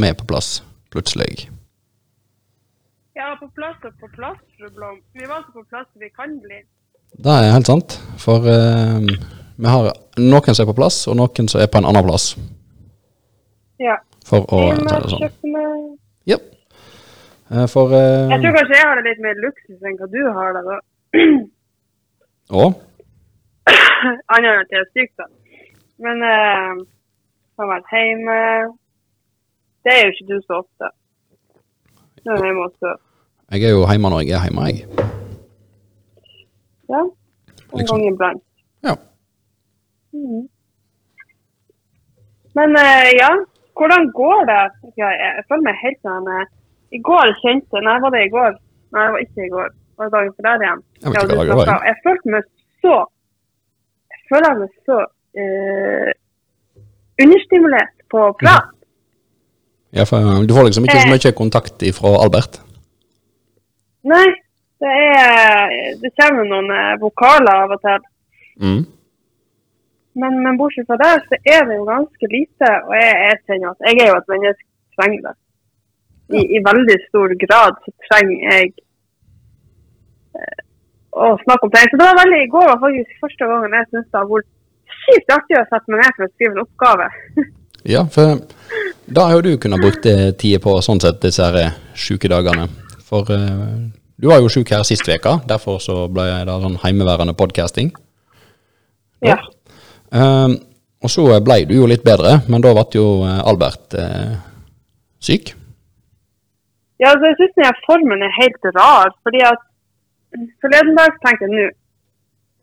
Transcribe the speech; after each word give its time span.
var 0.00 0.08
vi 0.08 0.14
på 0.14 0.24
plass, 0.26 0.62
plutselig. 0.90 1.50
Ja, 3.14 3.36
på 3.40 3.48
plass 3.48 3.76
og 3.84 3.92
på 4.00 4.08
plass, 4.16 4.38
fru 4.56 4.70
Blom. 4.70 5.00
Vi 5.12 5.26
var 5.26 5.42
så 5.46 5.52
på 5.52 5.64
plass 5.68 5.86
vi 5.94 6.08
kan 6.10 6.38
bli. 6.40 6.62
Det 7.18 7.30
er 7.30 7.52
helt 7.52 7.66
sant. 7.66 7.98
For 8.18 8.46
eh, 8.48 9.00
vi 9.60 9.66
har 9.68 9.90
noen 10.16 10.54
som 10.54 10.64
er 10.64 10.70
på 10.70 10.76
plass, 10.78 11.02
og 11.10 11.18
noen 11.20 11.48
som 11.50 11.60
er 11.60 11.68
på 11.68 11.80
en 11.82 11.88
annen 11.90 12.06
plass. 12.06 12.30
Ja. 13.82 13.98
For 14.24 14.46
å 14.46 14.62
ta 14.78 15.00
det 15.02 15.10
sånn. 15.12 15.58
Ja. 16.30 16.38
Eh, 17.50 17.66
For 17.68 17.92
eh, 17.96 18.30
Jeg 18.30 18.40
tror 18.44 18.56
kanskje 18.56 18.78
jeg 18.78 18.86
har 18.86 19.00
det 19.00 19.08
litt 19.10 19.24
mer 19.26 19.42
luksus 19.44 19.84
enn 19.84 19.98
hva 20.00 20.08
du 20.12 20.20
har 20.38 20.56
det, 20.56 20.64
da. 20.70 20.78
Å? 22.62 22.68
Annet 24.32 24.48
enn 24.48 24.62
at 24.64 24.72
jeg 24.72 24.80
er 24.80 24.90
syk, 24.94 25.12
da. 25.20 25.28
Men 26.00 26.24
eh, 26.24 26.84
har 27.60 27.68
vært 27.74 27.92
hjemme 27.92 28.38
Det 29.84 29.92
er 29.94 30.02
jo 30.04 30.12
ikke 30.12 30.28
du 30.30 30.36
så 30.44 30.60
ofte. 30.62 30.90
Nå 32.24 32.34
er 32.36 32.44
hjemme 32.44 32.66
også. 32.68 32.90
Jeg 33.50 33.64
er 33.66 33.72
jo 33.76 33.86
hjemme 33.90 34.10
når 34.12 34.20
jeg 34.28 34.36
er 34.38 34.44
hjemme, 34.46 34.66
jeg. 34.68 34.78
Ja. 36.92 37.00
En 37.72 37.78
Liksom. 37.78 37.98
gang 37.98 38.14
iblant. 38.14 38.42
Ja. 38.86 38.94
Mm. 40.12 40.42
Men 42.58 42.68
eh, 42.82 43.10
ja, 43.22 43.30
hvordan 43.78 44.10
går 44.20 44.40
det? 44.52 44.62
Jeg, 44.98 45.44
føler 45.48 45.66
meg 45.68 45.76
helt 45.84 46.00
sånn 46.06 46.26
eh, 46.34 46.48
I 46.96 46.98
går 47.06 47.30
kjente 47.42 47.82
Nei, 47.86 47.94
var 48.02 48.10
det 48.14 48.24
i 48.26 48.32
går? 48.34 48.56
Nei, 48.90 49.04
det 49.04 49.12
var 49.14 49.22
ikke 49.22 49.46
i 49.46 49.52
går. 49.54 49.68
Det 49.70 50.02
var 50.02 50.10
dagen 50.16 50.34
før 50.34 50.48
der 50.48 50.64
igjen. 50.66 50.82
Jeg 51.04 51.14
vet 51.14 51.34
ikke 51.36 51.58
hva 51.60 51.66
det. 51.70 51.78
Jeg 51.90 52.00
følte 52.06 52.34
meg 52.34 52.50
så 52.82 52.96
Jeg 54.10 54.20
føler 54.32 54.58
meg 54.60 54.74
så 54.88 54.98
uh, 55.42 56.10
understimulert 57.22 57.94
på 58.10 58.26
prat. 58.42 58.74
Ja, 59.96 60.06
for 60.06 60.22
eh, 60.22 60.40
du 60.46 60.54
får 60.54 60.68
liksom 60.68 60.86
ikke 60.86 61.02
så 61.02 61.10
mye 61.10 61.32
kontakt 61.42 61.84
fra 61.96 62.14
Albert. 62.22 62.60
Nei, 64.10 64.28
det 64.80 64.94
er 64.94 65.98
Det 66.00 66.12
kommer 66.16 66.46
noen 66.48 66.70
eh, 66.76 66.96
vokaler 67.02 67.64
av 67.66 67.74
og 67.76 67.82
til. 67.84 68.08
Mm. 68.62 68.82
Men, 70.20 70.38
men 70.44 70.58
bortsett 70.58 70.88
fra 70.90 70.98
det, 71.00 71.12
så 71.28 71.38
er 71.54 71.66
det 71.68 71.78
jo 71.78 71.86
ganske 71.88 72.30
lite. 72.36 72.70
Og 72.88 72.94
jeg, 72.98 73.12
jeg 73.26 73.40
kjenner 73.46 73.74
at 73.74 73.86
jeg 73.88 74.02
er 74.04 74.10
jo 74.10 74.18
et 74.20 74.32
menneske 74.34 74.66
som 74.66 75.02
trenger 75.02 75.26
det. 75.28 75.34
I, 76.30 76.40
I 76.56 76.62
veldig 76.70 76.98
stor 77.08 77.34
grad 77.44 77.78
så 77.84 77.94
trenger 78.06 78.38
jeg 78.54 78.72
eh, 80.38 80.64
å 81.10 81.34
snakke 81.44 81.66
om 81.66 81.74
ting. 81.74 81.90
Så 81.90 82.00
det 82.00 82.08
var 82.08 82.20
veldig, 82.22 82.42
I 82.46 82.52
går 82.54 82.66
var 82.70 82.82
faktisk 82.86 83.22
første 83.26 83.52
gangen 83.52 83.78
jeg 83.78 83.88
syntes 83.90 84.10
det 84.10 84.20
har 84.20 84.30
vært 84.30 84.50
sykt 85.00 85.34
artig 85.34 85.58
å 85.58 85.64
sette 85.70 85.92
meg 85.92 86.04
ned 86.04 86.16
for 86.16 86.26
å 86.26 86.32
skrive 86.34 86.54
en 86.56 86.66
oppgave. 86.66 87.10
Ja, 87.88 88.02
for 88.12 88.36
da 89.10 89.26
har 89.26 89.38
jo 89.38 89.42
du 89.42 89.58
kunnet 89.58 89.82
brukt 89.82 90.06
eh, 90.06 90.30
tida 90.38 90.60
på 90.62 90.76
sånn 90.84 91.00
sett 91.02 91.20
disse 91.22 91.42
her 91.42 91.58
eh, 91.58 91.78
sjukedagene. 91.98 92.68
For 93.10 93.26
uh, 93.26 93.90
du 94.22 94.28
var 94.30 94.38
jo 94.38 94.50
sjuk 94.52 94.70
her 94.70 94.84
sist 94.86 95.08
veka, 95.08 95.40
derfor 95.50 95.80
så 95.82 96.04
ble 96.12 96.28
jeg 96.28 96.46
da 96.46 96.58
sånn 96.62 96.76
heimeværende 96.78 97.34
podcasting. 97.34 97.90
Ja. 99.26 99.40
Uh, 100.14 100.54
og 101.02 101.10
så 101.10 101.24
ble 101.42 101.64
du 101.66 101.74
jo 101.80 101.88
litt 101.90 102.04
bedre, 102.06 102.38
men 102.46 102.62
da 102.62 102.74
ble 102.76 102.86
jo 102.94 103.08
Albert 103.26 103.98
uh, 103.98 104.38
syk. 105.18 105.56
Ja, 107.00 107.16
altså, 107.16 107.32
jeg 107.32 107.38
syns 107.40 107.58
denne 107.58 107.74
formen 107.88 108.22
er 108.22 108.38
helt 108.38 108.72
rar. 108.76 109.12
fordi 109.26 109.42
at 109.48 109.66
Forleden 110.62 110.94
dag 110.94 111.16
tenkte 111.24 111.48
jeg 111.48 111.50
nå 111.50 111.62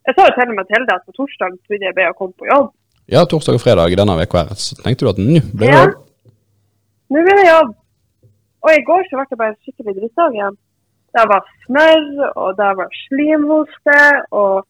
Jeg 0.08 0.16
sa 0.16 0.24
jo 0.24 0.36
til 0.38 0.52
og 0.54 0.56
med 0.56 0.68
til 0.70 0.86
deg 0.88 0.94
at 0.94 1.04
på 1.04 1.16
torsdag 1.18 1.56
trodde 1.68 1.84
jeg 1.84 1.96
ble 1.98 2.06
å 2.08 2.16
komme 2.16 2.38
på 2.40 2.48
jobb. 2.48 2.70
Ja, 3.12 3.26
torsdag 3.28 3.58
og 3.58 3.64
fredag 3.64 3.96
denne 4.00 4.16
veka 4.22 4.46
her, 4.46 4.56
så 4.56 4.78
tenkte 4.80 5.04
du 5.04 5.10
at 5.12 5.20
nå 5.20 5.42
blir 5.52 5.68
det 5.68 5.74
Ja. 5.74 5.82
jobb. 5.84 5.98
Nå 7.10 7.24
blir 7.26 7.38
det 7.40 7.50
jobb. 7.50 7.76
Og 8.66 8.72
i 8.74 8.86
går 8.88 9.06
så 9.08 9.20
ble 9.20 9.28
det 9.30 9.42
bare 9.42 9.60
skikkelig 9.64 9.94
drittdag 10.00 10.36
igjen. 10.36 10.58
Det 11.16 11.26
var 11.32 11.46
snørr, 11.66 12.08
og 12.42 12.50
det 12.58 12.72
var 12.80 12.98
slimhoste, 13.06 14.00
og 14.42 14.66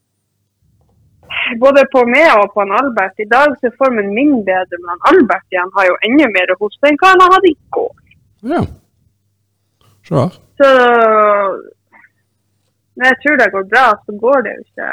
både 1.63 1.83
på 1.91 2.03
meg 2.07 2.29
og 2.37 2.51
på 2.53 2.63
en 2.63 2.75
Albert. 2.79 3.17
I 3.23 3.29
dag 3.31 3.55
så 3.57 3.69
er 3.69 3.79
formen 3.79 4.13
min 4.15 4.35
bedre, 4.47 4.79
men 4.85 5.07
Albert 5.11 5.47
igjen 5.51 5.73
har 5.77 5.89
jo 5.89 5.97
enda 6.07 6.27
mer 6.35 6.53
hoste 6.61 6.89
enn 6.89 6.99
hva 7.01 7.13
han 7.13 7.33
hadde 7.35 7.51
i 7.51 7.57
går. 7.77 7.95
Ja. 8.53 8.61
Så. 10.07 10.27
Så 10.59 10.67
når 12.97 13.09
jeg 13.11 13.19
tror 13.23 13.39
det 13.39 13.53
går 13.55 13.71
bra, 13.73 13.87
så 14.05 14.19
går 14.25 14.45
det 14.45 14.53
jo 14.55 14.67
ikke 14.67 14.91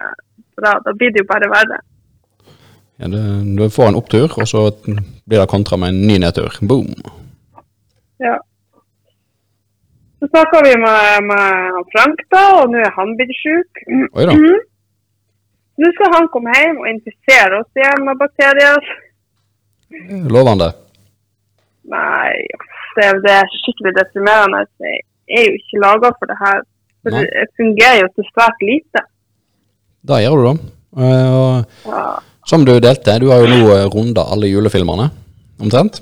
bra. 0.60 0.72
Da 0.86 0.94
blir 0.96 1.12
det 1.12 1.22
jo 1.22 1.28
bare 1.30 1.50
verre. 1.52 1.82
Ja, 3.02 3.10
du 3.10 3.68
får 3.74 3.90
en 3.90 3.98
opptur, 3.98 4.30
og 4.38 4.48
så 4.48 4.70
blir 4.86 5.38
det 5.40 5.50
kontra 5.50 5.78
med 5.80 5.94
en 5.94 6.06
ny 6.08 6.18
nedtur. 6.22 6.58
Boom. 6.62 6.92
Ja. 8.22 8.36
Så 10.20 10.28
snakka 10.30 10.60
vi 10.64 10.74
med, 10.80 11.24
med 11.30 11.80
Frank, 11.92 12.20
da, 12.32 12.44
og 12.62 12.70
nå 12.72 12.78
er 12.80 12.92
han 12.96 13.16
blitt 13.18 13.34
sjuk. 13.40 13.82
Oi 14.14 14.26
da. 14.28 14.36
Mhm. 14.36 14.60
Nå 15.82 15.90
skal 15.96 16.12
han 16.14 16.28
komme 16.30 16.52
hjem 16.54 16.76
og 16.84 16.86
infisere 16.92 17.58
oss 17.58 17.80
igjen 17.80 18.04
med 18.06 18.20
bakterier. 18.20 18.84
Lover 20.30 20.52
han 20.52 20.60
det? 20.62 20.68
Nei, 21.90 22.30
det, 22.96 23.08
det 23.24 23.32
er 23.40 23.50
skikkelig 23.58 23.92
deprimerende. 23.98 24.60
Jeg 24.78 25.40
er 25.40 25.48
jo 25.50 25.56
ikke 25.58 25.82
laga 25.82 26.12
for 26.14 26.30
det 26.30 26.36
her. 26.40 26.62
For 27.02 27.12
Nei. 27.12 27.24
det 27.26 27.48
fungerer 27.58 27.98
jo 28.04 28.08
til 28.14 28.28
svært 28.30 28.62
lite. 28.64 29.02
Det 30.08 30.20
gjør 30.24 30.38
du, 30.40 30.46
da. 30.46 30.54
Eh, 31.02 31.34
Og 31.34 31.90
Ja. 31.90 32.04
som 32.46 32.64
du 32.64 32.72
delte, 32.80 33.18
du 33.20 33.28
har 33.32 33.42
jo 33.42 33.50
nå 33.50 33.60
eh, 33.74 33.84
runda 33.92 34.24
alle 34.32 34.48
julefilmene, 34.52 35.10
omtrent. 35.60 36.00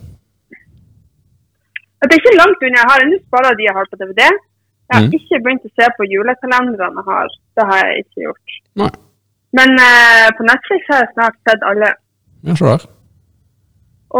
Det 2.03 2.15
er 2.15 2.21
ikke 2.21 2.41
langt 2.41 2.65
unna. 2.67 2.81
Jeg 2.81 2.91
har 2.91 3.05
ennå 3.05 3.19
spara 3.23 3.53
de 3.59 3.69
jeg 3.69 3.77
har 3.79 3.91
på 3.91 3.99
DVD. 4.01 4.23
Jeg 4.27 4.95
har 4.97 5.05
mm. 5.07 5.15
ikke 5.19 5.43
begynt 5.45 5.69
å 5.69 5.75
se 5.79 5.87
på 5.99 6.09
julekalenderne 6.13 7.03
jeg 7.03 7.09
har. 7.13 7.37
Det 7.57 7.69
har 7.69 7.85
jeg 7.87 8.03
ikke 8.05 8.25
gjort. 8.27 8.57
Nei. 8.83 8.91
Men 9.59 9.79
eh, 9.85 10.29
på 10.37 10.49
Netflix 10.49 10.91
har 10.91 11.05
jeg 11.05 11.13
snart 11.13 11.39
sett 11.47 11.65
alle. 11.71 11.93
Ja, 12.49 12.57
så 12.59 12.73
der. 12.73 12.85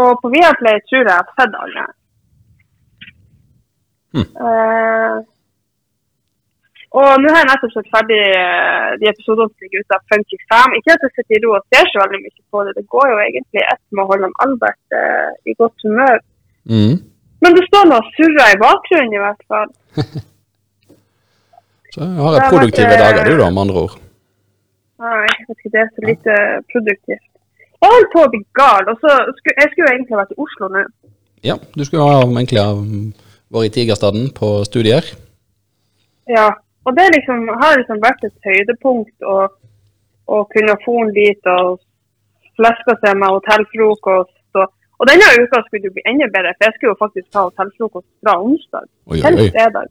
Og 0.01 0.09
på 0.21 0.31
Viaplay 0.33 0.79
tror 0.87 1.01
jeg 1.01 1.09
jeg 1.09 1.19
har 1.19 1.35
sett 1.37 1.61
alle. 1.65 1.85
Mm. 4.13 4.27
Eh, 4.45 5.15
og 6.93 7.07
nå 7.21 7.29
har 7.33 7.41
jeg 7.41 7.49
nettopp 7.49 7.73
sett 7.73 7.93
ferdig 7.93 8.19
eh, 8.21 8.89
de 9.01 9.09
episodene 9.09 9.49
som 9.49 9.65
ligger 9.65 9.81
ute 9.81 9.97
av 9.97 10.03
Funky 10.11 10.37
Fam. 10.45 10.75
Ikke 10.77 10.93
at 10.93 11.05
jeg 11.05 11.15
sitter 11.15 11.37
i 11.37 11.41
ro 11.45 11.55
og 11.57 11.65
ser 11.73 11.89
så 11.89 12.03
veldig 12.03 12.19
mye 12.21 12.43
på 12.53 12.65
det. 12.67 12.75
Det 12.77 12.85
går 12.95 13.07
jo 13.09 13.23
egentlig 13.23 13.63
ett 13.65 13.81
med 13.89 14.03
å 14.03 14.09
holde 14.11 14.29
om 14.29 14.37
Albert 14.45 14.97
eh, 14.99 15.31
i 15.49 15.57
godt 15.57 15.87
humør. 15.87 16.21
Mm. 16.69 16.95
Men 17.43 17.57
det 17.57 17.65
står 17.67 17.89
noe 17.89 18.13
surrer 18.15 18.53
i 18.53 18.61
bakgrunnen 18.61 19.17
i 19.17 19.21
hvert 19.23 19.43
fall. 19.51 19.73
Så 21.93 22.01
har 22.01 22.39
jeg 22.39 22.49
produktive 22.49 22.89
eh, 22.89 23.01
dager, 23.03 23.27
du 23.27 23.35
da, 23.37 23.51
med 23.53 23.67
andre 23.67 23.81
ord. 23.85 23.99
Nei, 25.03 25.19
jeg 25.27 25.45
vet 25.49 25.59
ikke, 25.59 25.71
det 25.73 25.81
er 25.81 25.89
så 25.91 26.05
lite 26.07 26.37
produktivt. 26.71 27.29
Jeg 27.83 27.91
holder 27.91 28.09
på 28.13 28.23
å 28.23 28.31
bli 28.33 28.39
gal. 28.57 28.87
og 28.89 28.97
så 29.03 29.17
skulle, 29.37 29.57
Jeg 29.59 29.71
skulle 29.73 29.91
egentlig 29.91 30.17
vært 30.17 30.33
i 30.33 30.39
Oslo 30.45 30.69
nå. 30.73 30.83
Ja, 31.43 31.57
du 31.75 31.83
skulle 31.85 32.07
ha 32.07 32.21
egentlig 32.23 32.63
ha 32.63 32.71
vært 33.53 33.67
i 33.67 33.73
Tigerstaden 33.75 34.29
på 34.37 34.51
studier. 34.65 35.09
Ja, 36.31 36.47
og 36.87 36.95
det 36.97 37.09
liksom, 37.13 37.45
har 37.61 37.77
liksom 37.77 37.99
vært 38.01 38.23
et 38.25 38.47
høydepunkt 38.47 39.27
å, 39.27 39.37
å 40.33 40.37
kunne 40.55 40.77
få 40.85 40.97
dit 41.15 41.51
og 41.51 41.81
fleske 42.57 42.95
seg 43.03 43.19
med 43.19 43.35
hotellfrokost. 43.35 44.33
Og, 45.03 45.09
denne 45.11 45.25
uka 45.43 45.59
skulle 45.65 45.83
det 45.83 45.91
bli 45.97 46.03
enda 46.07 46.29
bedre, 46.31 46.53
for 46.55 46.63
jeg 46.63 46.73
skulle 46.75 46.91
jo 46.93 46.99
faktisk 47.03 47.27
ta 47.35 47.41
hotellfrokost 47.43 48.07
fra 48.23 48.33
onsdag 48.39 48.85
Oi, 48.87 49.17
oi, 49.17 49.21
til 49.25 49.39
oi. 49.43 49.47
fredag. 49.51 49.89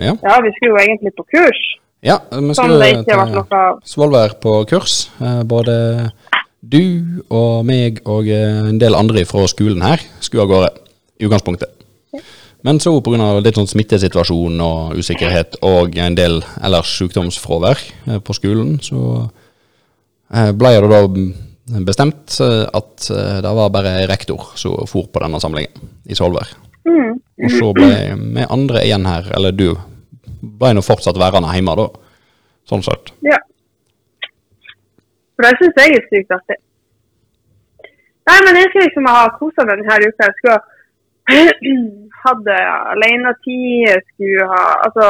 Ja. 0.00 0.12
Ja, 0.24 0.36
vi 0.40 0.52
skulle 0.56 0.70
jo 0.72 0.78
egentlig 0.80 1.12
på 1.18 1.24
kurs, 1.34 1.60
Ja, 2.02 2.16
vi 2.32 2.54
skulle 2.54 2.78
ta 3.06 3.24
til. 3.30 3.76
Svolvær 3.86 4.32
på 4.42 4.64
kurs. 4.66 5.10
Eh, 5.22 5.42
Både 5.46 5.74
du 6.62 6.80
og 7.30 7.66
meg 7.66 8.00
og 8.06 8.26
eh, 8.26 8.70
en 8.72 8.80
del 8.80 8.96
andre 8.98 9.22
fra 9.28 9.44
skolen 9.46 9.84
her 9.84 10.02
skulle 10.18 10.42
av 10.42 10.50
gårde 10.50 10.72
i 11.20 11.28
utgangspunktet. 11.28 11.70
Men 12.66 12.80
så 12.82 12.96
pga. 13.02 13.38
litt 13.42 13.58
sånn 13.58 13.70
smittesituasjon 13.70 14.58
og 14.62 14.98
usikkerhet 14.98 15.60
og 15.66 15.94
en 15.98 16.18
del 16.18 16.40
ellers 16.62 16.90
sykdomsfravær 16.98 17.78
eh, 18.08 18.18
på 18.18 18.34
skolen, 18.34 18.80
så 18.82 19.28
ble 20.32 20.70
det 20.80 20.88
da 20.88 21.00
bestemt 21.86 22.40
eh, 22.40 22.66
at 22.66 23.10
eh, 23.10 23.38
det 23.44 23.54
var 23.54 23.70
bare 23.74 24.06
rektor 24.10 24.52
som 24.58 24.86
for 24.90 25.08
på 25.12 25.22
denne 25.22 25.40
samlingen 25.40 25.92
i 26.04 26.16
Svolvær. 26.18 26.50
Mm. 26.88 27.14
Og 27.44 27.54
så 27.54 27.70
ble 27.76 27.90
vi 28.18 28.46
andre 28.50 28.82
igjen 28.82 29.06
her, 29.06 29.28
eller 29.36 29.54
du, 29.54 29.68
ble 30.42 30.72
nå 30.74 30.82
fortsatt 30.82 31.18
værende 31.20 31.52
hjemme 31.54 31.76
da. 31.78 31.88
Sånn 32.68 32.82
sett. 32.86 33.14
Ja. 33.26 33.38
For 35.34 35.46
det 35.46 35.56
syns 35.58 35.80
jeg 35.82 35.96
er 35.98 36.04
sykt 36.10 36.34
artig. 36.34 36.58
Nei, 38.30 38.38
men 38.46 38.58
jeg 38.58 38.68
skulle 38.70 38.86
liksom 38.86 39.08
ha 39.10 39.22
kosa 39.34 39.66
meg 39.66 39.82
denne 39.82 40.10
uka. 40.12 40.28
Jeg 40.28 40.36
skulle 40.38 40.60
hadde 42.22 42.58
alenetid. 42.92 43.88
Jeg 43.88 44.02
skulle 44.12 44.46
ha 44.52 44.62
Altså, 44.86 45.08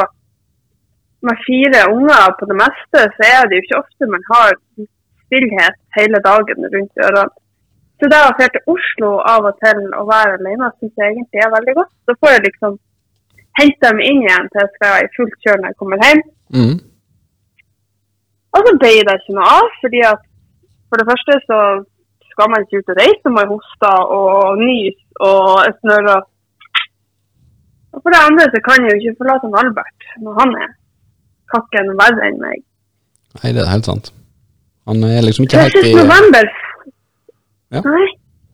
med 1.28 1.44
fire 1.46 1.82
unger 1.92 2.32
på 2.38 2.48
det 2.50 2.56
meste, 2.62 3.04
så 3.16 3.28
er 3.28 3.42
det 3.46 3.58
jo 3.58 3.64
ikke 3.66 3.82
ofte 3.82 4.08
man 4.14 4.24
har 4.32 4.56
stillhet 5.32 5.80
hele 5.96 6.20
dagen 6.28 6.68
rundt 6.74 7.04
ørene. 7.08 7.32
Så 8.02 8.08
det 8.10 8.18
å 8.18 8.30
dra 8.34 8.46
til 8.50 8.72
Oslo 8.72 9.10
av 9.30 9.44
og 9.46 9.58
til 9.62 9.82
og 9.94 10.08
være 10.08 10.38
alene, 10.40 10.72
syns 10.74 10.96
jeg 10.98 11.12
egentlig 11.12 11.42
er 11.42 11.52
veldig 11.52 11.74
godt. 11.76 11.92
Så 12.02 12.16
får 12.18 12.32
jeg 12.34 12.46
liksom 12.48 12.72
hente 13.60 13.84
dem 13.84 14.00
inn 14.02 14.24
igjen 14.24 14.48
til 14.50 14.60
jeg 14.62 14.72
skal 14.72 14.94
være 14.96 15.04
i 15.06 15.12
fullt 15.16 15.36
kjør 15.44 15.60
når 15.60 15.70
jeg 15.70 15.78
kommer 15.82 16.02
hjem. 16.02 16.22
Mm. 16.56 16.74
Og 18.52 18.66
så 18.66 18.72
ble 18.82 18.90
det 19.06 19.14
ikke 19.20 19.36
noe 19.36 19.52
av, 19.60 19.68
fordi 19.84 20.00
at 20.08 20.24
for 20.90 21.00
det 21.00 21.08
første 21.08 21.36
så 21.46 21.58
skal 22.32 22.50
man 22.50 22.64
ikke 22.64 22.80
ut 22.82 22.90
og 22.92 22.98
reise 22.98 23.22
når 23.24 23.36
man 23.36 23.52
hoster 23.52 24.14
og 24.16 24.60
nys 24.60 24.98
og 25.28 25.76
snørrer. 25.78 26.26
Og 27.92 28.00
for 28.00 28.14
det 28.16 28.24
andre 28.24 28.48
så 28.50 28.62
kan 28.66 28.88
jeg 28.88 28.96
jo 28.96 29.12
ikke 29.12 29.20
forlate 29.20 29.46
han 29.46 29.60
Albert 29.62 30.10
når 30.24 30.40
han 30.40 30.56
er 30.64 30.74
kakken 31.54 31.94
verre 32.02 32.26
enn 32.28 32.42
meg. 32.42 32.66
Nei, 33.38 33.54
det 33.54 33.62
er 33.62 33.72
helt 33.76 33.88
sant. 33.88 34.12
Han 34.90 35.04
er 35.06 35.22
liksom 35.22 35.46
ikke 35.46 35.62
helt 35.62 35.78
i 35.78 35.94
november 35.94 36.48
Ja. 37.72 37.80
Nei, 37.86 38.06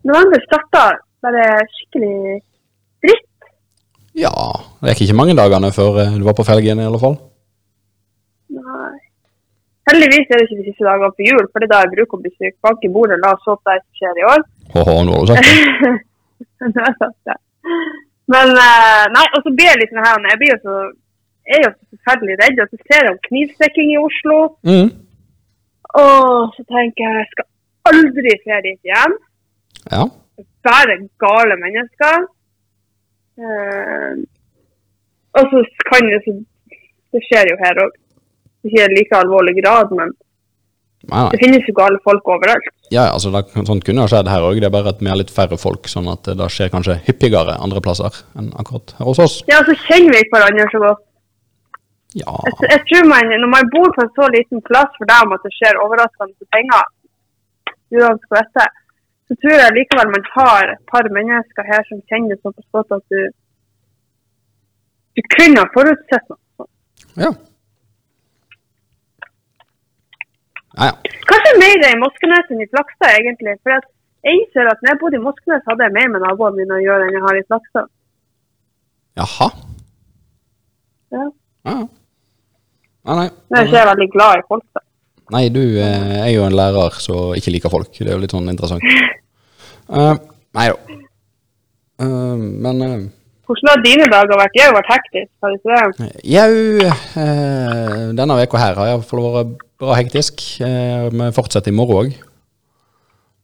november 0.07 0.43
starta 0.45 0.83
bare 1.25 1.47
skikkelig 1.75 2.37
dritt. 3.03 3.25
Ja, 4.19 4.35
det 4.83 4.93
gikk 4.95 5.09
ikke 5.09 5.17
mange 5.19 5.35
dagene 5.39 5.73
før 5.75 5.99
eh, 6.05 6.13
du 6.19 6.27
var 6.27 6.37
på 6.39 6.47
felgen 6.47 6.79
i 6.83 6.87
alle 6.87 7.01
fall. 7.03 7.17
Nei. 8.55 8.93
Heldigvis 9.91 10.29
er 10.29 10.39
det 10.39 10.47
ikke 10.47 10.61
de 10.61 10.67
siste 10.69 10.87
dagene 10.87 11.11
på 11.17 11.27
jul, 11.27 11.49
for 11.49 11.65
det 11.65 11.69
er 11.69 11.73
da 11.73 11.81
jeg 11.83 11.93
bruker 11.97 12.19
å 12.19 12.23
bli 12.23 12.33
syk. 12.37 12.55
Bank 12.63 12.85
i 12.87 12.93
bordet, 12.93 13.19
la 13.25 13.33
oss 13.35 13.49
håpe 13.49 13.73
det 13.73 13.81
ikke 13.81 13.99
skjer 14.03 14.21
i 14.23 14.29
år. 14.35 14.47
Hå-hå, 14.77 14.97
nå 15.09 15.17
har 15.17 15.27
du 15.27 15.33
sagt 15.33 15.49
det. 15.49 15.93
Nå 16.69 16.71
har 16.77 16.89
jeg 16.93 16.99
sagt 17.01 17.21
det. 17.31 17.37
Men 18.31 18.55
eh, 18.61 19.05
nei, 19.17 19.27
og 19.35 19.43
så 19.43 19.51
blir 19.57 19.71
jeg 19.73 19.81
litt 19.81 19.95
sånn 19.95 20.05
her, 20.07 20.25
jeg 20.31 20.41
blir 20.45 20.55
jo 20.55 20.59
så 20.67 20.79
jeg 21.49 21.57
er 21.63 21.63
jo 21.65 21.71
så 21.73 21.97
forferdelig 21.97 22.35
redd, 22.43 22.59
og 22.61 22.69
så 22.69 22.79
ser 22.85 23.07
jeg 23.07 23.13
om 23.15 23.21
knivstikking 23.25 23.93
i 23.95 24.01
Oslo, 24.05 24.39
Mm. 24.69 24.89
Og 25.97 26.57
så 26.57 26.65
tenker 26.69 27.05
jeg 27.05 27.21
jeg 27.23 27.31
skal 27.33 27.47
aldri 27.91 28.35
se 28.43 28.61
dit 28.67 28.91
igjen. 28.91 29.17
Ja. 29.89 30.05
Bare 30.69 30.99
gale 31.23 31.57
mennesker. 31.63 32.27
Eh, 33.39 34.13
og 35.39 35.53
så 35.53 35.63
kan 35.89 36.09
det 36.11 36.23
så 36.27 36.35
Det 37.09 37.21
skjer 37.25 37.49
jo 37.49 37.57
her 37.63 37.79
òg. 37.81 37.93
Ikke 38.69 38.85
i 38.85 38.89
like 38.93 39.17
alvorlig 39.17 39.55
grad, 39.63 39.95
men 39.97 40.11
Nei, 41.09 41.23
det 41.33 41.39
finnes 41.41 41.65
jo 41.65 41.73
gale 41.73 41.97
folk 42.05 42.27
overalt. 42.29 42.67
Ja, 42.93 43.07
altså, 43.15 43.31
det, 43.33 43.47
sånt 43.65 43.87
kunne 43.87 44.05
ha 44.05 44.11
skjedd 44.11 44.29
her 44.29 44.45
òg. 44.45 44.59
Det 44.61 44.69
er 44.69 44.75
bare 44.75 44.93
at 44.93 45.01
vi 45.01 45.09
er 45.09 45.17
litt 45.17 45.33
færre 45.33 45.57
folk, 45.57 45.89
sånn 45.89 46.11
at 46.13 46.29
det 46.37 46.49
skjer 46.53 46.69
kanskje 46.75 46.99
hyppigere 47.07 47.55
andre 47.65 47.81
plasser 47.85 48.19
enn 48.37 48.51
akkurat 48.61 48.93
her 48.99 49.09
hos 49.09 49.23
oss. 49.25 49.39
Ja, 49.49 49.63
så 49.65 49.77
kjenner 49.87 50.19
vi 50.19 50.27
hverandre 50.35 50.69
så 50.75 50.83
godt. 50.85 51.05
Ja. 52.17 52.35
Jeg, 52.47 52.55
jeg 52.73 52.81
tror 52.89 53.05
man, 53.13 53.33
Når 53.43 53.51
man 53.53 53.71
bor 53.75 53.89
på 53.93 54.05
en 54.05 54.15
så 54.17 54.29
liten 54.33 54.63
plass 54.69 54.95
for 54.97 55.09
deg 55.11 55.27
om 55.27 55.35
at 55.37 55.43
det 55.45 55.53
skjer 55.57 55.81
overraskende 55.85 56.49
penger, 56.55 56.87
uansett 57.99 58.31
hva 58.33 58.41
det 58.47 58.65
er, 58.65 58.73
så 59.29 59.37
tror 59.43 59.61
jeg 59.61 59.77
likevel 59.77 60.15
man 60.15 60.25
har 60.37 60.73
et 60.73 60.85
par 60.89 61.05
mennesker 61.19 61.69
her 61.69 61.85
som 61.91 62.01
kjenner 62.09 62.33
det 62.33 62.41
såpass 62.41 62.69
godt 62.73 62.97
at 62.97 63.05
du 63.13 63.21
du 65.19 65.23
kunne 65.35 65.61
ha 65.61 65.69
forutsett 65.75 66.29
noe. 66.31 66.39
sånt. 66.57 66.71
Ja. 67.19 67.31
Ja, 70.79 70.89
ja. 70.89 70.95
Kanskje 71.31 71.55
mer 71.59 71.87
i 71.89 71.97
Moskenes 71.99 72.53
enn 72.55 72.63
i 72.63 72.69
Flakstad, 72.71 73.17
egentlig. 73.19 73.57
For 73.65 73.75
jeg 73.75 74.37
innser 74.37 74.71
at 74.71 74.79
når 74.85 74.93
jeg 74.93 75.01
bodde 75.03 75.19
i 75.19 75.25
Moskenes, 75.25 75.65
hadde 75.67 75.89
jeg 75.89 75.97
mer 75.97 76.13
med 76.13 76.23
naboene 76.23 76.61
mine 76.61 76.77
å 76.77 76.85
gjøre 76.85 77.09
enn 77.09 77.17
jeg 77.17 77.25
har 77.27 77.41
i 77.41 77.47
Flakstad. 77.51 77.91
Jaha. 79.19 79.49
Ja. 81.17 81.27
Ja, 81.67 81.75
Nå 83.59 83.65
er 83.65 83.71
ikke 83.73 83.81
jeg 83.81 83.91
veldig 83.91 84.09
glad 84.15 84.39
i 84.39 84.47
folk. 84.47 84.65
da. 84.77 84.85
Nei, 85.35 85.45
du 85.53 85.61
eh, 85.61 86.17
er 86.23 86.31
jo 86.33 86.45
en 86.47 86.57
lærer 86.57 86.99
som 87.05 87.35
ikke 87.37 87.53
liker 87.53 87.73
folk. 87.73 87.91
Det 87.93 88.07
er 88.07 88.15
jo 88.15 88.23
litt 88.23 88.33
sånn 88.33 88.49
interessant. 88.49 88.85
Uh, 89.89 90.15
nei 90.57 90.69
da. 90.71 90.99
Uh, 91.99 92.37
men 92.39 92.83
uh, 92.85 92.97
Hvordan 93.49 93.71
har 93.73 93.83
dine 93.85 94.07
dager 94.13 94.39
vært? 94.39 94.57
Jeg 94.57 94.67
har 94.67 94.71
jo 94.71 94.77
vært 94.77 94.93
hektisk. 94.93 95.31
har 95.43 95.53
du 95.53 95.57
ikke 95.57 95.79
det? 95.81 96.09
jau 96.29 96.51
uh, 96.85 98.03
Denne 98.21 98.37
uka 98.45 98.61
her 98.61 98.79
har 98.79 98.93
iallfall 98.93 99.25
vært 99.25 99.67
bra 99.81 99.97
hektisk. 99.97 100.45
Vi 100.61 101.31
fortsetter 101.35 101.73
i 101.73 101.77
morgen 101.77 102.13
òg, 102.13 102.17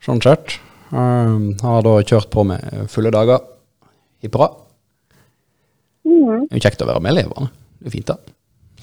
sånn 0.05 0.23
sett. 0.25 0.59
Har 0.95 1.85
da 1.87 1.95
kjørt 2.05 2.31
på 2.33 2.45
med 2.47 2.85
fulle 2.93 3.13
dager. 3.15 3.41
Hipp 4.25 4.37
hurra. 4.37 4.51
Mm. 6.05 6.49
Det 6.49 6.53
er 6.53 6.59
jo 6.59 6.65
kjekt 6.69 6.85
å 6.85 6.91
være 6.91 7.05
med 7.05 7.15
elevene. 7.15 7.53
Det 7.81 7.89
er 7.91 7.97
fint, 7.97 8.11
da. 8.13 8.35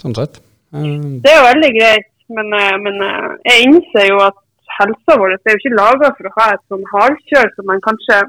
Sånn 0.01 0.17
sett. 0.17 0.41
Eh, 0.73 0.99
Det 1.23 1.31
er 1.31 1.39
jo 1.39 1.47
veldig 1.47 1.71
greit, 1.77 2.11
men, 2.35 2.53
eh, 2.57 2.77
men 2.85 3.01
eh, 3.07 3.31
jeg 3.49 3.67
innser 3.67 4.07
jo 4.09 4.19
at 4.25 4.37
helsa 4.79 5.17
vår 5.19 5.35
er 5.35 5.55
jo 5.55 5.59
ikke 5.59 5.77
laga 5.77 6.11
for 6.17 6.29
å 6.29 6.35
ha 6.37 6.51
et 6.53 6.63
sånn 6.71 6.85
hardkjør 6.93 7.49
som 7.55 7.67
man 7.69 7.83
kanskje 7.83 8.21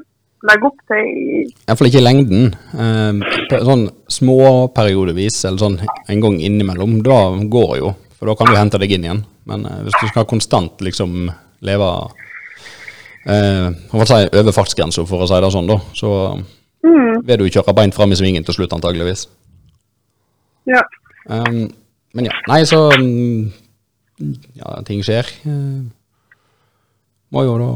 legger 0.43 0.67
opp 0.67 0.81
til 0.91 1.05
i 1.07 1.37
Iallfall 1.47 1.87
ikke 1.87 2.01
i 2.01 2.07
lengden. 2.07 2.49
Eh, 2.75 3.61
sånn 3.63 3.85
småperiodevis, 4.11 5.43
eller 5.47 5.61
sånn 5.61 5.79
en 5.83 6.25
gang 6.25 6.41
innimellom, 6.41 6.99
da 7.05 7.21
går 7.57 7.77
jo. 7.79 7.93
For 8.17 8.29
da 8.29 8.35
kan 8.39 8.51
du 8.51 8.59
hente 8.59 8.79
deg 8.79 8.91
inn 8.91 9.07
igjen. 9.07 9.23
Men 9.47 9.65
hvis 9.83 9.95
du 9.99 10.07
skal 10.07 10.27
konstant 10.27 10.79
liksom 10.83 11.31
leve 11.63 11.87
eh, 13.27 13.69
hva 13.91 14.07
si, 14.07 14.19
over 14.31 14.55
fartsgrensa, 14.55 15.05
for 15.07 15.23
å 15.23 15.29
si 15.29 15.39
det 15.43 15.51
sånn, 15.55 15.69
da, 15.69 15.79
så 15.95 16.11
mm. 16.85 17.23
vil 17.27 17.43
du 17.43 17.47
kjøre 17.49 17.75
beint 17.77 17.95
fram 17.95 18.13
i 18.13 18.19
svingen 18.19 18.45
til 18.47 18.57
slutt, 18.57 18.75
antageligvis. 18.75 19.27
Ja. 20.69 20.83
Um, 21.27 21.67
men 22.13 22.29
ja, 22.29 22.37
nei, 22.51 22.61
så 22.69 22.85
mm, 22.93 23.51
Ja, 24.59 24.77
ting 24.87 25.01
skjer. 25.05 25.29
Må 27.33 27.43
jo 27.47 27.55
da 27.59 27.69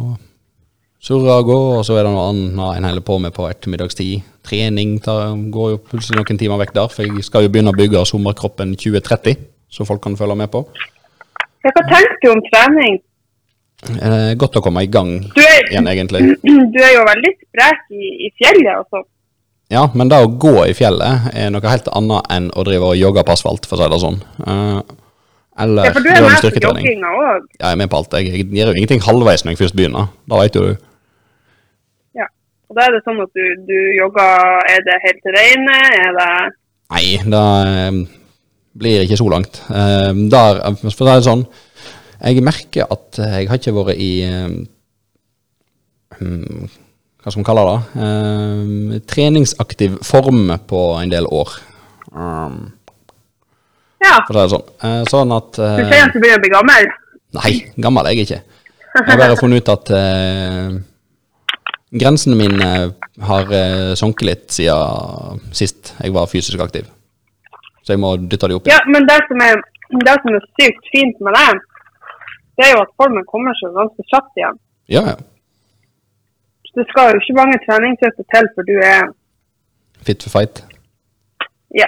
surre 1.08 1.38
og 1.40 1.48
gå, 1.48 1.58
og 1.78 1.86
så 1.88 1.96
er 1.98 2.06
det 2.06 2.12
noe 2.14 2.28
annet 2.32 2.60
en 2.78 2.88
holder 2.90 3.06
på 3.06 3.18
med 3.24 3.34
på 3.36 3.48
ettermiddagstid. 3.50 4.26
Trening 4.48 4.98
tar, 5.04 5.34
går 5.54 5.74
jo 5.74 5.82
plutselig 5.90 6.20
noen 6.20 6.40
timer 6.40 6.62
vekk 6.62 6.74
der, 6.76 6.94
for 6.94 7.08
jeg 7.08 7.26
skal 7.26 7.46
jo 7.46 7.52
begynne 7.54 7.74
å 7.74 7.78
bygge 7.78 8.06
sommerkroppen 8.10 8.76
2030, 8.80 9.38
så 9.72 9.88
folk 9.88 10.04
kan 10.04 10.18
følge 10.20 10.38
med 10.40 10.52
på. 10.54 10.64
Ja, 11.66 11.74
Hva 11.74 11.84
tenker 11.90 12.20
du 12.24 12.32
om 12.32 12.44
trening? 12.48 13.00
Eh, 13.88 14.32
godt 14.42 14.58
å 14.58 14.62
komme 14.66 14.82
i 14.82 14.88
gang 14.90 15.12
Du 15.36 15.42
er, 15.44 15.68
igjen, 15.70 15.86
egentlig. 15.92 16.24
du 16.74 16.80
er 16.82 16.96
jo 16.96 17.04
veldig 17.06 17.34
sprek 17.38 17.84
i, 17.94 18.08
i 18.26 18.32
fjellet 18.40 18.74
og 18.74 18.88
sånn. 18.90 19.08
Ja, 19.74 19.84
men 20.00 20.08
det 20.08 20.20
å 20.24 20.30
gå 20.40 20.54
i 20.64 20.76
fjellet 20.78 21.32
er 21.36 21.50
noe 21.52 21.68
helt 21.68 21.90
annet 21.92 22.30
enn 22.32 22.48
å 22.56 22.64
drive 22.64 22.94
og 22.94 23.00
jogge 23.00 23.24
på 23.28 23.34
asfalt, 23.36 23.68
for 23.68 23.76
å 23.76 23.84
si 23.84 23.92
det 23.92 24.00
sånn. 24.00 24.20
Uh, 24.40 24.80
eller 25.60 25.90
Ja, 25.90 25.94
for 25.96 26.06
du 26.06 26.12
er 26.14 26.22
med 26.24 26.46
på 26.46 26.62
jogginga 26.64 27.12
òg. 27.18 27.50
Jeg 27.58 27.68
er 27.68 27.80
med 27.82 27.90
på 27.92 28.00
alt. 28.00 28.16
Jeg, 28.16 28.30
jeg 28.32 28.48
gjør 28.60 28.72
jo 28.72 28.78
ingenting 28.80 29.04
halvveis 29.04 29.44
når 29.44 29.56
jeg 29.56 29.62
først 29.64 29.78
begynner. 29.78 30.14
Da 30.30 30.40
vet 30.40 30.56
jo 30.56 30.64
du. 30.70 30.86
Ja. 32.22 32.30
Og 32.70 32.78
da 32.78 32.86
er 32.86 32.96
det 32.96 33.04
sånn 33.04 33.20
at 33.26 33.34
du, 33.36 33.44
du 33.68 33.78
jogger 33.98 34.72
Er 34.72 34.86
det 34.86 34.98
helt 35.04 35.30
rene? 35.36 35.78
Er 35.98 36.16
det 36.20 36.32
Nei, 36.88 37.04
det 37.20 37.44
eh, 37.68 38.02
blir 38.80 39.04
ikke 39.04 39.20
så 39.20 39.28
langt. 39.34 39.60
Uh, 39.68 40.14
der, 40.32 40.62
for 40.80 40.88
å 40.88 40.96
si 40.96 41.08
det 41.10 41.20
sånn, 41.28 41.44
jeg 42.22 42.46
merker 42.46 42.88
at 42.94 43.20
jeg 43.20 43.50
har 43.50 43.60
ikke 43.60 43.76
vært 43.76 44.00
i 44.00 44.12
hmm, 46.16 46.70
Hva 47.24 47.32
skal 47.34 47.42
man 47.42 47.48
kalle 47.50 47.64
det? 47.68 47.78
Eh, 48.08 49.00
treningsaktiv 49.10 49.98
form 50.06 50.52
på 50.70 50.82
en 51.02 51.12
del 51.12 51.26
år. 51.28 51.56
Um, 52.14 52.74
Ja. 54.04 54.20
for 54.28 54.38
å 54.38 54.38
si 54.38 54.44
det 54.46 54.54
sånn. 54.54 54.68
Eh, 54.88 55.04
sånn 55.10 55.32
at 55.36 55.52
Du 55.58 55.64
eh, 55.64 55.90
sier 55.90 56.06
at 56.06 56.14
du 56.14 56.20
begynner 56.22 56.38
å 56.40 56.44
bli 56.46 56.54
gammel? 56.54 56.86
Nei, 57.38 57.54
gammel 57.84 58.06
er 58.08 58.16
jeg 58.16 58.28
ikke. 58.28 58.42
Jeg 58.98 59.08
har 59.10 59.18
bare 59.20 59.36
funnet 59.38 59.62
ut 59.66 59.70
at 59.74 59.90
eh, 59.98 60.78
grensene 61.98 62.38
mine 62.40 62.70
har 63.28 63.52
eh, 63.54 63.96
sunket 64.00 64.26
litt 64.30 64.46
siden 64.56 65.42
sist 65.54 65.94
jeg 66.00 66.14
var 66.16 66.30
fysisk 66.32 66.62
aktiv. 66.64 66.86
Så 67.84 67.96
jeg 67.96 68.00
må 68.04 68.14
dytte 68.20 68.48
de 68.52 68.56
opp 68.60 68.68
Ja, 68.70 68.80
men 68.88 69.06
det 69.08 69.18
som 69.28 69.42
er, 69.44 69.60
det 70.06 70.16
som 70.22 70.36
er 70.38 70.46
sykt 70.60 70.90
fint 70.94 71.20
med 71.26 71.34
det, 71.38 71.48
det 72.58 72.66
er 72.70 72.74
jo 72.78 72.84
at 72.86 72.94
formen 73.02 73.26
kommer 73.30 73.54
seg 73.60 73.76
ganske 73.76 74.08
kjapt 74.14 74.40
igjen. 74.40 74.58
Ja, 74.92 75.04
ja. 75.12 75.18
Det 76.76 76.86
skal 76.90 77.14
jo 77.14 77.22
ikke 77.22 77.38
mange 77.38 77.60
treningsøkter 77.64 78.26
til 78.34 78.52
før 78.56 78.68
du 78.68 78.76
er 78.84 79.08
Fit 80.06 80.24
for 80.24 80.34
fight. 80.38 80.62
Ja. 81.76 81.88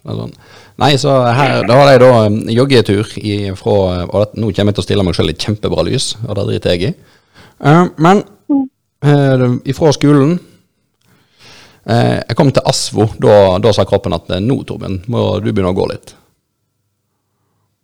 Sånn. 0.00 0.32
Nei, 0.80 0.94
så 0.96 1.12
her, 1.36 1.60
da 1.68 1.76
har 1.76 1.90
jeg 1.92 2.00
da 2.00 2.12
joggetur 2.54 3.10
i, 3.20 3.34
fra 3.58 3.74
Og 4.06 4.14
det, 4.22 4.40
nå 4.40 4.48
kommer 4.56 4.72
jeg 4.72 4.78
til 4.78 4.82
å 4.82 4.86
stille 4.86 5.04
meg 5.04 5.16
selv 5.18 5.32
i 5.34 5.36
kjempebra 5.36 5.84
lys, 5.84 6.14
og 6.24 6.38
det 6.38 6.46
driter 6.48 6.76
jeg 6.76 6.88
i. 6.88 6.92
Uh, 7.60 7.90
men 8.00 8.22
uh, 9.04 9.44
ifra 9.68 9.92
skolen 9.92 10.38
uh, 11.84 12.16
Jeg 12.24 12.38
kom 12.38 12.52
til 12.56 12.64
Asvo. 12.72 13.10
Da, 13.20 13.34
da 13.60 13.74
sa 13.76 13.84
kroppen 13.88 14.16
at 14.16 14.32
eh, 14.32 14.40
nå, 14.40 14.62
Torben, 14.64 15.02
må 15.12 15.26
du 15.44 15.50
begynne 15.50 15.74
å 15.74 15.76
gå 15.76 15.90
litt. 15.92 16.14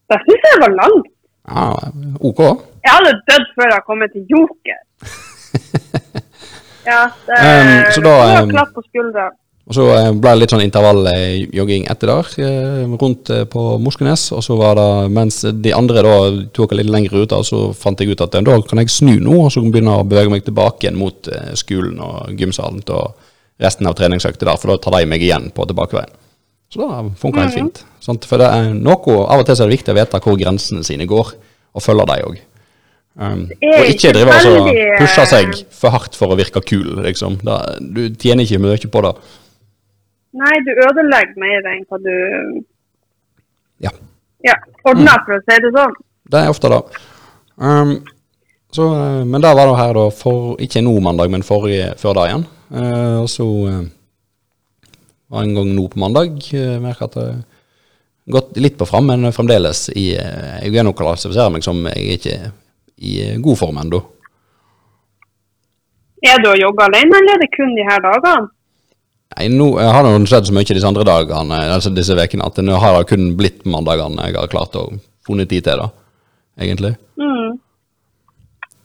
Det 0.09 0.19
syns 0.25 0.49
jeg 0.49 0.62
var 0.65 0.75
langt. 0.81 1.12
Ja, 1.47 1.69
ok. 2.25 2.43
Jeg 2.87 2.95
hadde 2.95 3.12
dødd 3.29 3.49
før 3.53 3.69
jeg 3.69 3.75
hadde 3.75 3.87
kommet 3.87 4.17
til 4.17 4.25
Joker. 4.33 4.81
Ja, 6.87 7.02
det 7.26 7.43
Um, 7.43 7.93
så 7.93 8.02
da, 8.05 8.14
um, 8.43 8.55
klapp 8.55 8.73
på 8.76 8.85
skuldra. 8.87 9.31
Og 9.66 9.75
så 9.75 9.85
eh, 9.97 10.12
ble 10.14 10.33
det 10.33 10.40
litt 10.45 10.52
sånn 10.55 10.62
intervalljogging 10.62 11.88
etter 11.90 12.12
der, 12.12 12.28
eh, 12.47 12.83
rundt 13.00 13.31
eh, 13.35 13.43
på 13.50 13.62
Moskenes. 13.83 14.28
Og 14.37 14.45
så 14.47 14.55
var 14.59 14.78
det, 14.78 14.90
mens 15.14 15.40
de 15.43 15.73
andre 15.75 16.05
da 16.07 16.12
tok 16.55 16.75
en 16.75 16.81
litt 16.81 16.93
lengre 16.95 17.25
ut, 17.25 17.35
så 17.47 17.64
fant 17.75 17.99
jeg 17.99 18.14
ut 18.14 18.23
at 18.23 18.38
da 18.47 18.59
kan 18.62 18.83
jeg 18.83 18.95
snu 18.95 19.16
nå, 19.19 19.40
og 19.49 19.50
så 19.50 19.64
begynne 19.64 19.99
å 19.99 20.07
bevege 20.07 20.31
meg 20.31 20.47
tilbake 20.47 20.87
igjen 20.87 21.00
mot 21.00 21.31
skolen 21.59 21.99
og 21.99 22.38
gymsalen 22.38 22.85
til 22.87 23.11
resten 23.62 23.90
av 23.90 23.97
treningsøkta 23.99 24.47
der, 24.47 24.61
for 24.61 24.71
da 24.71 24.78
tar 24.85 25.00
de 25.00 25.11
meg 25.11 25.25
igjen 25.26 25.50
på 25.57 25.66
tilbakeveien. 25.66 26.14
Så 26.71 26.83
da 26.83 27.02
funka 27.19 27.43
helt 27.47 27.57
fint. 27.57 27.83
Sant? 28.02 28.26
For 28.28 28.43
det 28.43 28.47
er 28.52 28.71
noe, 28.75 29.19
av 29.25 29.43
og 29.43 29.47
til 29.49 29.57
så 29.57 29.64
er 29.64 29.71
det 29.71 29.78
viktig 29.81 29.95
å 29.95 29.99
vite 29.99 30.23
hvor 30.23 30.38
grensene 30.38 30.87
sine 30.87 31.09
går, 31.11 31.35
og 31.75 31.83
følge 31.83 32.07
dem 32.12 32.31
òg. 32.31 32.38
Um, 33.16 33.46
og 33.49 33.87
ikke 33.88 34.11
drive 34.12 34.35
og 34.44 34.66
pushe 35.00 35.23
seg 35.30 35.54
for 35.73 35.94
hardt 35.94 36.16
for 36.18 36.35
å 36.35 36.37
virke 36.37 36.61
kul, 36.61 36.99
liksom. 37.06 37.38
Da, 37.46 37.62
du 37.80 38.11
tjener 38.12 38.44
ikke 38.44 38.61
mye 38.61 38.90
på 38.92 39.02
det. 39.06 39.12
Nei, 40.37 40.56
du 40.66 40.73
ødelegger 40.75 41.38
mer 41.40 41.70
enn 41.73 41.87
hva 41.88 42.00
du 42.02 42.12
Ja. 43.85 43.92
ja 44.44 44.56
ordner, 44.85 45.23
for 45.25 45.38
å 45.38 45.44
si 45.46 45.56
det 45.64 45.73
sånn. 45.73 45.96
Det 46.28 46.42
er 46.42 46.52
ofte 46.52 46.73
det. 46.73 46.82
Um, 47.56 47.96
så, 48.75 48.90
eh, 48.92 49.25
men 49.25 49.40
det 49.40 49.54
var 49.56 49.70
da 49.70 49.78
her, 49.78 49.96
da, 49.96 50.11
for, 50.12 50.56
ikke 50.61 50.85
nå 50.85 50.99
mandag, 51.00 51.32
men 51.32 51.46
forrige, 51.46 51.94
før 52.00 52.18
da 52.18 52.26
igjen. 52.28 52.46
Uh, 52.68 53.23
og 53.23 53.30
så 53.32 53.46
uh, 53.46 53.82
var 55.32 55.46
en 55.46 55.56
gang 55.56 55.73
nå 55.73 55.87
på 55.88 56.02
mandag. 56.02 56.37
Uh, 56.52 56.76
merker 56.85 57.08
at 57.08 57.16
det 57.16 57.28
gått 58.37 58.56
litt 58.61 58.76
på 58.76 58.88
fram, 58.90 59.08
men 59.08 59.32
fremdeles 59.32 59.87
i 59.94 60.11
Jeg 60.11 60.75
er 60.75 60.85
nok 60.85 60.99
klassifiserer 60.99 61.52
meg 61.54 61.64
som 61.64 61.78
jeg 61.87 62.18
ikke 62.18 62.32
er 62.35 62.49
i 62.97 63.17
god 63.43 63.59
form 63.61 63.81
ennå. 63.83 64.03
Er 66.26 66.41
du 66.43 66.49
og 66.50 66.61
jogger 66.61 66.88
alene, 66.88 67.19
eller 67.21 67.37
er 67.37 67.43
det 67.45 67.53
kun 67.55 67.75
de 67.76 67.85
her 67.87 68.00
dagene? 68.03 68.49
Nei, 69.37 69.49
nå 69.53 69.67
har 69.76 70.07
det 70.07 70.31
skjedd 70.31 70.49
så 70.49 70.55
mye 70.55 70.71
disse 70.71 70.88
andre 70.88 71.05
dagene, 71.05 71.59
altså 71.75 71.91
disse 71.93 72.15
ukene, 72.17 72.47
at 72.47 72.59
nå 72.62 72.79
har 72.81 72.97
det 72.97 73.11
kun 73.11 73.29
blitt 73.37 73.67
mandagene 73.69 74.31
jeg 74.31 74.38
har 74.38 74.50
klart 74.53 74.79
å 74.79 74.87
funnet 75.26 75.50
tid 75.50 75.67
til 75.67 75.83
da, 75.83 75.91
egentlig. 76.62 76.95
Mm. 77.21 77.59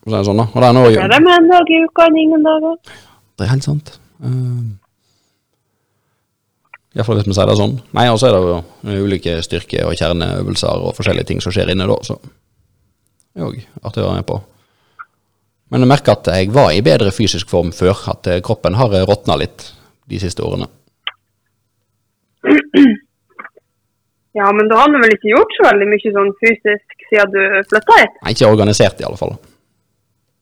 Så 0.02 0.12
er 0.12 0.18
det 0.18 0.28
sånn, 0.28 0.42
da. 0.42 0.48
Og 0.50 0.60
det 0.60 0.68
er 0.68 0.76
nå 0.76 0.86
Er 0.90 1.14
det 1.14 1.22
med 1.24 1.38
en 1.38 1.50
dag 1.54 1.70
i 1.72 1.82
uka 1.86 2.10
enn 2.10 2.20
ingen 2.20 2.46
dager? 2.46 2.78
Det 3.38 3.46
er 3.46 3.52
helt 3.54 3.68
sant. 3.68 3.94
Uh, 4.22 4.74
Iallfall 6.98 7.22
hvis 7.22 7.30
vi 7.30 7.38
sier 7.38 7.48
det 7.48 7.60
sånn. 7.62 7.78
Nei, 7.96 8.10
og 8.12 8.18
så 8.20 8.28
er 8.28 8.36
det 8.36 8.96
jo 8.98 9.06
ulike 9.06 9.38
styrke- 9.46 9.86
og 9.88 9.96
kjerneøvelser 9.96 10.88
og 10.90 10.98
forskjellige 10.98 11.30
ting 11.30 11.44
som 11.44 11.54
skjer 11.56 11.72
inne 11.72 11.88
da, 11.88 12.00
så 12.04 12.18
det 13.32 13.42
er 13.42 13.48
òg 13.48 13.60
artig 13.82 14.04
å 14.04 14.08
være 14.10 14.22
med 14.22 14.28
på. 14.30 14.40
Men 15.72 15.86
jeg 15.86 15.92
merker 15.94 16.18
at 16.18 16.28
jeg 16.36 16.52
var 16.52 16.74
i 16.76 16.84
bedre 16.84 17.14
fysisk 17.16 17.50
form 17.50 17.72
før, 17.76 17.96
at 18.12 18.28
kroppen 18.44 18.76
har 18.76 18.92
råtna 19.08 19.38
litt 19.40 19.70
de 20.12 20.20
siste 20.20 20.44
årene. 20.44 20.68
Ja, 24.34 24.48
men 24.56 24.70
da 24.72 24.78
har 24.80 24.92
du 24.92 24.96
vel 25.02 25.12
ikke 25.12 25.34
gjort 25.34 25.56
så 25.58 25.66
veldig 25.68 25.88
mye 25.92 26.12
sånn 26.16 26.30
fysisk 26.40 27.02
siden 27.10 27.34
du 27.34 27.42
flytta 27.68 27.98
hit? 28.00 28.14
Nei, 28.24 28.32
ikke 28.36 28.52
organisert 28.54 29.02
i 29.02 29.08
alle 29.08 29.20
fall. 29.20 29.34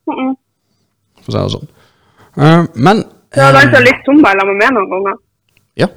Mm 0.09 0.19
-mm. 0.19 0.35
For 1.23 1.31
å 1.31 1.33
si 1.33 1.39
det 1.39 1.53
sånn. 1.55 1.69
Uh, 2.37 2.61
men 2.75 3.01
Du 3.33 3.41
har 3.41 3.53
dansa 3.53 3.81
litt 3.81 4.05
zumba 4.05 4.29
sammen 4.37 4.57
med 4.57 4.61
meg 4.61 4.73
noen 4.77 4.89
ganger. 4.93 5.15
Ja. 5.75 5.87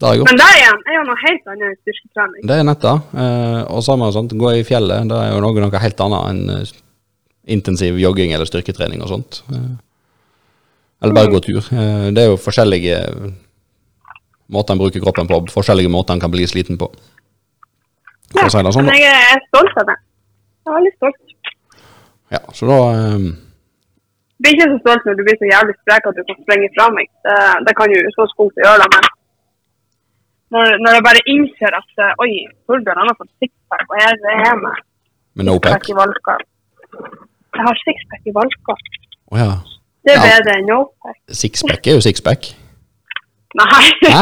Det. 0.00 0.24
Men 0.24 0.38
det 0.40 0.46
er 0.48 0.94
jo 0.94 1.00
noe 1.04 1.18
helt 1.20 1.48
annet 1.52 1.66
enn 1.66 1.74
styrketrening. 1.82 2.44
Det 2.48 2.54
er 2.56 2.64
nett 2.64 2.80
det. 2.80 2.94
Eh, 3.20 3.58
og 3.68 3.82
samme 3.84 4.08
sånt, 4.14 4.32
gå 4.32 4.54
i 4.56 4.62
fjellet, 4.64 5.10
det 5.10 5.18
er 5.18 5.34
jo 5.34 5.42
noe, 5.44 5.60
noe 5.60 5.82
helt 5.82 6.00
annet 6.06 6.30
enn 6.30 6.54
uh, 6.56 6.78
intensiv 7.52 7.98
jogging 8.00 8.32
eller 8.32 8.48
styrketrening 8.48 9.02
og 9.04 9.12
sånt. 9.12 9.42
Eh, 9.52 9.70
eller 11.04 11.16
bare 11.16 11.32
gå 11.32 11.42
tur. 11.44 11.60
Eh, 11.60 12.08
det 12.16 12.24
er 12.24 12.32
jo 12.32 12.40
forskjellige 12.40 12.96
måter 14.50 14.74
en 14.74 14.82
bruker 14.82 15.04
kroppen 15.04 15.28
på, 15.28 15.42
forskjellige 15.52 15.92
måter 15.92 16.16
en 16.16 16.24
kan 16.24 16.32
bli 16.32 16.48
sliten 16.48 16.80
på. 16.80 16.88
Ja, 18.38 18.46
si 18.46 18.62
sånn, 18.62 18.86
men 18.86 18.98
jeg 19.00 19.20
er 19.34 19.40
stolt 19.50 19.78
av 19.82 19.88
det. 19.88 20.00
Jeg 20.64 20.70
er 20.70 20.76
veldig 20.78 20.96
stolt. 20.96 21.22
Ja, 22.30 22.44
så 22.54 22.68
da. 22.68 22.82
Jeg 22.86 24.44
blir 24.44 24.54
ikke 24.56 24.68
så 24.72 24.82
stolt 24.84 25.08
når 25.08 25.16
du 25.18 25.24
blir 25.26 25.40
så 25.40 25.48
jævlig 25.50 25.74
sprek 25.80 26.06
at 26.08 26.18
du 26.18 26.22
kan 26.28 26.44
sprenge 26.44 26.68
fra 26.76 26.86
meg. 26.94 27.08
Det, 27.26 27.38
det 27.66 27.74
kan 27.76 27.90
jo 27.92 28.04
utgangspunktet 28.06 28.62
gjøre, 28.64 28.84
da, 28.84 28.86
men 28.94 29.08
når, 30.50 30.76
når, 30.82 30.96
jeg 30.96 31.06
bare 31.06 31.24
innser 31.30 31.76
at 31.78 32.04
eh, 32.04 32.22
oi, 32.24 32.30
Torbjørn 32.66 33.02
har 33.02 33.18
fått 33.18 33.32
sixpack, 33.42 33.84
og 33.86 33.98
jeg 34.00 34.16
er 34.34 34.44
hjemme 34.46 34.72
Med 35.38 35.46
no 35.46 35.58
pack? 35.62 35.86
Jeg 35.90 37.66
har 37.66 37.82
sixpack 37.84 38.26
i 38.26 38.34
valka. 38.34 38.74
Å 38.74 39.34
oh, 39.34 39.38
ja. 39.38 39.52
Det 40.06 40.14
er 40.16 40.22
bedre 40.24 40.56
enn 40.56 40.68
no-pack. 40.70 41.18
Sixpack 41.42 41.88
er 41.90 41.98
jo 41.98 42.04
sixpack. 42.04 42.48
Nei. 43.60 43.82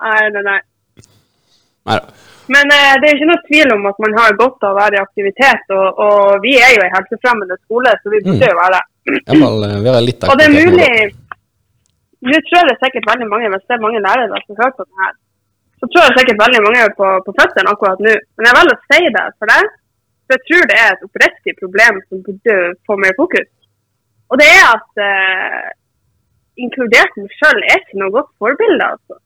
nei, 0.00 0.22
nei, 0.32 0.44
nei. 0.46 0.60
Neida. 1.84 2.14
Men 2.52 2.72
eh, 2.76 2.94
det 3.00 3.08
er 3.08 3.16
ikke 3.16 3.28
noe 3.30 3.42
tvil 3.46 3.70
om 3.72 3.86
at 3.88 4.00
man 4.04 4.16
har 4.18 4.34
godt 4.40 4.64
av 4.66 4.74
å 4.74 4.78
være 4.78 4.98
i 4.98 5.02
aktivitet. 5.02 5.64
Og, 5.72 6.00
og 6.06 6.42
vi 6.44 6.56
er 6.60 6.74
jo 6.76 6.82
en 6.84 6.96
helsefremmende 6.96 7.56
skole, 7.62 7.92
så 8.00 8.12
vi 8.12 8.20
burde 8.24 8.40
mm. 8.40 8.48
jo 8.50 8.58
være 8.60 8.74
det. 8.76 8.82
Iallfall 9.04 9.66
eh, 9.68 9.78
være 9.84 10.02
litt 10.04 10.26
aktivitet. 10.26 10.32
Og 10.32 10.40
det 10.40 10.46
er 10.46 10.52
mulig 10.58 10.90
Nå 12.24 12.40
tror 12.46 12.58
jeg 12.58 12.68
det 12.68 12.74
er 12.74 12.82
sikkert 12.84 13.10
veldig 13.12 13.28
mange, 13.32 13.52
hvis 13.52 13.66
det 13.68 13.74
er 13.76 13.84
mange 13.84 14.00
lærere 14.06 14.40
som 14.46 14.58
hører 14.60 14.76
på 14.76 14.84
det 14.88 15.00
her, 15.02 15.14
så 15.80 15.88
tror 15.90 16.04
jeg 16.04 16.16
sikkert 16.18 16.42
veldig 16.44 16.60
mange 16.64 16.80
er 16.84 16.92
på, 17.00 17.08
på 17.26 17.34
føttene 17.38 17.72
akkurat 17.72 18.00
nå. 18.06 18.14
Men 18.36 18.48
jeg 18.48 18.56
velger 18.58 18.76
å 18.76 18.84
si 18.92 19.00
det 19.16 19.24
for 19.38 19.52
deg, 19.52 19.72
for 20.24 20.36
jeg 20.36 20.44
tror 20.48 20.68
det 20.70 20.78
er 20.80 20.90
et 20.92 21.04
oppriktig 21.06 21.54
problem 21.60 22.00
som 22.06 22.22
burde 22.26 22.56
få 22.88 22.96
mer 23.04 23.16
fokus. 23.20 23.50
Og 24.32 24.40
det 24.40 24.48
er 24.48 24.64
at 24.70 25.02
eh, 25.08 25.68
inkludert 26.64 27.20
meg 27.20 27.36
sjøl 27.36 27.60
er 27.68 27.82
ikke 27.82 28.00
noe 28.00 28.14
godt 28.16 28.32
forbilde, 28.40 28.88
altså. 28.96 29.20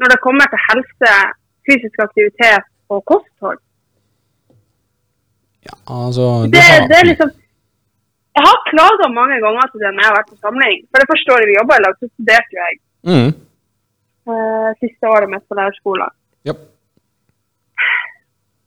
Når 0.00 0.12
det 0.12 0.24
kommer 0.26 0.52
til 0.52 0.64
helse, 0.68 1.16
fysisk 1.68 2.04
aktivitet 2.04 2.68
og 2.92 3.00
kosthold. 3.08 3.60
Ja, 5.68 5.74
altså 5.86 6.26
det, 6.52 6.60
det, 6.90 6.96
er 6.98 7.08
liksom 7.08 7.32
Jeg 8.38 8.46
har 8.46 8.66
klaga 8.70 9.08
mange 9.10 9.38
ganger 9.42 9.70
til 9.70 9.82
det 9.82 9.90
når 9.92 10.02
jeg 10.04 10.10
har 10.10 10.18
vært 10.18 10.32
på 10.32 10.42
samling. 10.46 10.76
For 10.90 11.02
det 11.02 11.10
første 11.10 11.32
året 11.34 11.48
vi 11.50 11.56
jobba 11.58 11.78
i 11.78 11.84
lag, 11.84 11.96
så 11.98 12.10
studerte 12.10 12.56
jo 12.56 12.60
jeg. 12.62 12.76
Mm. 13.10 13.30
Uh, 14.30 14.68
siste 14.82 15.10
året 15.10 15.32
mitt 15.32 15.46
på 15.48 15.58
lærerskolen. 15.58 16.14
Yep. 16.46 16.60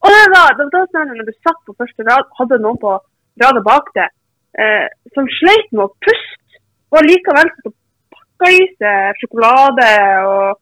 Og 0.03 0.10
det 0.12 0.25
var, 0.36 0.50
det 0.58 0.67
var 0.74 0.89
sånn 0.91 1.13
når 1.15 1.29
du 1.29 1.36
satt 1.38 1.62
på 1.63 1.77
første 1.79 2.05
rad, 2.10 2.27
hadde 2.39 2.60
noen 2.63 2.79
på 2.82 2.98
radet 3.41 3.63
bak 3.65 3.88
deg 3.96 4.12
eh, 4.60 4.88
som 5.15 5.29
sleit 5.39 5.70
med 5.72 5.86
å 5.86 5.93
puste, 6.03 6.60
og 6.93 7.08
likevel 7.08 7.50
så 7.62 7.72
pakka 8.13 8.51
i 8.53 8.65
seg 8.77 9.22
sjokolade 9.22 9.88
og 10.29 10.60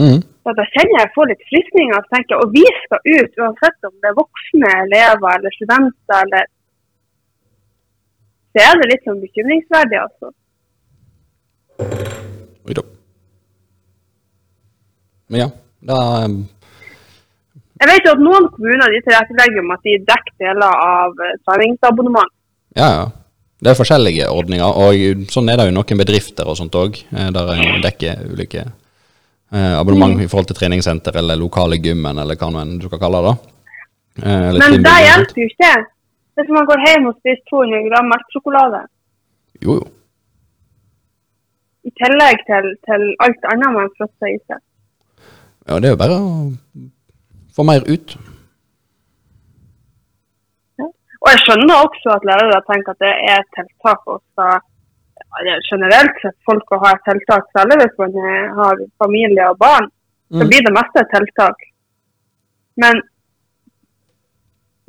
mm. 0.00 0.20
og 0.46 0.56
Da 0.58 0.64
kjenner 0.70 1.02
jeg 1.02 1.12
får 1.16 1.30
litt 1.32 1.44
frysninger 1.50 1.98
og 1.98 2.08
tenker 2.14 2.40
og 2.40 2.54
vi 2.54 2.64
skal 2.84 3.02
ut, 3.10 3.36
uansett 3.42 3.90
om 3.90 3.96
det 3.98 4.12
er 4.12 4.18
voksne 4.20 4.72
elever 4.86 5.36
eller 5.36 5.58
studenter 5.58 6.22
eller 6.22 6.48
Så 8.52 8.62
er 8.62 8.80
det 8.80 8.88
litt 8.90 9.06
sånn 9.08 9.20
bekymringsverdig, 9.22 10.00
altså. 10.02 10.32
Oi 12.68 12.74
da. 12.76 12.84
Men 15.32 15.40
ja, 15.40 15.48
da 15.88 16.00
jeg 17.82 17.90
vet 17.90 18.04
jo 18.06 18.12
at 18.14 18.20
noen 18.22 18.44
kommuner 18.54 18.92
de 18.94 19.00
tilrettelegger 19.02 19.64
med 19.66 19.80
at 19.80 19.88
de 19.88 19.96
dekker 20.06 20.34
deler 20.44 20.74
av 20.84 21.18
eh, 21.18 21.34
treningsabonnement. 21.48 22.30
Ja, 22.78 22.90
ja. 23.00 23.08
Det 23.62 23.70
er 23.70 23.78
forskjellige 23.78 24.28
ordninger, 24.30 24.78
og 24.84 25.26
sånn 25.30 25.50
er 25.50 25.58
det 25.58 25.68
jo 25.68 25.74
noen 25.76 25.98
bedrifter 26.00 26.48
og 26.50 26.56
sånt 26.58 26.74
òg, 26.78 27.00
eh, 27.14 27.28
der 27.34 27.50
en 27.54 27.82
dekker 27.82 28.22
ulike 28.30 28.62
eh, 28.66 29.74
abonnement 29.78 30.14
mm. 30.14 30.24
i 30.24 30.28
forhold 30.30 30.50
til 30.50 30.58
treningssenter 30.58 31.18
eller 31.18 31.38
lokale 31.38 31.78
gymmen, 31.82 32.18
eller 32.22 32.38
hva 32.38 32.64
du 32.70 32.86
skal 32.86 33.02
kalle 33.02 33.24
det. 33.26 33.34
Eh, 34.22 34.48
Men 34.62 34.78
det 34.86 34.96
hjelper 35.08 35.42
jo 35.42 35.50
ikke. 35.50 35.72
Det 36.32 36.42
er 36.42 36.48
som 36.48 36.56
man 36.56 36.68
går 36.70 36.84
hjem 36.86 37.08
og 37.10 37.16
spiser 37.20 37.42
200 37.50 37.88
gram 37.90 38.10
melkesjokolade. 38.12 38.80
Jo, 39.64 39.76
jo. 39.80 39.86
I 41.82 41.90
tillegg 41.98 42.44
til, 42.48 42.68
til 42.88 43.08
alt 43.24 43.48
annet 43.52 43.74
man 43.76 43.90
frosser 43.98 44.30
i 44.30 44.38
seg. 44.46 44.60
Ja, 45.68 45.78
det 45.78 45.88
er 45.90 45.94
jo 45.94 46.02
bare 46.02 46.18
å 46.18 46.30
få 47.56 47.66
mer 47.66 47.84
ut. 47.86 48.14
Ja. 50.80 50.88
Og 50.88 51.28
jeg 51.32 51.42
skjønner 51.44 51.84
også 51.84 52.14
at 52.16 52.28
lærere 52.30 52.62
tenker 52.70 52.94
at 52.94 53.02
det 53.04 53.14
er 53.34 53.48
tiltak 53.58 54.06
også 54.16 54.52
generelt 55.70 56.18
sett 56.20 56.36
folk 56.48 56.72
å 56.72 56.80
ha 56.82 56.92
et 56.94 57.04
tiltak, 57.08 57.46
særlig 57.56 57.78
hvis 57.82 57.98
man 58.00 58.16
har 58.58 58.82
familie 59.00 59.48
og 59.50 59.58
barn. 59.60 59.88
Så 60.32 60.42
mm. 60.42 60.48
blir 60.48 60.64
det 60.64 60.74
meste 60.76 61.04
tiltak. 61.12 61.68
Men 62.80 63.02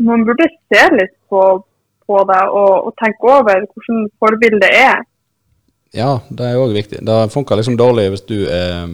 man 0.04 0.24
burde 0.28 0.48
se 0.72 0.84
litt 0.96 1.16
på, 1.34 1.42
på 2.08 2.22
det 2.30 2.44
og, 2.52 2.72
og, 2.88 2.94
tenke 3.02 3.34
over 3.34 3.66
hvordan 3.66 4.06
forbildet 4.22 4.70
er. 4.70 5.04
Ja, 5.94 6.16
det 6.30 6.48
er 6.48 6.62
òg 6.62 6.74
viktig. 6.74 7.04
Det 7.06 7.20
funker 7.34 7.60
liksom 7.60 7.78
dårlig 7.78 8.08
hvis 8.14 8.26
du 8.30 8.40
er 8.50 8.88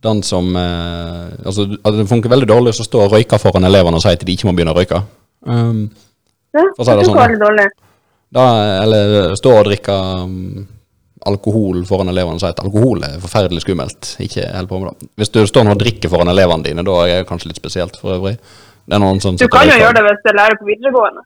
den 0.00 0.22
som 0.24 0.56
eh, 0.56 1.26
altså, 1.44 1.66
Det 1.66 2.06
funker 2.08 2.32
veldig 2.32 2.48
dårlig 2.48 2.72
å 2.72 2.86
stå 2.86 3.04
og 3.04 3.14
røyke 3.14 3.38
foran 3.40 3.68
elevene 3.68 3.98
og 3.98 4.04
si 4.04 4.12
at 4.12 4.24
de 4.24 4.36
ikke 4.36 4.48
må 4.48 4.54
begynne 4.56 4.72
å 4.72 4.78
røyke. 4.78 5.02
Um, 5.44 5.82
ja, 6.56 6.64
det, 6.64 6.86
det 6.86 7.06
sånn. 7.08 7.18
veldig 7.18 7.40
dårlig. 7.42 7.66
Da, 8.32 8.44
eller 8.84 9.34
stå 9.38 9.52
og 9.58 9.66
drikke 9.68 9.96
um, 10.24 10.62
alkohol 11.28 11.82
foran 11.88 12.10
elevene 12.12 12.38
og 12.38 12.42
si 12.42 12.48
at 12.48 12.62
alkohol 12.64 13.04
er 13.06 13.20
forferdelig 13.22 13.64
skummelt. 13.66 14.14
Ikke 14.24 14.46
helt 14.48 14.70
på 14.70 14.80
med 14.80 14.92
det. 14.92 15.10
Hvis 15.20 15.32
du 15.34 15.42
står 15.48 15.72
og 15.74 15.80
drikker 15.82 16.12
foran 16.12 16.32
elevene 16.32 16.70
dine, 16.70 16.86
da 16.86 16.96
er 17.04 17.20
det 17.20 17.28
kanskje 17.28 17.52
litt 17.52 17.60
spesielt 17.60 18.00
for 18.00 18.16
øvrig. 18.16 18.38
Det 18.90 18.96
er 18.98 19.02
noen 19.04 19.20
sånn 19.22 19.36
Du 19.38 19.46
kan 19.48 19.68
jo 19.70 19.76
gjøre 19.78 19.94
det 19.94 20.02
hvis 20.08 20.22
du 20.26 20.30
lærer 20.34 20.56
på 20.58 20.66
videregående. 20.66 21.22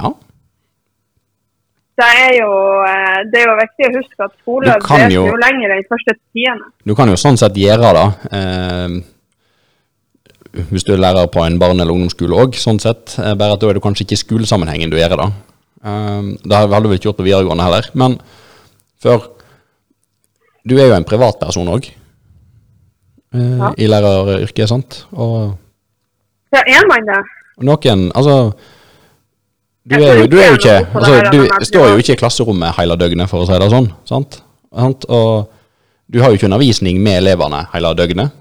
Ja. 0.00 0.10
Det 2.00 2.06
er 2.08 2.30
jo, 2.40 2.50
eh, 2.88 3.18
det 3.30 3.40
er 3.42 3.50
jo 3.50 3.56
viktig 3.60 3.88
å 3.88 3.94
huske 3.98 4.24
at 4.24 4.32
skole 4.40 4.72
er 4.72 5.10
jo- 5.12 5.26
jo 5.28 5.36
lenger 5.36 5.74
enn 5.76 5.84
første 5.90 6.14
tiende. 6.32 6.70
Du 6.86 6.94
kan 6.96 7.08
jo 7.12 7.14
sånn 7.20 7.36
sett 7.36 7.52
gjøre 7.60 7.92
det. 7.98 8.08
Eh, 8.32 8.88
hvis 10.72 10.84
du 10.84 10.92
er 10.94 10.98
lærer 11.04 11.28
på 11.28 11.44
en 11.46 11.58
barne- 11.58 11.82
eller 11.82 11.92
ungdomsskole 11.92 12.32
òg, 12.46 12.54
sånn 12.56 12.80
sett. 12.80 13.18
eh, 13.18 13.34
Bare 13.34 13.52
at 13.52 13.60
da 13.60 13.68
er 13.68 13.74
det 13.74 13.82
kanskje 13.82 14.04
ikke 14.06 14.12
i 14.16 14.24
skolesammenhengen 14.24 14.90
du 14.90 14.96
gjør 14.96 15.16
det. 15.16 15.32
Eh, 15.84 16.22
det 16.48 16.52
hadde 16.56 16.82
du 16.82 16.88
vel 16.88 16.98
ikke 16.98 17.12
gjort 17.12 17.18
på 17.20 17.28
videregående 17.28 17.62
heller. 17.62 17.90
Men 17.94 18.18
for 18.98 19.18
du 20.66 20.78
er 20.78 20.88
jo 20.88 20.94
en 20.94 21.04
privatperson 21.04 21.68
òg. 21.68 21.90
Eh, 23.34 23.58
Ja. 23.58 23.70
I 23.76 23.86
læreryrket, 23.86 24.68
sant? 24.68 25.04
Og 25.12 25.58
Så 26.52 26.60
er 26.68 26.86
man 26.90 27.08
det. 27.08 27.22
noen 27.64 28.06
Altså 28.12 28.36
du 29.82 29.96
er, 29.96 30.20
jo, 30.20 30.26
du 30.30 30.36
er 30.38 30.52
jo 30.52 30.58
ikke 30.60 30.76
altså, 30.94 31.14
Du 31.32 31.64
står 31.66 31.88
jo 31.90 32.02
ikke 32.02 32.14
i 32.14 32.18
klasserommet 32.20 32.76
hele 32.76 32.94
døgnet, 33.00 33.26
for 33.30 33.42
å 33.42 33.48
si 33.48 33.56
det 33.58 33.70
sånn. 33.72 33.88
Sant? 34.06 34.38
Og 34.70 35.48
du 36.06 36.20
har 36.22 36.30
jo 36.30 36.38
ikke 36.38 36.46
undervisning 36.46 37.00
med 37.02 37.18
elevene 37.22 37.64
hele 37.72 37.90
døgnet. 37.98 38.36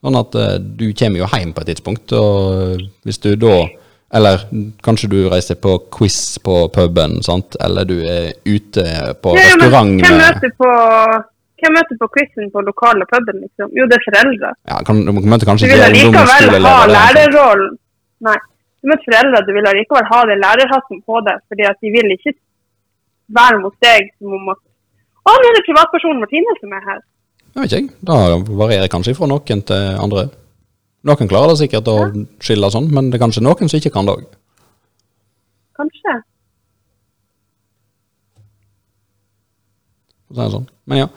Sånn 0.00 0.16
at 0.16 0.36
eh, 0.40 0.56
du 0.58 0.88
kommer 0.96 1.20
jo 1.20 1.28
hjem 1.28 1.52
på 1.54 1.62
et 1.62 1.70
tidspunkt, 1.74 2.14
og 2.16 2.80
hvis 3.04 3.20
du 3.20 3.34
da 3.36 3.66
Eller 4.10 4.40
kanskje 4.82 5.06
du 5.06 5.18
reiser 5.30 5.54
på 5.54 5.76
quiz 5.94 6.38
på 6.42 6.64
puben, 6.74 7.20
sant? 7.22 7.54
eller 7.62 7.84
du 7.86 8.00
er 8.02 8.32
ute 8.42 8.82
på 9.22 9.36
Ja, 9.36 9.44
restaurant 9.52 10.00
hvem 10.00 10.16
med 10.16 10.24
møter 10.24 10.50
på 10.58 10.70
hvem 11.62 11.76
møter 11.78 11.98
på 12.00 12.08
quizen 12.16 12.50
på 12.54 12.62
lokale 12.66 13.06
puben, 13.10 13.42
liksom? 13.44 13.68
Jo, 13.76 13.86
det 13.90 13.98
er 13.98 14.06
foreldre. 14.08 14.52
ja, 14.70 14.78
kan, 14.86 15.02
Du 15.06 15.12
møter 15.32 15.48
kanskje 15.48 15.68
Du 15.68 15.74
vil 15.74 15.84
likevel 15.96 16.66
ha 16.66 16.78
lærerrollen. 16.96 17.76
Nei. 18.28 18.38
Du 18.80 18.88
møter 18.90 19.06
foreldre, 19.08 19.44
du 19.46 19.52
vil 19.56 19.68
allikevel 19.70 20.08
ha 20.12 20.20
den 20.30 20.42
lærerhatten 20.44 21.02
på 21.08 21.20
deg, 21.26 21.44
fordi 21.52 21.68
at 21.68 21.78
de 21.84 21.92
vil 21.96 22.16
ikke 22.16 22.34
være 23.38 23.62
mot 23.62 23.76
deg 23.84 24.10
som 24.16 24.36
om 24.38 24.52
at 24.54 24.60
Å, 25.20 25.32
nå 25.36 25.48
er 25.50 25.56
det 25.58 25.66
privatpersonen 25.66 26.22
Martine 26.22 26.52
som 26.58 26.70
er 26.72 26.84
her. 26.88 27.00
Jeg 27.50 27.62
vet 27.62 27.74
ikke. 27.76 27.94
Da 28.08 28.16
varierer 28.62 28.90
kanskje 28.90 29.12
fra 29.18 29.28
noen 29.28 29.62
til 29.68 29.98
andre. 30.00 30.24
Noen 31.06 31.30
klarer 31.30 31.52
det 31.52 31.60
sikkert 31.60 31.90
å 31.92 31.96
skille 32.40 32.70
sånn, 32.72 32.88
men 32.94 33.10
det 33.10 33.18
er 33.18 33.24
kanskje 33.26 33.44
noen 33.44 33.68
som 33.68 33.78
ikke 33.78 33.92
kan 33.92 34.08
det 34.08 34.14
òg. 34.16 34.24
Kanskje. 35.76 36.14
Sånn. 40.40 40.66
Men 40.88 41.02
ja. 41.02 41.08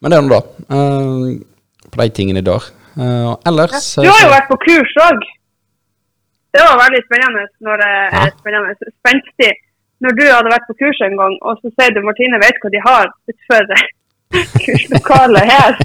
Men 0.00 0.12
det 0.12 0.18
er 0.18 0.24
nå 0.24 0.30
da. 0.32 0.40
eh, 0.74 1.24
på 1.90 1.96
de 2.00 2.08
tingene 2.16 2.42
der. 2.44 2.62
Uh, 3.00 3.32
ellers 3.48 3.94
Du 4.00 4.08
har 4.08 4.22
jo 4.24 4.30
vært 4.32 4.48
på 4.50 4.56
kurs 4.64 4.92
òg. 5.06 5.20
Det 6.50 6.62
var 6.66 6.80
veldig 6.80 7.02
spennende 7.06 7.42
når 7.66 7.76
det 7.82 7.90
Ja. 7.94 8.22
er 8.26 8.32
spennende, 8.40 8.90
spenstig. 9.00 9.52
Når 10.02 10.10
du 10.18 10.24
hadde 10.26 10.50
vært 10.54 10.66
på 10.70 10.74
kurs 10.80 10.98
en 11.06 11.16
gang, 11.20 11.34
og 11.46 11.60
så 11.60 11.70
sier 11.76 11.94
du 11.94 12.00
Martine 12.02 12.40
vet 12.42 12.58
hva 12.62 12.68
de 12.74 12.80
har 12.88 13.06
utenfor 13.30 13.62
kurslokalet 14.64 15.44
her. 15.52 15.72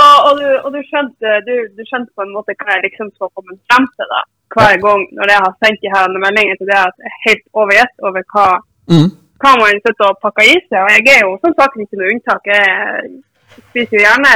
og, 0.00 0.14
og, 0.26 0.32
du, 0.40 0.46
og 0.64 0.68
du, 0.74 0.80
skjønte, 0.88 1.28
du, 1.48 1.52
du 1.76 1.82
skjønte 1.88 2.10
på 2.16 2.24
en 2.24 2.32
måte 2.36 2.54
hva 2.60 2.76
jeg 2.76 2.84
liksom 2.88 3.10
skal 3.16 3.30
komme 3.36 3.56
frem 3.70 3.86
til 3.96 4.08
da, 4.14 4.20
hver 4.54 4.74
gang 4.84 5.04
når 5.18 5.32
jeg 5.32 5.44
har 5.44 5.54
sendt 5.64 5.82
de 5.84 5.92
her 5.94 6.16
meldingene 6.24 6.58
til 6.60 6.70
deg 6.72 6.80
at 6.80 6.96
jeg 7.02 7.10
er 7.12 7.20
helt 7.26 7.44
overgitt 7.62 8.06
over 8.08 8.26
hva, 8.34 8.46
mm. 8.92 9.08
Hva 9.42 9.52
man 9.60 9.80
sitter 9.84 10.08
og 10.08 10.18
pakker 10.22 10.48
i 10.48 10.56
seg. 10.68 10.78
Og 10.84 10.90
jeg 10.94 11.08
er 11.16 11.22
jo 11.26 11.32
som 11.42 11.54
sagt 11.58 11.78
ikke 11.82 11.98
noe 12.00 12.12
unntak. 12.14 12.46
Jeg 12.52 12.62
spiser 13.70 13.98
jo 13.98 14.04
gjerne 14.06 14.32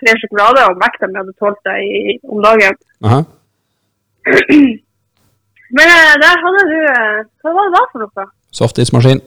tre 0.00 0.14
sjokolader 0.20 0.70
og 0.70 0.80
vekta 0.82 1.08
om 1.08 1.18
hadde 1.20 1.34
tålt 1.42 1.60
det 1.68 1.76
i, 1.84 2.16
om 2.30 2.40
dagen. 2.44 2.78
Aha. 3.04 3.20
Men 5.76 5.90
eh, 5.90 6.14
der 6.22 6.36
hadde 6.44 6.62
du 6.70 6.76
eh, 6.94 7.20
Hva 7.42 7.52
var 7.56 7.66
det 7.68 7.74
da 7.74 7.82
for 7.92 8.04
noe? 8.04 8.26
Softismaskin. 8.54 9.20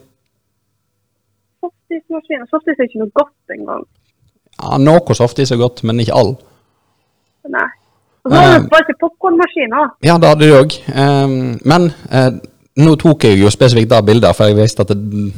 Softismaskin. 1.63 2.45
Softis 2.51 2.79
er 2.79 2.87
ikke 2.87 3.01
noe 3.03 3.11
godt 3.17 3.55
engang. 3.55 3.83
Ja, 4.57 4.77
noe 4.81 5.17
softis 5.17 5.51
er 5.53 5.59
godt, 5.61 5.83
men 5.85 5.99
ikke 6.01 6.15
all. 6.17 6.31
Nei. 7.51 7.67
Og 8.25 8.31
så 8.31 8.39
hadde 8.39 8.55
Eh. 8.57 8.63
du 8.63 8.69
bare 8.73 8.85
ikke 8.87 8.99
popkornmaskin 9.03 9.75
òg. 9.81 9.91
Ja, 10.07 10.15
det 10.21 10.29
hadde 10.31 10.47
du 10.47 10.55
òg. 10.61 10.77
men 11.71 11.89
eh, 12.11 12.31
nå 12.77 12.93
tok 13.01 13.25
jeg 13.25 13.39
jo 13.41 13.49
spesifikt 13.53 13.89
det 13.89 13.99
bildet, 14.05 14.37
for 14.37 14.49
jeg 14.49 14.57
visste 14.57 14.83
at 14.85 14.91
det, 14.93 15.31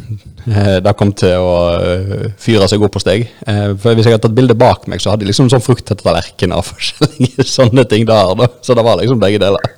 eh, 0.51 0.77
det 0.83 0.93
kom 0.99 1.13
til 1.15 1.39
å 1.39 1.53
eh, 1.77 2.25
fyre 2.41 2.67
seg 2.67 2.83
opp 2.83 2.97
hos 2.99 3.07
deg. 3.07 3.23
Eh, 3.47 3.71
for 3.79 3.95
hvis 3.95 4.09
jeg 4.09 4.17
hadde 4.17 4.25
tatt 4.27 4.35
bilde 4.35 4.57
bak 4.59 4.89
meg, 4.91 4.99
så 4.99 5.13
hadde 5.13 5.23
jeg 5.23 5.31
liksom 5.31 5.51
sånn 5.53 5.63
frukttallerken 5.63 6.55
av 6.55 6.67
forskjellige 6.73 7.47
sånne 7.47 7.87
ting 7.91 8.07
der. 8.09 8.35
da. 8.39 8.49
Så 8.65 8.75
det 8.75 8.85
var 8.85 8.99
liksom 8.99 9.21
begge 9.23 9.41
deler. 9.41 9.71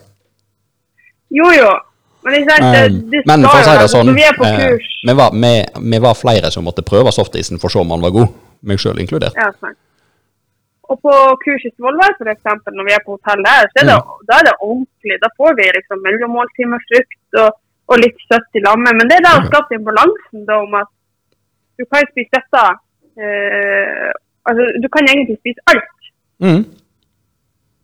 Jo, 1.32 1.52
jo. 1.56 1.70
Men 2.26 2.44
sant, 2.46 2.66
det, 2.70 2.82
det 3.10 3.22
men 3.26 3.46
for 3.48 3.58
å 3.58 3.66
si 3.66 3.78
det 3.82 3.86
sånn, 3.90 4.12
vi 4.14 4.26
på 4.38 4.46
kurs 4.46 4.90
vi, 5.08 5.14
var, 5.18 5.32
vi, 5.34 5.54
vi 5.90 6.00
var 6.04 6.14
flere 6.14 6.52
som 6.54 6.68
måtte 6.68 6.84
prøve 6.86 7.10
softisen 7.16 7.58
for 7.58 7.66
å 7.66 7.74
se 7.74 7.82
om 7.82 7.94
han 7.96 8.04
var 8.04 8.14
god. 8.14 8.36
Meg 8.70 8.82
sjøl 8.82 9.02
inkludert. 9.02 9.38
Ja, 9.38 9.50
sant. 9.58 9.78
Og 10.92 10.98
på 11.06 11.12
kurs 11.44 11.64
i 11.68 11.72
Svolvær, 11.76 12.14
for 12.20 12.28
eksempel, 12.34 12.74
når 12.76 12.88
vi 12.90 12.94
er 12.98 13.04
på 13.06 13.14
hotell 13.16 13.42
der, 13.48 13.68
så 13.72 13.78
er 13.82 13.86
det, 13.90 13.98
Mm. 14.00 14.24
da 14.30 14.34
er 14.40 14.46
det 14.48 14.56
ordentlig. 14.70 15.16
Da 15.24 15.30
får 15.38 15.52
vi 15.60 15.68
liksom 15.78 16.00
mellommåltid 16.08 16.68
med 16.74 16.82
frukt 16.90 17.40
og, 17.44 17.50
og 17.92 17.96
litt 18.04 18.20
søtt 18.30 18.60
i 18.60 18.64
lammet. 18.68 18.98
Men 18.98 19.08
det 19.10 19.16
er 19.20 19.26
da 19.28 19.34
å 19.40 19.46
skape 19.48 19.72
den 19.76 19.86
balansen 19.88 20.44
da, 20.50 20.58
om 20.66 20.74
at 20.82 20.90
du 21.80 21.84
kan 21.92 22.04
spise 22.12 22.34
dette 22.38 22.64
eh, 23.24 24.12
Altså, 24.50 24.64
du 24.84 24.88
kan 24.90 25.06
egentlig 25.06 25.38
spise 25.38 25.62
alt. 25.72 25.98
Mm. 26.42 26.64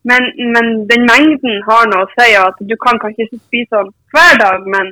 Men, 0.09 0.23
men 0.55 0.65
den 0.91 1.03
mengden 1.11 1.59
har 1.67 1.83
noe 1.91 2.05
å 2.07 2.13
si 2.15 2.31
at 2.39 2.57
du 2.69 2.73
kan 2.81 2.97
kanskje 3.03 3.27
ikke 3.27 3.39
spise 3.43 3.69
sånn 3.75 3.91
hver 4.15 4.39
dag, 4.41 4.65
men 4.73 4.89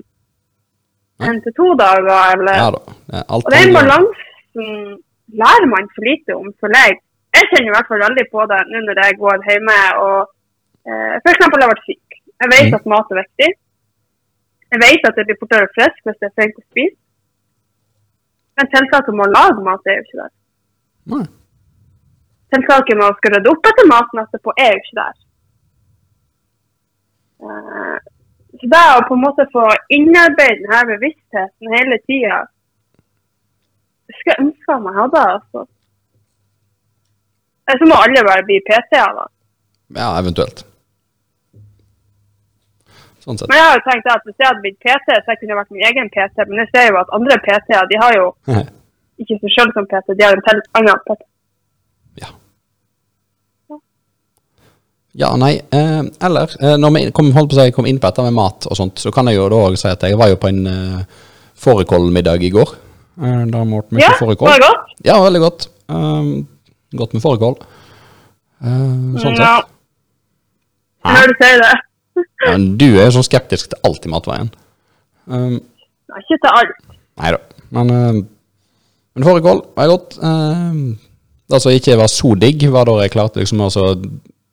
en 1.26 1.40
til 1.42 1.56
to 1.58 1.72
dager, 1.80 2.12
eller 2.36 2.60
Ja 2.60 2.68
da. 2.76 2.82
Alt 3.24 3.48
Og 3.48 3.52
den 3.56 3.74
balansen 3.74 4.70
lærer 5.42 5.68
man 5.74 5.90
for 5.96 6.06
lite 6.10 6.38
om, 6.38 6.52
føler 6.62 6.86
jeg. 6.86 7.00
Jeg 7.46 7.52
kjenner 7.52 7.70
i 7.70 7.74
hvert 7.76 7.90
fall 7.92 8.02
veldig 8.02 8.26
på 8.34 8.44
det 8.50 8.58
nå 8.72 8.80
når 8.88 9.00
jeg 9.04 9.18
går 9.22 9.44
hjemme 9.46 9.78
og 10.02 10.20
eh, 10.90 11.14
f.eks. 11.22 11.42
har 11.46 11.72
vært 11.72 11.86
syk. 11.86 12.20
Jeg 12.42 12.52
vet 12.52 12.70
Mm. 12.72 12.78
at 12.78 12.86
mat 12.92 13.12
er 13.14 13.20
viktig. 13.22 13.50
Jeg 14.74 14.80
vet 14.82 15.06
at 15.08 15.18
jeg 15.20 15.28
blir 15.28 15.38
fortere 15.44 15.68
frisk 15.76 16.00
hvis 16.08 16.18
jeg 16.22 16.30
er 16.32 16.36
flink 16.40 16.56
til 16.56 16.64
å 16.64 16.70
spise. 16.72 16.98
Men 18.58 18.72
tiltaket 18.72 19.14
med 19.16 19.28
å 19.28 19.34
lage 19.36 19.64
mat 19.68 19.86
er 19.92 19.98
jo 20.00 20.06
ikke 20.06 20.22
der. 20.24 20.34
Mm. 21.14 21.28
Tiltaket 22.56 22.98
med 22.98 23.06
å 23.06 23.16
skal 23.20 23.36
rydde 23.36 23.52
opp 23.54 23.70
etter 23.70 23.88
maten 23.92 24.24
etterpå 24.24 24.56
er 24.66 24.74
jo 24.74 24.82
ikke 24.82 25.00
der. 25.02 25.16
Eh, 27.46 27.98
så 28.60 28.72
det 28.74 28.84
å 28.96 29.06
på 29.08 29.16
en 29.18 29.24
måte 29.28 29.46
få 29.54 29.64
innarbeide 30.00 30.64
denne 30.64 30.84
bevisstheten 30.94 31.74
hele 31.76 31.98
tida 32.08 32.38
Jeg 34.08 34.16
skulle 34.20 34.42
ønske 34.46 34.78
meg 34.86 34.96
hadde 35.02 35.24
altså. 35.36 35.66
Eller 37.68 37.80
så 37.82 37.88
må 37.90 37.96
alle 38.04 38.24
bare 38.28 38.44
bli 38.46 38.60
PT-er, 38.68 39.12
da. 39.20 39.26
Ja, 40.00 40.10
eventuelt. 40.22 40.64
Sånn 43.26 43.40
sett. 43.40 43.50
Men 43.50 43.58
jeg 43.58 43.66
har 43.70 43.78
jo 43.80 43.84
tenkt 43.90 44.10
at 44.14 44.26
hvis 44.28 44.38
jeg 44.38 44.48
hadde 44.52 44.62
blitt 44.66 44.78
PT, 44.86 45.08
så 45.18 45.34
jeg 45.34 45.40
kunne 45.42 45.58
vært 45.58 45.72
min 45.74 45.86
egen 45.90 46.10
PT. 46.14 46.44
Men 46.50 46.62
jeg 46.62 46.70
ser 46.76 46.92
jo 46.92 47.00
at 47.02 47.14
andre 47.18 47.38
PT-er 47.46 47.88
de 47.90 47.98
har 48.04 48.18
jo 48.20 48.28
ikke 49.24 49.40
seg 49.42 49.56
sjøl 49.56 49.72
som 49.74 49.88
PT, 49.90 50.14
de 50.20 50.28
har 50.28 50.38
en 50.38 50.44
til 50.46 50.62
annen 50.82 51.02
PT. 51.08 51.22
ja. 52.22 52.30
Ja, 55.16 55.30
nei, 55.40 55.54
eh, 55.72 56.02
eller 56.28 56.52
eh, 56.60 56.74
når 56.76 56.92
vi 56.92 57.02
kom, 57.16 57.30
holdt 57.32 57.54
på 57.54 57.56
å 57.56 57.62
si, 57.64 57.72
kom 57.72 57.86
inn 57.88 58.02
på 58.04 58.10
dette 58.10 58.24
med 58.26 58.34
mat 58.36 58.66
og 58.68 58.76
sånt, 58.76 59.00
så 59.00 59.14
kan 59.16 59.30
jeg 59.32 59.38
jo 59.38 59.46
da 59.54 59.62
òg 59.70 59.78
si 59.80 59.88
at 59.88 60.02
jeg 60.04 60.18
var 60.20 60.28
jo 60.34 60.40
på 60.42 60.50
en 60.52 60.66
eh, 60.68 61.22
fårikålmiddag 61.66 62.44
i 62.44 62.50
går. 62.52 62.74
Eh, 63.24 63.46
da 63.48 63.62
måtte 63.64 63.96
vi 63.96 64.04
Ja, 64.04 64.10
få 64.20 64.26
fårikål. 64.28 64.50
var 64.52 64.60
det 64.60 64.68
godt? 64.68 64.92
Ja, 65.08 65.16
veldig 65.24 65.42
godt. 65.46 65.68
Um, 65.88 66.34
godt 67.00 67.16
med 67.16 67.24
fårikål. 67.24 67.58
Eh, 68.64 69.22
sånn 69.22 69.36
Ja. 69.40 69.56
sett. 69.62 69.72
Jeg 71.06 71.16
hører 71.16 71.34
du 71.34 71.44
sier 71.44 71.62
det. 71.62 71.74
Ja, 72.46 72.54
du 72.58 72.86
er 73.00 73.06
jo 73.10 73.16
så 73.18 73.24
skeptisk 73.28 73.70
til 73.74 73.80
alt 73.84 74.06
i 74.06 74.10
matveien. 74.10 74.52
Um, 75.28 75.58
Nei, 75.60 76.22
Ikke 76.22 76.38
til 76.42 76.52
alt. 76.52 76.78
Nei 77.20 77.32
da. 77.36 77.38
Men, 77.76 77.92
uh, 77.92 78.22
men 79.16 79.24
fårikål 79.28 79.62
var 79.76 79.92
godt. 79.92 80.18
Uh, 80.22 80.96
det 81.52 81.62
som 81.62 81.72
ikke 81.76 81.98
var 82.00 82.10
så 82.10 82.34
digg, 82.40 82.64
var 82.72 82.88
da 82.90 82.98
jeg 83.04 83.14
klarte 83.14 83.42
liksom 83.42 83.62
å 83.66 83.70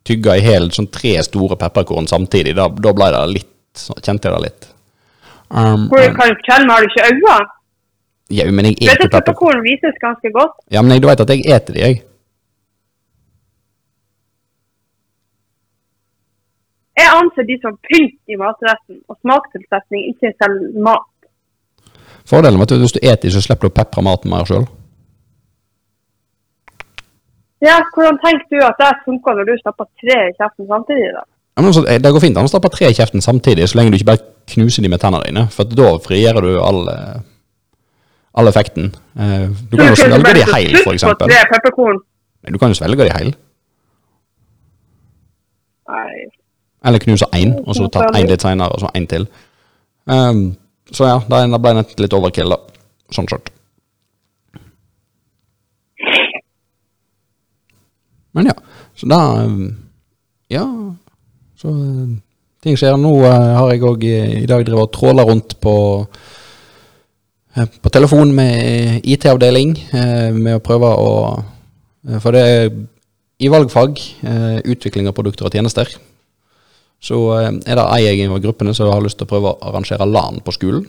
tygge 0.04 0.36
i 0.36 0.44
hel 0.44 0.70
sånn 0.74 0.90
tre 0.92 1.14
store 1.24 1.56
pepperkorn 1.60 2.08
samtidig. 2.10 2.56
Da, 2.58 2.68
da 2.68 2.92
ble 2.92 3.10
det 3.14 3.24
litt 3.32 3.50
så 3.78 3.94
kjente 4.02 4.28
jeg 4.28 4.36
det 4.36 4.42
litt. 4.48 4.68
Um, 5.52 5.88
Hvor, 5.88 6.04
kan 6.16 6.32
du 6.32 6.38
fortelle 6.40 6.66
meg, 6.66 6.72
har 6.74 6.80
du 6.80 6.88
ikke 6.90 7.08
øyne? 7.10 7.36
ja, 8.32 8.44
men 8.48 8.64
jeg 8.70 8.76
eter 8.80 8.96
pepperkorn. 8.96 9.12
pepperkorn 9.12 9.62
vises 9.66 9.98
ganske 10.00 10.32
godt? 10.32 10.54
Ja, 10.72 10.82
men 10.82 10.96
jeg, 10.96 11.02
du 11.04 11.08
vet 11.10 11.20
at 11.20 11.32
jeg 11.32 11.44
eter 11.46 11.76
de, 11.76 11.80
jeg. 11.84 12.02
Jeg 16.98 17.08
anser 17.16 17.46
de 17.48 17.56
som 17.62 17.78
pynt 17.88 18.18
i 18.28 18.36
matretten, 18.40 19.00
og 19.08 19.16
smakstilsetning 19.22 20.10
ikke 20.12 20.32
selv 20.42 20.76
mat. 20.84 21.08
Fordelen 22.28 22.58
med 22.60 22.70
at 22.70 22.78
hvis 22.82 22.94
du 22.96 23.00
eter, 23.02 23.32
så 23.34 23.40
slipper 23.42 23.68
du 23.68 23.72
å 23.72 23.76
pepre 23.80 24.04
maten 24.04 24.30
mer 24.30 24.44
sjøl. 24.48 24.66
Ja, 27.62 27.78
hvordan 27.94 28.18
tenker 28.22 28.48
du 28.50 28.58
at 28.66 28.78
det 28.80 28.90
funker 29.06 29.36
når 29.38 29.48
du 29.48 29.54
stapper 29.60 29.86
tre 30.02 30.18
i 30.28 30.34
kjeften 30.38 30.66
samtidig, 30.70 31.12
da? 31.14 31.22
Ja, 31.52 31.60
men 31.62 31.68
altså, 31.70 31.82
det 31.84 32.10
går 32.14 32.22
fint 32.24 32.38
an 32.40 32.48
å 32.48 32.50
stappe 32.50 32.70
tre 32.72 32.88
i 32.90 32.96
kjeften 32.96 33.22
samtidig, 33.22 33.66
så 33.68 33.78
lenge 33.78 33.92
du 33.92 33.98
ikke 33.98 34.08
bare 34.08 34.24
knuser 34.54 34.82
de 34.82 34.90
med 34.90 35.02
tennene 35.02 35.26
dine. 35.28 35.44
For 35.52 35.68
da 35.68 35.90
frigjør 36.02 36.40
du 36.42 36.52
all, 36.64 36.80
eh, 36.88 37.18
all 38.40 38.48
effekten. 38.50 38.88
Eh, 39.14 39.48
Du 39.70 39.76
kan 39.76 39.92
jo 39.92 39.98
svelge 40.00 40.34
de 40.34 40.44
så 40.46 40.54
heil, 40.56 40.78
eksempel. 40.94 42.00
Du 42.50 42.58
kan 42.58 42.72
jo 42.72 42.78
svelge 42.80 43.04
de 43.04 43.12
heil. 43.14 43.34
Nei. 45.92 46.24
Eller 46.84 47.02
knuse 47.02 47.28
én, 47.38 47.54
og 47.62 47.76
så 47.78 47.88
ta 47.92 48.08
én 48.18 48.28
litt 48.30 48.42
seinere, 48.42 48.74
og 48.74 48.82
så 48.82 48.90
én 48.98 49.06
til. 49.10 49.28
Um, 50.10 50.52
så 50.90 51.06
ja, 51.08 51.18
da 51.30 51.58
ble 51.58 51.76
nett 51.78 52.00
litt 52.02 52.14
overkill, 52.16 52.52
da. 52.52 52.58
Sånn 53.14 53.28
sett. 53.30 53.52
Men 58.32 58.48
ja. 58.48 58.56
Så 58.96 59.08
da 59.08 59.20
ehm, 59.42 59.64
Ja. 60.52 60.66
Så 61.56 61.70
eh, 61.70 62.14
ting 62.64 62.76
skjer. 62.76 62.98
Nå 63.00 63.12
eh, 63.24 63.50
har 63.56 63.72
jeg 63.72 63.84
òg 63.88 64.06
i 64.08 64.46
dag 64.48 64.64
drevet 64.66 64.88
og 64.88 64.94
tråla 64.94 65.24
rundt 65.28 65.56
på 65.62 65.74
eh, 67.56 67.68
på 67.82 67.92
telefon 67.92 68.34
med 68.36 69.04
IT-avdeling, 69.04 69.76
eh, 69.92 70.30
med 70.34 70.58
å 70.58 70.64
prøve 70.64 70.90
å 70.92 71.12
eh, 72.08 72.18
For 72.18 72.34
det 72.34 72.42
er 72.42 72.72
i 73.42 73.50
valgfag, 73.50 74.00
eh, 74.22 74.58
utvikling 74.74 75.08
av 75.08 75.16
produkter 75.16 75.48
og 75.48 75.54
tjenester, 75.54 75.88
så 77.02 77.18
eh, 77.40 77.48
er 77.50 77.78
det 77.78 77.86
ei 77.96 78.02
jeg 78.04 78.26
i 78.28 78.42
gruppene 78.44 78.74
som 78.76 78.90
har 78.92 79.02
lyst 79.02 79.18
til 79.18 79.26
å 79.26 79.32
prøve 79.32 79.52
å 79.52 79.70
arrangere 79.70 80.06
LAN 80.06 80.38
på 80.44 80.54
skolen. 80.54 80.84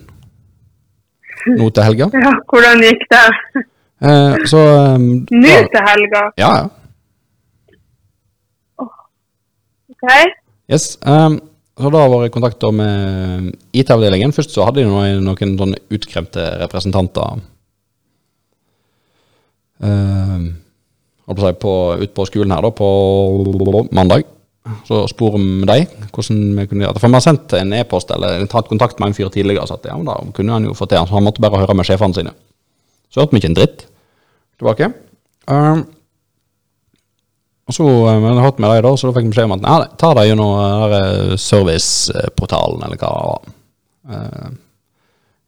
Nå 1.57 1.69
til 1.73 1.87
helga. 1.87 2.09
Ja, 2.13 2.33
hvordan 2.51 2.83
gikk 2.85 3.07
det? 3.11 3.23
Eh, 4.03 4.35
så 4.49 4.61
eh, 4.61 5.07
Nå 5.33 5.57
til 5.73 5.87
helga, 5.89 6.21
Ja, 6.39 6.51
ja. 6.61 6.69
OK? 9.93 10.05
Yes. 10.69 10.97
Um, 11.01 11.39
så 11.79 11.89
da 11.89 12.03
var 12.11 12.21
jeg 12.21 12.29
i 12.29 12.35
kontakt 12.35 12.65
med 12.77 13.49
IT-avdelingen. 13.73 14.35
Først 14.35 14.53
så 14.53 14.67
hadde 14.67 14.83
de 14.83 14.91
noen, 14.91 15.23
noen 15.25 15.57
sånne 15.57 15.81
utkremte 15.95 16.45
representanter 16.61 17.41
si, 21.33 21.53
på, 21.63 21.73
ut 22.03 22.13
på 22.13 22.27
skolen 22.29 22.53
her 22.53 22.67
da, 22.67 22.71
på 22.77 22.89
mandag. 23.95 24.27
Så 24.87 25.01
spor 25.11 25.35
om 25.35 25.65
deg, 25.67 25.89
hvordan 26.15 26.37
vi 26.55 26.67
kunne 26.69 26.85
gjøre 26.85 26.95
det. 26.95 27.01
For 27.03 27.11
vi 27.11 27.17
har 27.17 27.25
sendt 27.25 27.55
en 27.57 27.73
e-post 27.75 28.11
eller 28.15 28.45
tatt 28.51 28.69
kontakt 28.69 29.01
med 29.01 29.11
en 29.11 29.17
fyr 29.17 29.31
tidligere 29.33 29.65
og 29.65 29.71
sagt 29.73 29.89
ja, 29.89 29.97
men 29.99 30.07
da 30.07 30.15
kunne 30.35 30.55
han 30.55 30.67
jo 30.69 30.75
få 30.77 30.87
til. 30.87 31.03
Så 31.03 31.17
han 31.17 31.25
måtte 31.25 31.43
bare 31.43 31.59
høre 31.59 31.75
med 31.75 31.87
sjefene 31.87 32.15
sine. 32.15 32.31
Så 33.11 33.21
hørte 33.21 33.35
vi 33.35 33.43
ikke 33.43 33.51
en 33.51 33.57
dritt 33.59 33.83
tilbake. 34.61 34.89
Um, 35.51 35.83
og 37.67 37.75
så 37.75 37.87
eh, 37.87 38.19
men 38.23 38.39
har 38.43 38.55
med 38.59 38.69
deg 38.69 38.83
da, 38.85 38.91
så 38.99 39.07
da 39.09 39.15
fikk 39.15 39.27
vi 39.27 39.33
beskjed 39.33 39.49
om 39.49 39.55
at 39.55 39.63
nei, 39.63 39.77
ta 39.99 40.11
deg 40.17 40.29
gjennom 40.29 40.51
eh, 40.99 41.35
serviceportalen, 41.39 42.83
eller 42.87 42.99
hva 42.99 43.13
det. 43.43 43.53
Eh, 44.13 44.49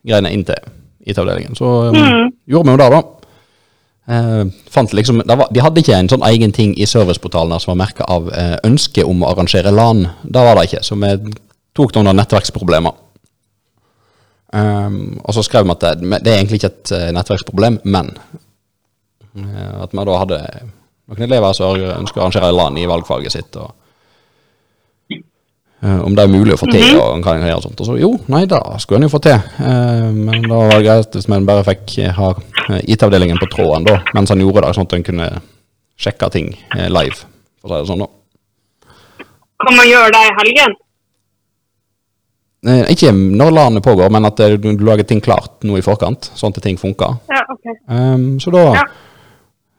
greiene 0.05 0.31
inn 0.31 0.45
til 0.47 0.69
IT-avdelingen. 1.05 1.57
Så 1.57 1.71
eh, 1.89 2.11
gjorde 2.51 2.69
vi 2.69 2.75
jo 2.75 2.81
det, 2.81 2.89
da. 2.93 3.01
Eh, 4.07 4.45
fant 4.69 4.93
liksom, 4.93 5.23
det 5.25 5.35
var, 5.35 5.47
de 5.51 5.63
hadde 5.65 5.81
ikke 5.81 5.97
en 5.97 6.09
sånn 6.11 6.25
egen 6.29 6.53
ting 6.53 6.75
i 6.77 6.85
serviceportalen 6.89 7.57
som 7.61 7.73
var 7.73 7.81
merka 7.87 8.05
av 8.05 8.27
uh, 8.29 8.57
ønske 8.67 9.01
om 9.01 9.23
å 9.23 9.31
arrangere 9.31 9.73
LAN. 9.73 10.05
Det 10.21 10.43
var 10.45 10.59
det 10.59 10.67
ikke. 10.69 10.83
Så 10.85 10.97
vi 11.01 11.13
tok 11.75 11.95
noen 11.95 12.11
av 12.11 12.19
nettverksproblemer. 12.19 13.01
Um, 14.55 15.17
og 15.25 15.33
så 15.35 15.43
skrev 15.43 15.65
vi 15.65 15.73
at 15.73 15.83
det, 15.83 16.19
det 16.23 16.31
er 16.31 16.37
egentlig 16.37 16.61
ikke 16.61 16.69
et 16.69 16.91
eh, 16.95 17.09
nettverksproblem, 17.17 17.79
men 17.91 18.13
uh, 19.41 19.81
at 19.83 19.91
vi 19.91 20.05
da 20.07 20.19
hadde 20.21 20.37
noen 21.09 21.25
elever 21.25 21.57
som 21.57 21.73
ønsker 21.75 22.21
å 22.21 22.27
arrangere 22.27 22.53
LAN 22.53 22.77
i 22.79 22.85
valgfaget 22.89 23.33
sitt. 23.33 23.57
og 23.57 23.73
eh, 25.81 25.99
om 26.05 26.15
det 26.15 26.23
er 26.23 26.31
mulig 26.31 26.55
å 26.55 26.59
få 26.61 26.69
til, 26.71 26.85
og 26.95 27.01
hva 27.01 27.09
en 27.17 27.25
kan 27.25 27.41
gjøre 27.41 27.57
og 27.59 27.65
sånt. 27.67 27.81
Og 27.81 27.89
så 27.89 27.97
jo, 27.99 28.11
nei, 28.31 28.45
da 28.49 28.61
skulle 28.81 29.01
en 29.01 29.09
jo 29.09 29.13
få 29.13 29.21
til. 29.25 29.37
Eh, 29.37 30.07
men 30.13 30.45
da 30.45 30.61
var 30.61 30.77
det 30.77 30.85
greit 30.87 31.17
hvis 31.17 31.29
en 31.29 31.49
bare 31.49 31.65
fikk 31.67 31.97
eh, 32.05 32.15
ha 32.15 32.31
eh, 32.37 32.54
IT-avdelingen 32.69 33.37
på 33.41 33.49
tråden 33.53 33.85
da, 33.85 33.99
mens 34.17 34.31
han 34.33 34.41
gjorde 34.41 34.65
det, 34.65 34.73
sånn 34.77 34.87
at 34.87 34.95
en 34.97 35.05
kunne 35.05 35.29
sjekke 36.01 36.29
ting 36.33 36.51
eh, 36.75 36.89
live. 36.91 37.17
For 37.61 37.71
å 37.71 37.77
si 37.77 37.83
det 37.83 37.91
sånn 37.91 38.03
da. 38.05 38.09
Kan 39.65 39.77
man 39.77 39.87
gjøre 39.89 40.11
det 40.13 40.23
i 40.25 40.35
helgen? 40.39 40.75
Eh, 42.65 42.83
ikke 42.95 43.11
når 43.13 43.51
LAN-et 43.53 43.85
pågår, 43.85 44.09
men 44.09 44.25
at 44.25 44.39
eh, 44.41 44.55
du, 44.57 44.71
lager 44.81 45.05
ting 45.05 45.21
klart 45.21 45.61
nå 45.67 45.77
i 45.77 45.83
forkant, 45.85 46.31
sånn 46.33 46.53
at 46.55 46.63
ting 46.65 46.79
funker. 46.81 47.19
Ja, 47.29 47.43
okay. 47.53 47.75
Um, 47.85 48.39
så 48.41 48.53
da 48.53 48.63
Ja. 48.73 48.85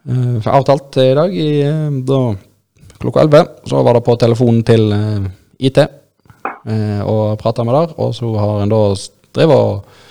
uh, 0.06 0.48
avtalt 0.54 0.96
i 1.02 1.14
dag 1.18 1.34
i, 1.34 1.48
eh, 1.66 1.96
da, 2.06 2.20
klokka 3.02 3.26
11, 3.26 3.48
så 3.66 3.82
var 3.82 3.98
det 3.98 4.04
på 4.06 4.16
telefonen 4.22 4.62
til 4.62 4.86
uh, 4.94 5.26
IT 5.58 5.82
uh, 5.82 7.02
og 7.02 7.38
prata 7.42 7.66
med 7.66 7.74
der. 7.74 7.96
Og 7.98 8.14
så 8.14 8.30
har 8.38 8.62
en 8.62 8.70
da 8.70 8.82
drevet 9.34 9.56
og 9.56 10.05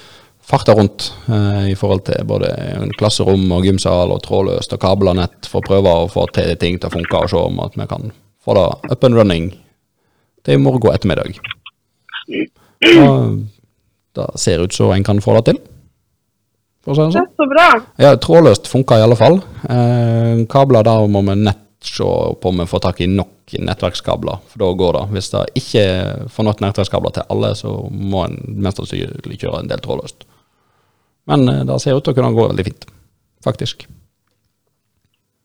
farta 0.46 0.76
rundt 0.78 1.10
eh, 1.30 1.72
i 1.72 1.76
forhold 1.78 2.06
til 2.10 2.26
både 2.30 2.52
klasserom 3.00 3.50
og 3.56 3.66
gymsal 3.66 4.14
og 4.14 4.22
trådløst 4.26 4.76
og 4.76 4.82
kabler 4.84 5.18
nett 5.18 5.50
for 5.50 5.64
å 5.64 5.68
prøve 5.68 5.94
å 6.04 6.10
få 6.12 6.28
til 6.36 6.54
ting 6.62 6.78
til 6.80 6.92
å 6.92 6.96
funke 6.96 7.24
og 7.24 7.32
se 7.32 7.42
om 7.42 7.62
at 7.66 7.78
vi 7.78 7.88
kan 7.90 8.12
få 8.46 8.58
det 8.58 8.66
up 8.94 9.08
and 9.08 9.18
running 9.18 9.50
til 10.46 10.60
i 10.60 10.62
morgen 10.62 10.94
ettermiddag. 10.94 11.40
Og 12.86 13.40
det 14.16 14.28
ser 14.40 14.62
ut 14.62 14.76
så 14.76 14.92
en 14.94 15.06
kan 15.06 15.22
få 15.24 15.40
det 15.40 15.48
til. 15.50 15.62
For 16.86 16.94
å 16.94 16.96
si 16.96 17.06
det 17.08 17.18
sånn. 17.18 17.32
så 17.42 17.48
bra. 17.50 17.68
Ja, 18.02 18.14
trådløst 18.22 18.70
funker 18.70 19.02
i 19.02 19.06
alle 19.08 19.18
fall. 19.18 19.40
Eh, 19.66 20.46
kabler 20.52 20.86
der 20.86 21.08
må 21.10 21.26
vi 21.26 21.40
nett 21.42 21.64
se 21.86 22.06
på 22.06 22.50
om 22.50 22.62
vi 22.62 22.68
får 22.70 22.82
tak 22.86 23.02
i 23.02 23.10
nok 23.10 23.58
nettverkskabler, 23.62 24.40
for 24.50 24.62
da 24.62 24.70
går 24.78 24.96
det. 24.98 25.04
Hvis 25.18 25.32
det 25.34 25.44
ikke 25.62 25.84
får 26.34 26.48
nok 26.48 26.62
nettverkskabler 26.62 27.18
til 27.18 27.28
alle, 27.34 27.52
så 27.58 27.74
må 27.90 28.24
en 28.26 28.40
mest 28.62 28.82
sannsynlig 28.82 29.42
kjøre 29.42 29.64
en 29.64 29.70
del 29.70 29.82
trådløst. 29.82 30.26
Men 31.30 31.48
eh, 31.50 31.64
det 31.68 31.80
ser 31.82 31.98
ut 31.98 32.06
til 32.06 32.16
å 32.16 32.18
kunne 32.18 32.34
gå 32.36 32.48
veldig 32.52 32.66
fint, 32.68 32.88
faktisk. 33.46 33.88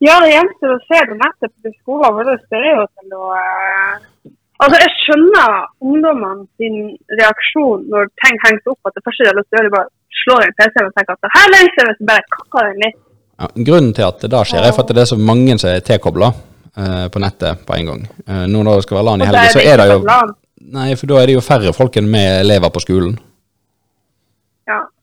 Ja, 0.00 0.16
det 0.24 0.32
gjenstår 0.32 0.74
å 0.74 0.82
se 0.86 1.00
det 1.10 1.16
nettet 1.20 1.52
på 1.60 1.72
skolen 1.76 2.14
vår. 2.16 2.34
Det 2.48 2.60
er 2.60 2.70
jo 2.72 2.86
til 3.00 3.16
å 3.18 3.30
eh, 3.36 4.28
Altså, 4.60 4.76
jeg 4.76 4.92
skjønner 5.00 5.52
ungdommene 5.88 6.42
sin 6.60 6.74
reaksjon 7.16 7.86
når 7.88 8.10
ting 8.20 8.36
henges 8.42 8.66
opp. 8.68 8.76
At 8.84 8.98
det 8.98 9.02
første 9.06 9.24
de 9.24 9.30
har 9.30 9.38
lyst 9.38 9.48
til 9.48 9.56
å 9.56 9.62
gjøre, 9.62 9.70
er 9.70 9.76
bare 9.76 9.88
slå 10.20 10.36
den 10.42 10.56
PC-en 10.58 10.88
og 10.90 10.98
tenke 10.98 11.14
at 11.16 11.24
det 11.24 11.30
her 11.36 11.46
løser 11.54 11.78
seg 11.78 11.88
hvis 11.88 12.00
du 12.00 12.04
bare 12.10 12.26
kakker 12.34 12.68
den 12.68 12.82
litt. 12.84 12.98
Ja, 13.40 13.48
grunnen 13.70 13.94
til 13.96 14.04
at 14.04 14.20
det 14.20 14.30
da 14.34 14.42
skjer, 14.44 14.66
er 14.68 14.74
for 14.76 14.84
at 14.84 14.92
det 14.92 15.00
er 15.00 15.08
så 15.08 15.16
mange 15.16 15.56
som 15.62 15.70
er 15.70 15.80
tilkobla 15.86 16.28
eh, 16.28 17.06
på 17.08 17.22
nettet 17.24 17.64
på 17.64 17.78
en 17.78 17.88
gang. 17.88 18.04
Eh, 18.26 18.44
nå 18.52 18.60
når 18.66 18.82
det 18.82 18.84
skal 18.84 18.98
være 18.98 19.06
LAN 19.08 19.24
i 19.24 19.30
helgen, 19.30 19.46
helga, 19.46 19.56
så 19.56 19.64
er 19.64 19.80
det 19.80 19.88
jo. 19.94 20.36
Nei, 20.76 20.88
for 21.00 21.08
da 21.08 21.22
er 21.22 21.30
det 21.30 21.38
jo 21.38 21.46
færre 21.46 21.72
folk 21.72 21.96
enn 21.96 22.12
med 22.12 22.42
elever 22.42 22.74
på 22.74 22.84
skolen. 22.84 23.16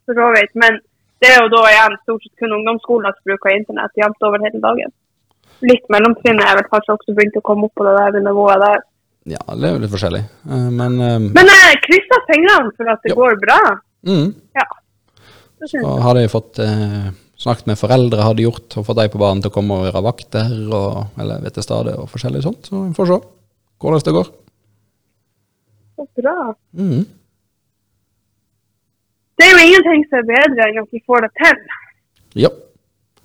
For 0.08 0.16
så 0.18 0.28
vidt. 0.38 0.54
Men 0.56 0.80
det 1.22 1.32
er 1.34 1.42
jo 1.44 1.50
da 1.52 1.64
igjen 1.72 1.98
stort 2.04 2.24
sett 2.26 2.40
kun 2.40 2.56
ungdomsskolen 2.58 3.12
som 3.16 3.28
bruker 3.28 3.56
internett 3.58 4.00
jevnt 4.00 4.24
over 4.28 4.44
hele 4.46 4.62
dagen. 4.64 4.94
Litt 5.68 5.88
mellomtrinnet 5.92 6.46
er 6.46 6.60
vel 6.60 6.68
kanskje 6.72 6.94
også 6.96 7.16
begynt 7.18 7.40
å 7.40 7.44
komme 7.46 7.68
opp 7.68 7.74
på 7.76 7.86
det 7.88 7.96
der 7.98 8.20
nivået 8.24 8.62
der. 8.64 8.84
Ja, 9.28 9.42
det 9.60 9.68
er 9.68 9.74
jo 9.76 9.84
litt 9.84 9.92
forskjellig. 9.92 10.24
Eh, 10.48 10.68
men 10.72 11.00
eh, 11.04 11.18
Men 11.36 11.50
jeg 11.52 11.80
krysser 11.84 12.22
fingrene 12.30 12.72
for 12.78 12.92
at 12.94 13.02
det 13.04 13.12
jo. 13.12 13.18
går 13.20 13.40
bra. 13.44 13.62
mm, 14.08 14.28
Ja. 14.56 14.68
Så 15.68 15.82
har 16.06 16.14
de 16.14 16.28
fått 16.30 16.60
eh, 16.62 17.10
snakket 17.42 17.66
med 17.68 17.80
foreldre, 17.82 18.22
har 18.22 18.38
de 18.38 18.46
gjort, 18.46 18.78
og 18.78 18.86
fått 18.86 19.00
de 19.02 19.10
på 19.10 19.20
banen 19.20 19.42
til 19.42 19.50
å 19.50 19.56
komme 19.56 19.74
og 19.82 19.88
gjøre 19.90 20.04
vakter, 20.06 20.54
og, 20.70 21.00
eller 21.18 21.42
vet 21.42 21.58
stede, 21.66 21.98
og 21.98 22.08
forskjellig 22.14 22.44
sånt. 22.46 22.70
Så 22.70 22.84
vi 22.86 22.94
får 22.98 23.10
se 23.10 23.18
hvordan 23.82 24.06
det 24.06 24.14
går. 24.20 24.30
Så 25.98 26.06
bra. 26.22 26.36
Mm. 26.78 27.04
Det 29.38 29.46
er 29.46 29.54
jo 29.54 29.66
ingenting 29.68 30.06
som 30.10 30.22
er 30.24 30.30
bedre 30.32 30.66
enn 30.66 30.80
at 30.82 30.94
vi 30.94 31.04
får 31.06 31.28
det 31.28 31.32
til. 31.38 31.60
Ja. 32.46 32.50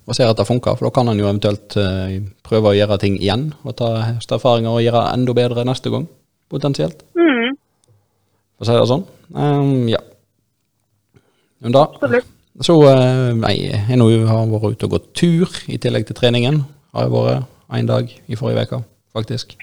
Og 0.03 0.17
ser 0.17 0.29
at 0.29 0.37
det 0.37 0.45
funker, 0.45 0.75
for 0.75 0.89
da 0.89 0.91
kan 0.93 1.09
en 1.09 1.19
jo 1.19 1.29
eventuelt 1.29 1.77
uh, 1.79 2.11
prøve 2.45 2.73
å 2.73 2.75
gjøre 2.75 2.99
ting 3.01 3.15
igjen, 3.21 3.47
og 3.63 3.77
ta 3.79 3.89
hesteerfaringer 4.11 4.75
og 4.75 4.83
gjøre 4.83 5.03
enda 5.13 5.35
bedre 5.37 5.63
neste 5.67 5.93
gang, 5.93 6.09
potensielt. 6.51 7.05
Mm, 7.15 7.55
For 8.59 8.65
å 8.65 8.67
si 8.67 8.75
det 8.77 8.89
sånn. 8.91 9.05
Um, 9.31 9.87
ja. 9.89 10.01
Men 11.63 11.75
da 11.77 11.87
absolutt. 11.87 12.29
Så 12.61 12.75
uh, 12.83 13.31
nei, 13.33 13.55
jeg 13.71 13.97
nå 13.97 14.11
har 14.29 14.51
vært 14.51 14.75
ute 14.75 14.89
og 14.89 14.97
gått 14.99 15.07
tur 15.17 15.55
i 15.71 15.79
tillegg 15.81 16.05
til 16.05 16.19
treningen. 16.19 16.61
Har 16.93 17.07
jeg 17.07 17.15
vært 17.15 17.79
en 17.79 17.89
dag 17.89 18.11
i 18.13 18.37
forrige 18.37 18.67
uke, 18.67 18.83
faktisk. 19.15 19.55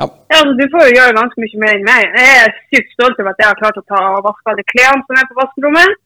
Ja. 0.00 0.06
Ja, 0.32 0.38
altså, 0.40 0.54
du 0.60 0.64
får 0.72 0.86
jo 0.88 0.96
gjøre 0.96 1.18
ganske 1.18 1.42
mye 1.42 1.60
mer 1.62 1.74
enn 1.76 1.86
meg. 1.88 2.16
Jeg 2.16 2.38
er 2.44 2.54
sykt 2.72 2.94
stolt 2.96 3.20
over 3.20 3.32
at 3.32 3.42
jeg 3.42 3.50
har 3.50 3.60
klart 3.60 3.80
å 3.80 3.84
ta 3.92 4.00
og 4.16 4.24
vaske 4.26 4.52
alle 4.52 4.64
klærne 4.72 5.04
som 5.06 5.20
er 5.20 5.28
på 5.28 5.38
vaskerommet. 5.40 6.00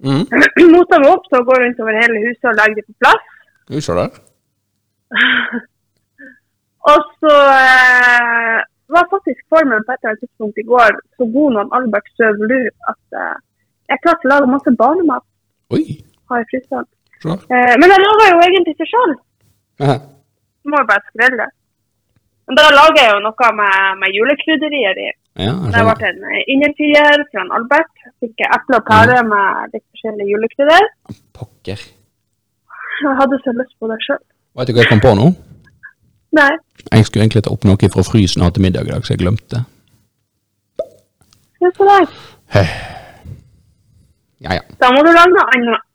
Mm. 0.00 0.24
Mota 0.74 1.00
meg 1.00 1.12
opp 1.12 1.26
til 1.28 1.40
å 1.40 1.46
gå 1.48 1.58
rundt 1.62 1.82
over 1.84 1.98
hele 1.98 2.22
huset 2.26 2.50
og 2.52 2.58
legge 2.60 2.80
det 2.80 2.86
på 2.88 2.96
plass. 3.04 3.24
Du 3.70 3.80
ser 3.84 4.00
det. 4.00 4.08
Og 6.90 7.00
så 7.20 7.34
eh, 7.52 8.60
var 8.94 9.10
faktisk 9.12 9.40
formen 9.52 9.82
på 9.84 9.92
et 9.92 9.98
eller 10.00 10.12
annet 10.12 10.22
tidspunkt 10.24 10.60
i 10.62 10.68
går 10.70 10.96
så 11.18 11.26
god 11.34 11.56
når 11.56 11.74
Albert 11.76 12.08
Søvlu 12.16 12.60
at 12.92 13.18
eh, 13.20 13.36
jeg 13.92 14.02
klarte 14.04 14.28
å 14.28 14.32
lage 14.32 14.48
masse 14.54 14.72
barnemat. 14.80 15.24
Oi. 15.76 15.82
Ha 16.30 16.40
i 16.40 16.48
fryseren. 16.52 16.88
Eh, 17.26 17.74
men 17.76 17.92
jeg 17.92 18.04
laga 18.06 18.30
jo 18.30 18.40
egentlig 18.46 18.76
til 18.78 18.88
sjøl. 18.88 19.14
Må 20.70 20.80
jo 20.80 20.88
bare 20.88 21.08
skrelle 21.10 21.42
det. 21.42 21.50
Men 22.50 22.58
da 22.58 22.66
lager 22.74 22.98
jeg 22.98 23.10
jo 23.14 23.18
noe 23.22 23.48
med, 23.54 23.74
med 24.00 24.16
julekrydderier 24.16 24.98
i. 24.98 25.10
Ja, 25.38 25.52
Det 25.70 25.82
ble 25.86 26.08
en 26.08 26.24
innertier 26.50 27.22
fra 27.30 27.44
en 27.44 27.52
Albert. 27.54 27.92
Fikk 28.18 28.42
eple 28.42 28.80
og 28.80 28.88
pære 28.88 29.20
med 29.28 29.76
litt 29.76 29.84
forskjellige 29.84 30.32
julekrydder. 30.32 30.88
Pokker. 31.38 31.84
Jeg 33.04 33.14
hadde 33.20 33.38
så 33.44 33.54
lyst 33.54 33.76
på 33.78 33.86
det 33.92 34.00
sjøl. 34.02 34.18
Vet 34.58 34.66
du 34.66 34.74
hva 34.74 34.82
jeg 34.82 34.90
kom 34.90 35.04
på 35.04 35.14
nå? 35.20 35.28
Nei. 36.40 36.50
Jeg 36.90 37.06
skulle 37.06 37.22
egentlig 37.28 37.44
ta 37.46 37.54
opp 37.54 37.68
noe 37.70 37.92
fra 37.94 38.02
frysen 38.10 38.42
til 38.42 38.66
middag 38.66 38.90
i 38.90 38.94
dag, 38.96 39.06
så 39.06 39.14
jeg 39.14 39.22
glemte. 39.22 39.62
Se 41.62 41.70
på 41.78 41.86
deg. 41.86 42.18
Ja, 44.42 44.58
ja. 44.58 44.62
Da 44.82 44.90
må 44.90 45.06
du 45.06 45.14
lage 45.14 45.30
noe 45.36 45.46
annet. 45.54 45.86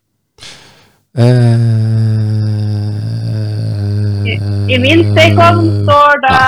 I, 1.20 1.28
i 4.26 4.78
min 4.82 5.04
sekund 5.16 5.70
står 5.84 6.22
det 6.26 6.42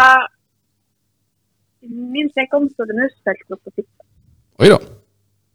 I 1.85 1.89
min 2.15 2.29
sekund 2.35 2.71
står 2.73 2.89
det 2.89 2.97
musstelt 2.99 3.55
og 3.55 3.59
pizza. 3.75 4.03
Oi 4.59 4.69
da. 4.73 4.79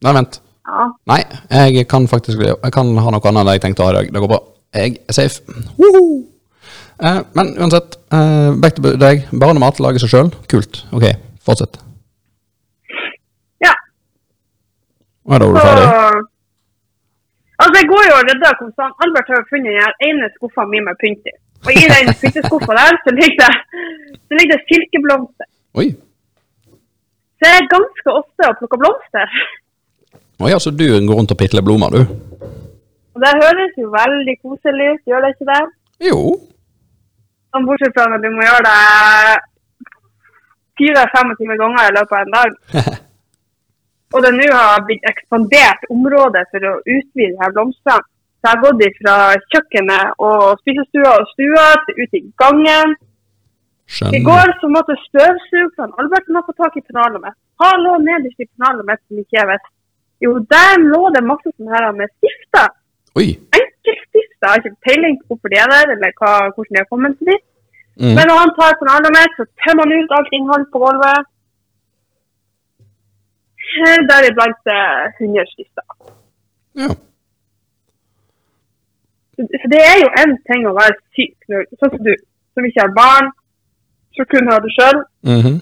Nei, 0.02 0.14
vent. 0.18 0.40
Ja. 0.66 0.84
Nei, 1.10 1.20
jeg 1.74 1.86
kan 1.90 2.06
faktisk 2.10 2.38
Jeg 2.38 2.72
kan 2.74 2.92
ha 2.96 3.10
noe 3.10 3.28
annet 3.30 3.42
enn 3.42 3.54
jeg 3.54 3.64
tenkte 3.64 3.82
å 3.82 3.88
ha 3.88 3.94
i 3.94 3.98
dag. 4.00 4.12
Det 4.14 4.22
går 4.22 4.30
bra. 4.30 4.40
Jeg 4.72 5.00
er 5.08 5.16
safe. 5.18 5.42
Woohoo! 5.78 6.22
Eh, 7.02 7.20
men 7.34 7.54
uansett, 7.58 7.96
eh, 8.14 8.50
back 8.62 8.76
to 8.76 8.94
deg. 8.96 9.26
Barnemat, 9.42 9.80
lage 9.82 10.00
seg 10.02 10.12
sjøl. 10.12 10.30
Kult. 10.52 10.84
Ok, 10.94 11.08
fortsett. 11.44 11.78
ja. 13.66 13.74
Og 15.26 15.38
da 15.40 15.46
var 15.46 15.54
du 15.54 15.60
ferdig? 15.66 15.88
altså, 17.62 17.74
jeg 17.80 17.88
går 17.92 18.04
jo 18.08 18.14
og 18.18 18.24
rydder 18.28 18.58
konstant. 18.60 18.94
Albert 19.04 19.30
har 19.30 19.40
jo 19.40 19.50
funnet 19.50 19.80
den 19.80 20.08
ene 20.08 20.30
skuffa 20.36 20.66
mi 20.70 20.80
med 20.86 20.98
pynt 21.02 21.26
i. 21.26 21.34
Og 21.62 21.70
i 21.78 21.84
den 21.92 22.10
pynteskuffa 22.20 22.72
der 22.78 22.96
så 23.04 23.10
ligger 23.20 23.38
det, 23.44 23.52
så 24.26 24.32
ligger 24.38 24.52
det 24.56 24.64
silkeblomster. 24.70 25.48
Oi. 25.80 25.88
Så 27.38 27.50
jeg 27.50 27.58
er 27.60 27.72
ganske 27.76 28.08
ofte 28.20 28.48
og 28.50 28.56
plukker 28.58 28.80
blomster. 28.82 29.36
Oi, 30.42 30.50
altså 30.56 30.70
du 30.74 30.86
går 31.08 31.18
rundt 31.18 31.34
og 31.34 31.38
pitler 31.40 31.64
blomster, 31.66 31.98
du? 31.98 32.02
Og 33.14 33.18
det 33.24 33.32
høres 33.42 33.74
jo 33.82 33.88
veldig 33.92 34.34
koselig 34.42 34.88
ut, 34.94 35.02
gjør 35.08 35.24
det 35.24 35.30
ikke 35.34 35.48
det? 35.52 35.62
Jo. 36.08 36.20
Sånn 37.52 37.66
bortsett 37.68 37.94
fra 37.96 38.08
når 38.10 38.22
du 38.24 38.28
må 38.32 38.46
gjøre 38.46 38.62
det 38.68 38.78
24-25 40.82 41.58
ganger 41.62 41.82
i 41.90 41.96
løpet 41.98 42.16
av 42.16 42.22
en 42.24 42.36
dag. 42.38 42.50
Og 44.12 44.24
det 44.24 44.32
nå 44.36 44.48
har 44.52 44.82
blitt 44.88 45.04
ekspandert 45.08 45.86
område 45.92 46.42
for 46.52 46.68
å 46.68 46.78
utvide 46.80 47.38
her 47.40 47.54
blomstene. 47.54 48.02
Så 48.42 48.50
jeg 48.50 48.58
har 48.58 48.62
gått 48.66 48.96
fra 48.98 49.16
kjøkkenet 49.54 50.22
og 50.26 50.40
spisestua 50.58 51.10
og 51.20 51.28
stua 51.30 51.66
til 51.86 52.00
ut 52.02 52.16
i 52.18 52.20
gangen. 52.42 52.94
I 54.18 54.20
går 54.26 54.50
så 54.58 54.70
måtte 54.74 54.96
jeg 54.96 55.04
støvsuge, 55.08 55.68
for 55.74 55.84
han 55.84 55.94
Albert 56.02 56.32
må 56.34 56.42
få 56.46 56.54
tak 56.58 56.74
i 56.74 56.82
pennalet 56.88 57.22
mitt. 57.22 57.38
Han 57.62 57.84
lå 57.84 57.92
nederst 58.02 58.42
i 58.42 58.48
pennalet 58.48 58.88
mitt 58.88 59.02
som 59.04 59.20
ikke 59.22 59.38
jeg 59.38 59.48
vet? 59.52 59.68
Jo, 60.26 60.32
der 60.54 60.82
lå 60.92 61.02
det 61.14 61.22
masse 61.28 61.52
sånne 61.52 61.76
her 61.76 61.86
med 62.00 62.10
stifter. 62.16 62.72
Oi. 63.20 63.28
Enkeltstifter. 63.60 64.42
Jeg 64.42 64.50
har 64.50 64.62
ikke 64.62 64.84
peiling 64.88 65.20
på 65.20 65.30
hvorfor 65.30 65.54
de 65.54 65.60
er 65.62 65.70
der, 65.74 65.94
eller 65.94 66.18
hva, 66.18 66.32
hvordan 66.56 66.74
de 66.74 66.82
har 66.82 66.90
kommet 66.90 67.14
til 67.20 67.30
dit. 67.30 67.46
Mm. 68.02 68.14
Men 68.16 68.24
når 68.26 68.42
han 68.42 68.54
tar 68.58 68.78
pennalet 68.82 69.16
mitt, 69.18 69.38
så 69.38 69.46
tømmer 69.62 69.86
han 69.86 70.02
ut 70.02 70.16
alt 70.18 70.34
innhold 70.40 70.66
på 70.74 70.82
gulvet. 70.82 71.30
Deriblant 74.10 74.74
eh, 74.74 75.22
100 75.22 75.48
stifter. 75.54 75.86
Ja. 76.82 76.90
Det 79.72 79.80
er 79.80 79.98
jo 80.02 80.08
en 80.22 80.32
ting 80.48 80.66
å 80.68 80.74
være 80.76 80.96
syk, 81.16 81.36
nå, 81.50 81.62
sånn 81.80 81.92
som 81.94 82.02
du, 82.06 82.12
som 82.52 82.66
ikke 82.68 82.84
har 82.84 82.96
barn, 82.96 83.30
som 84.16 84.28
kun 84.32 84.50
har 84.52 84.64
det 84.64 84.72
sjøl. 84.76 84.98
Mhm. 85.28 85.60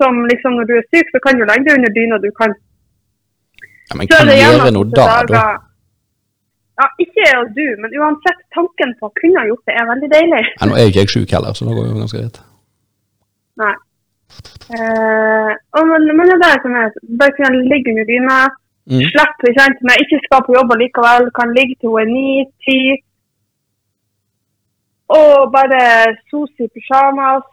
Som 0.00 0.22
liksom 0.30 0.56
når 0.58 0.68
du 0.70 0.74
er 0.78 0.86
syk, 0.88 1.12
så 1.12 1.20
kan 1.22 1.38
du 1.38 1.44
legge 1.44 1.68
deg 1.68 1.78
under 1.78 1.92
dyna, 1.98 2.18
du 2.22 2.30
kan 2.40 2.54
ja 3.84 3.98
men 3.98 4.08
kan 4.08 4.26
du 4.26 4.32
gjøre 4.32 4.70
noe 4.72 4.88
da, 4.96 5.06
da? 5.28 5.44
Ja, 6.80 6.86
ikke 7.04 7.20
jeg 7.20 7.34
og 7.38 7.50
du, 7.54 7.66
men 7.82 7.92
uansett, 8.00 8.40
tanken 8.56 8.94
på 8.98 9.10
å 9.10 9.14
kunne 9.20 9.42
ha 9.42 9.46
gjort 9.46 9.68
det 9.68 9.74
er 9.78 9.90
veldig 9.92 10.08
deilig. 10.14 10.40
Ja, 10.48 10.66
nå 10.66 10.74
er 10.74 10.86
jo 10.86 10.92
ikke 10.94 11.04
jeg 11.04 11.12
sjuk 11.12 11.34
heller, 11.36 11.54
så 11.54 11.68
det 11.68 11.76
går 11.76 11.86
jo 11.90 11.98
ganske 12.00 12.22
greit. 12.22 12.40
Nei. 13.60 13.74
Eh, 14.74 15.52
og 15.76 15.86
men, 15.92 16.08
men 16.16 16.32
det 16.32 16.38
er 16.38 16.42
det 16.46 16.54
som 16.64 16.78
er, 16.80 16.96
bare 17.20 17.36
kunne 17.36 17.66
ligge 17.70 17.92
under 17.92 18.08
dyna, 18.08 18.38
Mm. 18.84 19.00
Slipp, 19.08 19.36
ikke 19.48 19.56
sant? 19.56 19.78
Når 19.80 19.94
jeg 19.96 20.04
ikke 20.04 20.24
skal 20.26 20.40
på 20.44 20.54
jobb 20.58 20.72
likevel, 20.76 21.22
kan 21.38 21.52
ligge 21.56 21.74
til 21.80 21.88
hun 21.92 22.02
er 22.02 22.08
ni, 22.16 22.28
ti. 22.66 22.80
Og 25.12 25.52
bare 25.52 25.80
sose 26.30 26.64
i 26.64 26.70
pysjamas. 26.72 27.44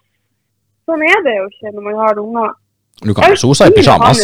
Sånn 0.88 1.04
er 1.06 1.24
det 1.26 1.36
jo 1.38 1.48
ikke 1.50 1.74
når 1.76 1.88
man 1.88 2.00
har 2.00 2.22
unger. 2.22 2.54
Du 3.02 3.14
kan 3.14 3.32
ikke 3.32 3.44
sose 3.44 3.68
i 3.68 3.76
pysjamas. 3.76 4.24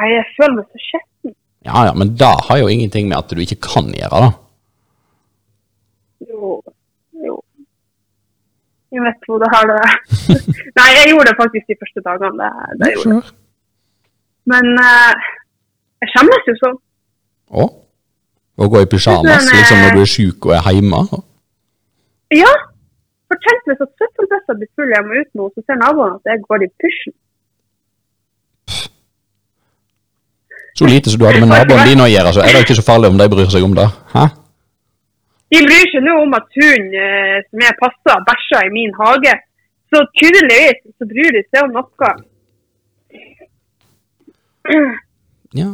Nei, 0.00 0.08
jeg 0.14 0.26
føler 0.36 0.56
meg 0.58 0.66
så 0.66 0.82
skitten. 0.82 1.34
Ja 1.68 1.84
ja, 1.90 1.92
men 1.92 2.14
da 2.16 2.32
har 2.46 2.60
jo 2.62 2.70
ingenting 2.72 3.08
med 3.10 3.18
at 3.18 3.30
du 3.30 3.42
ikke 3.42 3.60
kan 3.66 3.90
gjøre 3.92 4.22
det. 4.24 4.30
Jo, 6.30 6.54
jo. 7.26 7.34
Jeg 8.90 9.04
vet 9.04 9.28
hvor 9.28 9.42
det 9.42 9.50
har 9.54 9.68
det 9.68 9.76
det. 9.82 9.90
Nei, 10.78 10.88
jeg 10.98 11.12
gjorde 11.12 11.28
det 11.28 11.36
faktisk 11.42 11.68
de 11.68 11.78
første 11.82 12.04
dagene. 12.06 12.32
Det, 12.40 12.78
det 12.80 12.90
gjorde. 12.96 13.20
Men 14.50 14.72
uh, 14.80 15.28
jeg 16.00 16.12
skjemmes 16.14 16.48
jo 16.48 16.56
sånn. 16.62 16.80
Å? 17.50 17.66
Å 18.60 18.68
gå 18.68 18.82
i 18.84 18.88
pysjamas 18.92 19.48
liksom 19.48 19.80
når 19.80 19.96
du 19.96 20.02
er 20.02 20.10
sjuk 20.10 20.48
og 20.50 20.52
er 20.58 20.66
hjemme? 20.76 21.00
Ja. 22.36 22.50
For 23.30 23.40
tenk 23.46 23.68
hvis 23.70 23.80
at 23.86 23.92
søppelbøtta 24.02 24.56
blir 24.58 24.70
full 24.76 24.92
hjemme 24.92 25.22
ute 25.22 25.40
nå, 25.40 25.48
så 25.54 25.64
ser 25.64 25.80
naboene 25.80 26.18
at 26.18 26.32
jeg 26.32 26.42
går 26.44 26.66
i 26.66 26.70
pysjen. 26.82 27.16
Så 30.76 30.88
lite 30.88 31.12
som 31.12 31.20
du 31.20 31.26
hadde 31.28 31.40
med 31.42 31.52
naboen 31.52 31.88
din 31.88 32.04
å 32.04 32.08
gjøre, 32.10 32.34
så 32.36 32.44
er 32.44 32.54
det 32.54 32.62
ikke 32.66 32.78
så 32.78 32.86
farlig 32.86 33.10
om 33.12 33.18
de 33.20 33.28
bryr 33.32 33.50
seg 33.52 33.64
om 33.66 33.74
det. 33.76 33.88
Hæ? 34.14 34.28
De 35.50 35.60
bryr 35.66 35.86
seg 35.90 36.04
nå 36.06 36.14
om 36.24 36.36
at 36.38 36.58
hunden 36.60 36.94
eh, 36.94 37.38
som 37.48 37.64
jeg 37.64 37.78
passer, 37.80 38.24
bæsjer 38.28 38.68
i 38.68 38.74
min 38.76 38.92
hage. 39.00 39.34
Så 39.90 40.02
tydeligvis 40.20 40.84
så 40.94 41.08
bryr 41.10 41.30
de 41.34 41.42
seg 41.48 41.66
om 41.66 41.72
noe. 41.74 42.12
Ja. 45.58 45.70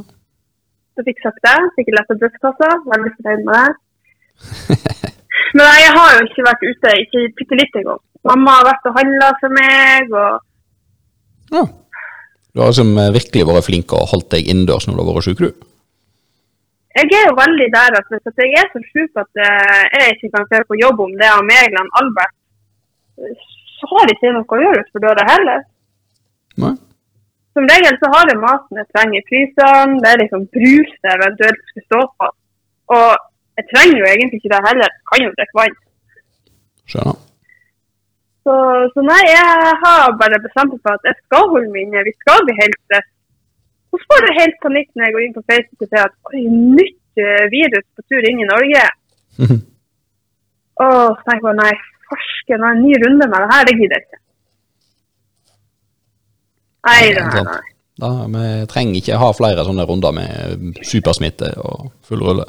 Så 0.97 1.05
fikk 1.05 1.21
sagt 1.23 1.45
det. 1.45 1.57
Fikk 1.77 1.93
lette 1.93 2.17
brystkassa. 2.21 2.73
Veldig 2.89 3.13
fornøyd 3.19 3.47
med 3.47 3.57
det. 3.61 4.83
Men 5.57 5.63
nei, 5.63 5.79
jeg 5.85 5.95
har 5.97 6.15
jo 6.17 6.27
ikke 6.27 6.45
vært 6.47 6.65
ute, 6.67 6.93
ikke 7.05 7.25
bitte 7.39 7.59
litt 7.61 7.79
engang. 7.81 8.01
Mamma 8.27 8.59
har 8.59 8.69
vært 8.73 8.89
og 8.91 8.97
handla 8.97 9.29
for 9.41 9.55
meg, 9.55 10.15
og 10.17 11.55
ja. 11.55 11.63
Du 12.53 12.63
har 12.63 12.73
liksom 12.73 12.97
eh, 12.99 13.13
virkelig 13.15 13.47
vært 13.47 13.67
flink 13.69 13.93
og 13.95 14.09
holdt 14.13 14.31
deg 14.35 14.49
innendørs 14.51 14.89
når 14.89 14.97
du 14.97 15.03
har 15.05 15.19
vært 15.19 15.29
sjuk, 15.29 15.43
du. 15.45 15.67
jeg 16.97 17.13
er 17.19 17.27
jo 17.29 17.37
veldig 17.37 17.69
der 17.75 17.99
at 17.99 18.09
hvis 18.11 18.41
jeg 18.43 18.57
er 18.57 18.71
så 18.73 18.83
sjuk 18.89 19.21
at 19.23 19.43
eh, 19.45 19.83
jeg 19.93 20.17
ikke 20.17 20.33
kan 20.35 20.49
se 20.51 20.63
på 20.65 20.81
jobb 20.81 21.03
om 21.05 21.13
det 21.21 21.29
er 21.29 21.45
meg 21.47 21.69
eller 21.69 21.83
han 21.83 21.93
Albert, 22.01 22.35
så 23.77 23.91
har 23.93 24.13
ikke 24.13 24.33
noe 24.33 24.57
å 24.57 24.63
gjøre 24.65 24.83
utenfor 24.83 25.05
døra 25.05 25.29
heller. 25.29 25.63
Nei. 26.65 26.75
Som 27.57 27.69
regel 27.73 27.95
så 28.01 28.11
har 28.13 28.29
jeg 28.29 28.43
maten 28.43 28.81
jeg 28.83 28.91
trenger 28.93 29.17
i 29.19 29.27
fryseren, 29.31 29.95
det 30.03 30.11
er 30.11 30.23
liksom 30.23 30.43
brus 30.57 30.91
det 31.03 31.13
eventuelt 31.15 31.63
skulle 31.69 31.89
stå 31.89 32.01
på. 32.19 32.27
Og 32.97 33.09
jeg 33.57 33.65
trenger 33.71 33.97
jo 34.03 34.09
egentlig 34.11 34.41
ikke 34.41 34.53
det 34.53 34.67
heller, 34.69 34.91
jeg 34.93 35.09
kan 35.11 35.25
jo 35.25 35.37
drikke 35.39 35.59
vann. 35.61 35.79
Skjønner. 36.93 37.23
Så, 38.47 38.55
så 38.95 39.03
nei, 39.03 39.23
jeg 39.27 39.71
har 39.83 40.13
bare 40.21 40.39
bestemt 40.45 40.75
meg 40.75 40.83
for 40.85 40.95
at 40.95 41.09
jeg 41.09 41.17
skal 41.25 41.49
holde 41.51 41.71
meg 41.73 41.87
inne. 41.87 42.05
Vi 42.07 42.13
skal 42.21 42.45
bli 42.47 42.55
helt 42.61 42.77
stress. 42.85 43.09
Så 43.91 43.99
får 44.05 44.27
jeg 44.27 44.39
helt 44.43 44.61
panikk 44.63 44.93
når 44.93 45.07
jeg 45.07 45.15
går 45.17 45.25
inn 45.25 45.35
på 45.39 45.47
Facebook 45.51 45.83
og 45.87 45.91
ser 45.91 46.05
at 46.05 46.15
oi, 46.31 46.43
nytt 46.77 47.25
eh, 47.25 47.49
virus 47.57 47.87
på 47.97 48.05
tur 48.07 48.29
inn 48.29 48.45
i 48.45 48.51
Norge. 48.53 48.85
Å, 50.85 50.87
så 50.87 51.25
tenker 51.25 51.41
jeg 51.41 51.47
bare 51.49 51.59
nei, 51.63 51.73
farsken, 52.13 52.69
en 52.69 52.85
ny 52.85 52.95
runde 53.03 53.31
med 53.33 53.39
det 53.41 53.51
her, 53.55 53.67
det 53.67 53.77
gidder 53.81 53.97
jeg 53.97 54.07
ikke. 54.07 54.23
Nei, 56.87 57.03
nei, 57.17 57.43
nei. 57.47 57.63
Da, 57.97 58.11
vi 58.29 58.49
trenger 58.69 59.01
ikke 59.01 59.19
ha 59.21 59.29
flere 59.33 59.65
sånne 59.65 59.87
runder 59.89 60.13
med 60.13 60.81
supersmitte 60.85 61.49
og 61.65 61.87
full 62.05 62.25
rulle. 62.27 62.45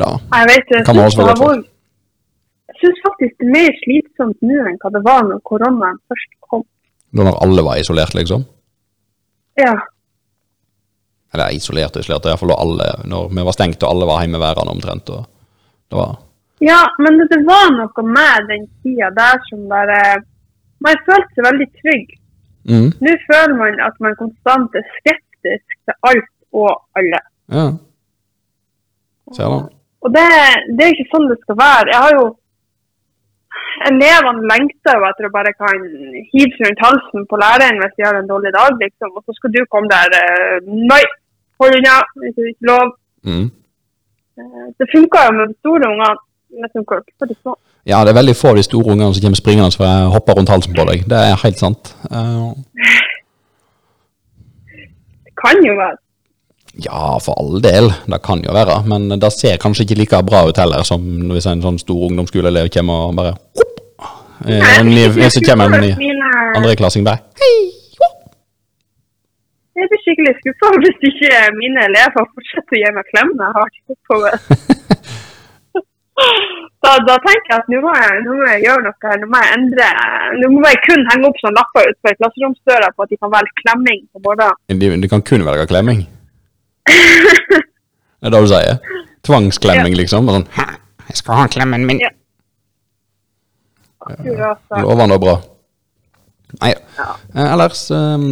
Da. 0.00 0.16
Jeg 0.34 0.48
vet 0.50 0.72
jeg 0.74 0.86
Kan 0.86 0.98
vi 0.98 1.04
har 1.04 1.14
glad 1.14 1.38
for. 1.38 1.62
Jeg 2.70 2.78
syns 2.82 3.00
faktisk 3.04 3.36
det 3.38 3.46
er 3.46 3.54
mer 3.54 3.78
slitsomt 3.82 4.42
nå 4.46 4.58
enn 4.66 4.78
hva 4.82 4.90
det 4.94 5.02
var 5.06 5.22
når 5.28 5.42
koronaen 5.46 5.98
først 6.10 6.34
kom. 6.46 6.64
Da 7.14 7.26
når 7.26 7.38
alle 7.44 7.64
var 7.66 7.78
isolert, 7.82 8.14
liksom. 8.18 8.44
Ja. 9.60 9.74
Eller 11.34 11.54
isolert 11.54 11.94
og 11.94 12.02
isolert, 12.02 12.26
i 12.26 12.32
hvert 12.32 12.42
fall 12.42 12.52
da 12.54 12.58
alle, 12.64 12.88
når 13.10 13.30
vi 13.30 13.46
var 13.46 13.54
stengt 13.54 13.84
og 13.84 13.92
alle 13.92 14.08
var 14.10 14.24
hjemmeværende 14.24 14.74
omtrent. 14.74 15.10
Det 15.10 15.98
var 15.98 16.16
Ja, 16.64 16.80
men 16.98 17.18
det, 17.20 17.30
det 17.30 17.44
var 17.46 17.70
noe 17.76 18.06
med 18.06 18.50
den 18.50 18.66
tida 18.82 19.10
der 19.16 19.38
som 19.48 19.68
bare 19.70 20.00
Man 20.80 20.98
følte 21.04 21.36
seg 21.36 21.44
veldig 21.44 21.68
trygg. 21.76 22.16
Mm. 22.70 22.90
Nå 23.02 23.14
føler 23.26 23.54
man 23.58 23.80
at 23.86 23.96
man 24.04 24.16
konstant 24.18 24.76
er 24.78 24.84
skeptisk 24.98 25.76
til 25.84 25.96
alt 26.10 26.28
og 26.52 26.70
alle. 26.98 27.20
Ja. 27.50 27.66
Ser? 29.36 29.56
Og 30.00 30.12
det, 30.14 30.26
det 30.76 30.84
er 30.86 30.94
ikke 30.94 31.10
sånn 31.12 31.28
det 31.30 31.38
skal 31.42 31.58
være. 31.60 31.90
Jeg 31.94 32.04
har 32.06 32.14
jo 32.18 32.28
Elevene 33.88 34.44
lengter 34.50 34.98
jo 34.98 35.06
etter 35.08 35.26
å 35.26 35.32
bare 35.32 35.52
kan 35.56 35.84
hive 36.32 36.50
seg 36.52 36.66
rundt 36.66 36.82
halsen 36.84 37.24
på 37.30 37.38
læreren 37.40 37.78
hvis 37.80 37.94
de 37.96 38.04
har 38.04 38.18
en 38.18 38.28
dårlig 38.28 38.52
dag, 38.52 38.76
liksom. 38.82 39.14
Og 39.16 39.24
så 39.24 39.34
skal 39.36 39.54
du 39.54 39.60
komme 39.72 39.88
der 39.90 40.16
eh, 40.18 40.66
Nei, 40.66 41.00
hold 41.60 41.76
unna, 41.78 41.94
hvis 42.20 42.34
du 42.36 42.42
ikke 42.50 42.68
lov. 42.68 42.92
Mm. 43.24 43.46
Eh, 44.40 44.66
Det 44.76 44.90
funka 44.94 45.24
jo 45.28 45.36
med 45.38 45.56
store 45.62 45.92
unger. 45.94 46.18
Men 46.60 46.68
for. 47.82 47.90
Ja, 47.90 48.04
det 48.04 48.10
er 48.12 48.20
veldig 48.20 48.36
få 48.36 48.48
av 48.52 48.56
de 48.56 48.62
store 48.62 48.92
ungene 48.92 49.14
som 49.14 49.22
kommer 49.24 49.36
springende 49.40 49.88
og 49.88 50.12
hopper 50.14 50.34
rundt 50.38 50.48
halsen 50.52 50.74
på 50.76 50.84
deg. 50.90 50.98
Det 51.08 51.16
er 51.18 51.36
helt 51.44 51.58
sant. 51.58 51.94
Uh, 52.10 52.52
Det 55.26 55.32
kan 55.40 55.56
jo 55.64 55.72
være. 55.78 55.96
ja, 56.84 57.16
for 57.24 57.32
all 57.40 57.62
del. 57.64 57.88
Det 58.12 58.20
kan 58.22 58.42
jo 58.44 58.52
være. 58.52 58.76
Men 58.86 59.08
det 59.20 59.32
ser 59.32 59.56
kanskje 59.56 59.82
ikke 59.86 59.98
like 60.02 60.20
bra 60.28 60.42
ut 60.48 60.56
heller, 60.60 60.82
som 60.84 61.00
hvis 61.32 61.46
en 61.48 61.62
sånn 61.64 61.78
stor 61.80 62.04
ungdomsskoleelev 62.10 62.68
kommer 62.76 62.94
og 63.08 63.16
bare 63.16 63.32
hopp, 63.56 63.74
eh, 64.46 64.82
ny- 64.84 65.06
en 65.24 65.30
som 65.30 65.42
kommer 65.48 65.64
en 65.72 65.96
andreklassing 66.56 67.04
bare 67.04 67.18
Jeg 69.80 69.88
blir 69.88 70.00
skikkelig 70.04 70.34
skuffa 70.42 70.68
hvis 70.84 70.98
ikke 71.08 71.30
mine 71.56 71.80
elever 71.88 72.24
fortsetter 72.34 72.74
å 72.76 72.78
gi 72.82 72.90
meg 72.96 73.04
klemmene 73.14 73.46
hardt 73.56 73.76
oppover. 73.94 74.30
Da, 76.80 76.94
da 77.04 77.14
tenker 77.20 77.50
jeg 77.52 77.58
at 77.60 77.66
nå 77.68 77.78
må 77.84 77.90
jeg, 77.92 78.20
nå 78.24 78.34
må 78.38 78.44
jeg 78.48 78.62
gjøre 78.64 78.82
noe 78.86 79.04
her, 79.04 79.18
nå 79.20 79.26
må 79.28 79.40
jeg 79.44 79.56
endre. 79.58 79.88
Nå 80.40 80.48
må 80.54 80.62
jeg 80.70 80.78
kun 80.86 81.02
henge 81.10 81.28
opp 81.28 81.40
sånn 81.42 81.56
lapper 81.58 81.90
utenfor 81.90 82.16
klasseromsdøra 82.22 82.88
på 82.96 83.04
at 83.04 83.10
de 83.12 83.18
kan 83.20 83.32
velge 83.34 83.52
klemming 83.60 84.00
på 84.08 84.22
morgenen. 84.24 84.56
De, 84.80 84.88
de 85.02 85.10
kan 85.12 85.24
kun 85.28 85.44
velge 85.44 85.66
klemming. 85.68 86.06
Det 88.20 88.28
er 88.28 88.32
det 88.34 88.40
du 88.44 88.48
sier? 88.50 88.80
Tvangsklemming, 89.24 89.94
liksom? 89.96 90.26
Og 90.28 90.34
sånn 90.36 90.48
«Hæ, 90.56 90.64
Jeg 91.08 91.16
skal 91.20 91.38
ha 91.38 91.44
klemmen 91.52 91.86
min. 91.88 92.00
Ja. 92.04 92.10
Akkurat, 94.00 94.60
da. 94.68 94.80
Lovende 94.84 95.16
og 95.16 95.22
bra. 95.24 95.36
Nei, 96.60 96.72
Ja. 96.98 97.06
eh, 97.36 97.46
ellers 97.54 97.82
eh, 97.96 98.26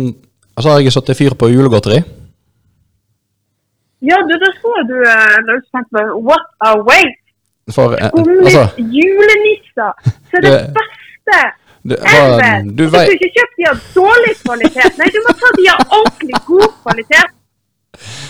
så 0.58 0.72
har 0.74 0.80
jeg 0.84 0.92
satt 0.92 1.12
fyr 1.16 1.36
på 1.40 1.48
julegodteri. 1.52 2.00
Ja, 4.04 4.18
du, 4.28 4.34
da 4.40 4.50
så 4.60 4.74
du 4.88 4.94
da 5.04 5.14
jeg, 5.56 6.04
What 6.20 6.48
a 6.64 6.76
waste! 6.84 7.27
For 7.74 7.94
eh, 7.98 8.10
altså 8.12 8.62
julenisser! 8.78 9.92
Så 10.30 10.42
det 10.44 10.52
Det- 10.52 10.60
beste 10.78 11.40
du, 11.88 11.94
hva, 11.94 12.62
du 12.76 12.84
vei... 12.92 13.04
du 13.08 13.12
ikke 13.14 13.28
kjøpt 13.36 13.58
de 13.60 13.66
av 13.70 13.82
dårlig 13.94 14.32
kvalitet, 14.42 14.96
nei, 14.98 15.06
du 15.14 15.18
må 15.24 15.32
ta 15.40 15.50
de 15.56 15.66
av 15.72 15.82
ordentlig 15.98 16.40
god 16.48 16.72
kvalitet. 16.82 17.34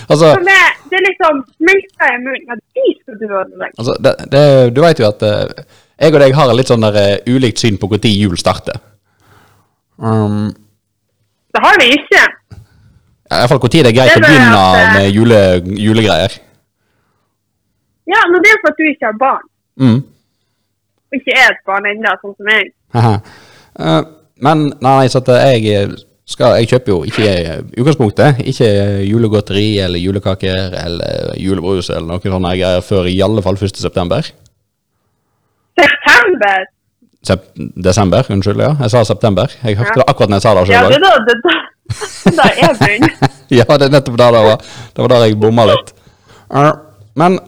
Altså, 0.09 0.29
Som 0.37 0.51
er, 0.53 0.69
det 0.91 0.99
er 0.99 1.05
liksom 1.09 1.41
smelta 1.57 2.11
i 2.13 2.19
munnen. 2.23 2.45
Ja, 2.49 2.55
de 2.77 2.85
skal 3.01 3.19
du 3.21 3.25
ødelegge. 3.27 3.73
altså 3.79 3.97
det, 4.05 4.13
det, 4.33 4.43
du 4.77 4.81
vet 4.85 5.01
jo 5.03 5.09
at 5.09 5.25
uh, 5.27 5.65
jeg 5.99 6.15
og 6.15 6.23
deg 6.23 6.37
har 6.39 6.53
litt 6.57 6.71
sånn 6.71 6.87
der 6.87 6.99
uh, 7.01 7.35
ulikt 7.35 7.59
syn 7.65 7.77
på 7.81 7.91
når 7.91 8.13
jul 8.15 8.37
starter. 8.41 8.79
Um, 9.99 10.53
Det 11.55 11.65
har 11.65 11.81
vi 11.83 11.91
ikke. 11.99 12.23
I 13.29 13.41
hvert 13.43 13.51
fall 13.51 13.61
når 13.65 13.83
det 13.85 13.91
er 13.91 13.97
greit 13.99 14.13
Det 14.15 14.21
å 14.21 14.23
er 14.23 14.29
begynne 14.29 14.61
at, 14.61 14.77
eh, 14.79 14.93
med 14.95 15.11
jule, 15.17 15.41
julegreier. 15.89 16.39
Ja, 18.09 18.21
men 18.33 18.41
det 18.45 18.51
er 18.55 18.61
for 18.63 18.73
at 18.73 18.79
du 18.81 18.85
ikke 18.89 19.07
har 19.11 19.19
barn. 19.21 19.47
Mm. 19.79 19.99
Og 21.09 21.17
ikke 21.21 21.35
er 21.37 21.51
et 21.55 21.65
barn 21.69 21.87
ennå, 21.91 22.13
sånn 22.23 22.37
som 22.39 22.53
jeg. 22.53 22.71
Eh, 23.79 24.03
men 24.45 24.63
nei, 24.81 24.95
nei, 25.01 25.09
så 25.13 25.21
at 25.23 25.29
jeg 25.37 25.89
skal 26.29 26.59
Jeg 26.61 26.69
kjøper 26.69 26.93
jo 26.93 26.97
ikke 27.09 27.25
i 27.25 27.81
utgangspunktet 27.81 28.41
ikke 28.51 28.67
julegodteri 29.09 29.79
eller 29.81 29.99
julekaker 30.03 30.75
eller 30.77 31.31
julebrus 31.41 31.89
eller 31.89 32.05
noe 32.11 32.21
sånt, 32.21 32.49
jeg 32.53 32.61
greier 32.61 32.85
før 32.85 33.09
i 33.09 33.15
alle 33.25 33.41
fall 33.45 33.57
1. 33.57 33.77
september. 33.81 34.29
September! 35.79 36.67
Sep 37.29 37.47
desember, 37.83 38.29
unnskyld, 38.31 38.61
ja. 38.63 38.75
Jeg 38.85 38.93
sa 38.93 39.01
september. 39.09 39.51
Jeg 39.65 39.77
hørte 39.81 39.97
Ja. 39.97 40.03
det 40.03 40.09
akkurat 40.13 40.31
når 40.31 40.37
jeg 40.37 40.43
sa 40.43 40.55
det 40.55 40.69
Ja, 40.69 40.83
det 40.89 40.97
er 40.97 41.03
da, 41.03 41.13
det 41.27 41.35
er 41.35 41.41
da, 41.47 41.57
da 42.37 42.49
jeg 42.61 42.77
begynner. 42.83 43.31
ja, 43.51 43.65
det 43.65 43.87
er 43.89 43.95
nettopp 43.97 44.19
der 44.19 44.33
det 44.37 44.43
var. 44.51 44.59
Det 44.95 45.03
var 45.03 45.09
der 45.15 45.25
jeg 45.27 45.41
bomma 45.41 45.65
litt. 45.67 45.93
Eh, 46.55 46.73
men 47.17 47.39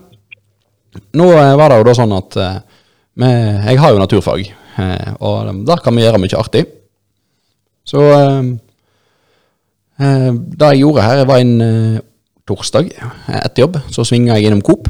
nå 1.17 1.31
eh, 1.37 1.55
var 1.59 1.71
det 1.71 1.81
jo 1.81 1.87
da 1.89 1.95
sånn 1.97 2.17
at 2.17 2.37
eh, 2.41 2.59
med, 3.21 3.65
jeg 3.69 3.81
har 3.83 3.95
jo 3.95 4.01
naturfag, 4.01 4.45
eh, 4.81 5.11
og 5.21 5.51
der 5.69 5.83
kan 5.85 5.97
vi 5.97 6.05
gjøre 6.05 6.21
mye 6.23 6.39
artig. 6.41 6.65
Så 7.87 8.03
eh, 8.15 8.53
eh, 10.03 10.31
det 10.31 10.71
jeg 10.75 10.83
gjorde 10.85 11.07
her, 11.07 11.25
var 11.29 11.43
en 11.43 11.55
eh, 11.67 11.99
torsdag 12.49 12.93
eh, 12.95 13.41
etter 13.43 13.67
jobb. 13.67 13.81
Så 13.93 14.07
svinga 14.09 14.39
jeg 14.39 14.51
innom 14.51 14.65
Coop, 14.67 14.89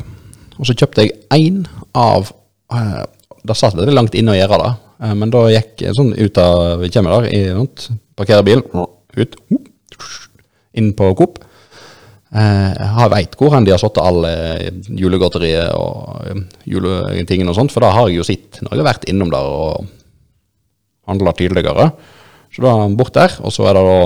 og 0.56 0.68
så 0.68 0.76
kjøpte 0.76 1.06
jeg 1.06 1.16
én 1.36 1.64
av 1.96 2.30
eh, 2.74 3.02
Da 3.40 3.56
satt 3.56 3.78
det 3.78 3.92
langt 3.96 4.12
inne 4.18 4.34
å 4.34 4.38
gjøre 4.38 4.58
det, 4.60 4.72
eh, 5.04 5.14
men 5.16 5.32
da 5.32 5.46
gikk 5.52 5.86
jeg 5.86 5.96
sånn 5.96 6.12
ut 6.16 6.40
av 6.42 6.84
Kjemmer 6.88 7.24
der, 7.28 7.86
parkerer 8.20 8.44
bilen, 8.44 8.88
ut, 9.16 9.38
inn 10.76 10.92
på 10.96 11.14
Coop. 11.18 11.40
Eh, 12.30 12.72
Jeg 12.78 13.10
veit 13.10 13.32
hvor 13.38 13.50
hen 13.56 13.66
de 13.66 13.72
har 13.74 13.80
satt 13.82 13.98
alle 13.98 14.30
julegodteriet 14.86 15.72
og 15.74 16.28
eh, 16.30 16.42
juletingene 16.70 17.50
og 17.50 17.58
sånt, 17.58 17.74
for 17.74 17.82
da 17.82 17.90
har 17.96 18.08
jeg 18.08 18.20
jo 18.20 18.26
sett 18.28 18.60
når 18.62 18.76
jeg 18.76 18.82
har 18.82 18.90
vært 18.92 19.08
innom 19.10 19.32
der 19.32 19.50
og 19.50 19.88
handla 21.10 21.34
tidligere. 21.34 21.90
Så 22.54 22.62
da 22.62 22.74
bort 22.98 23.14
der, 23.14 23.34
og 23.42 23.54
så 23.54 23.66
er 23.70 23.78
det 23.78 23.82
å 23.82 23.98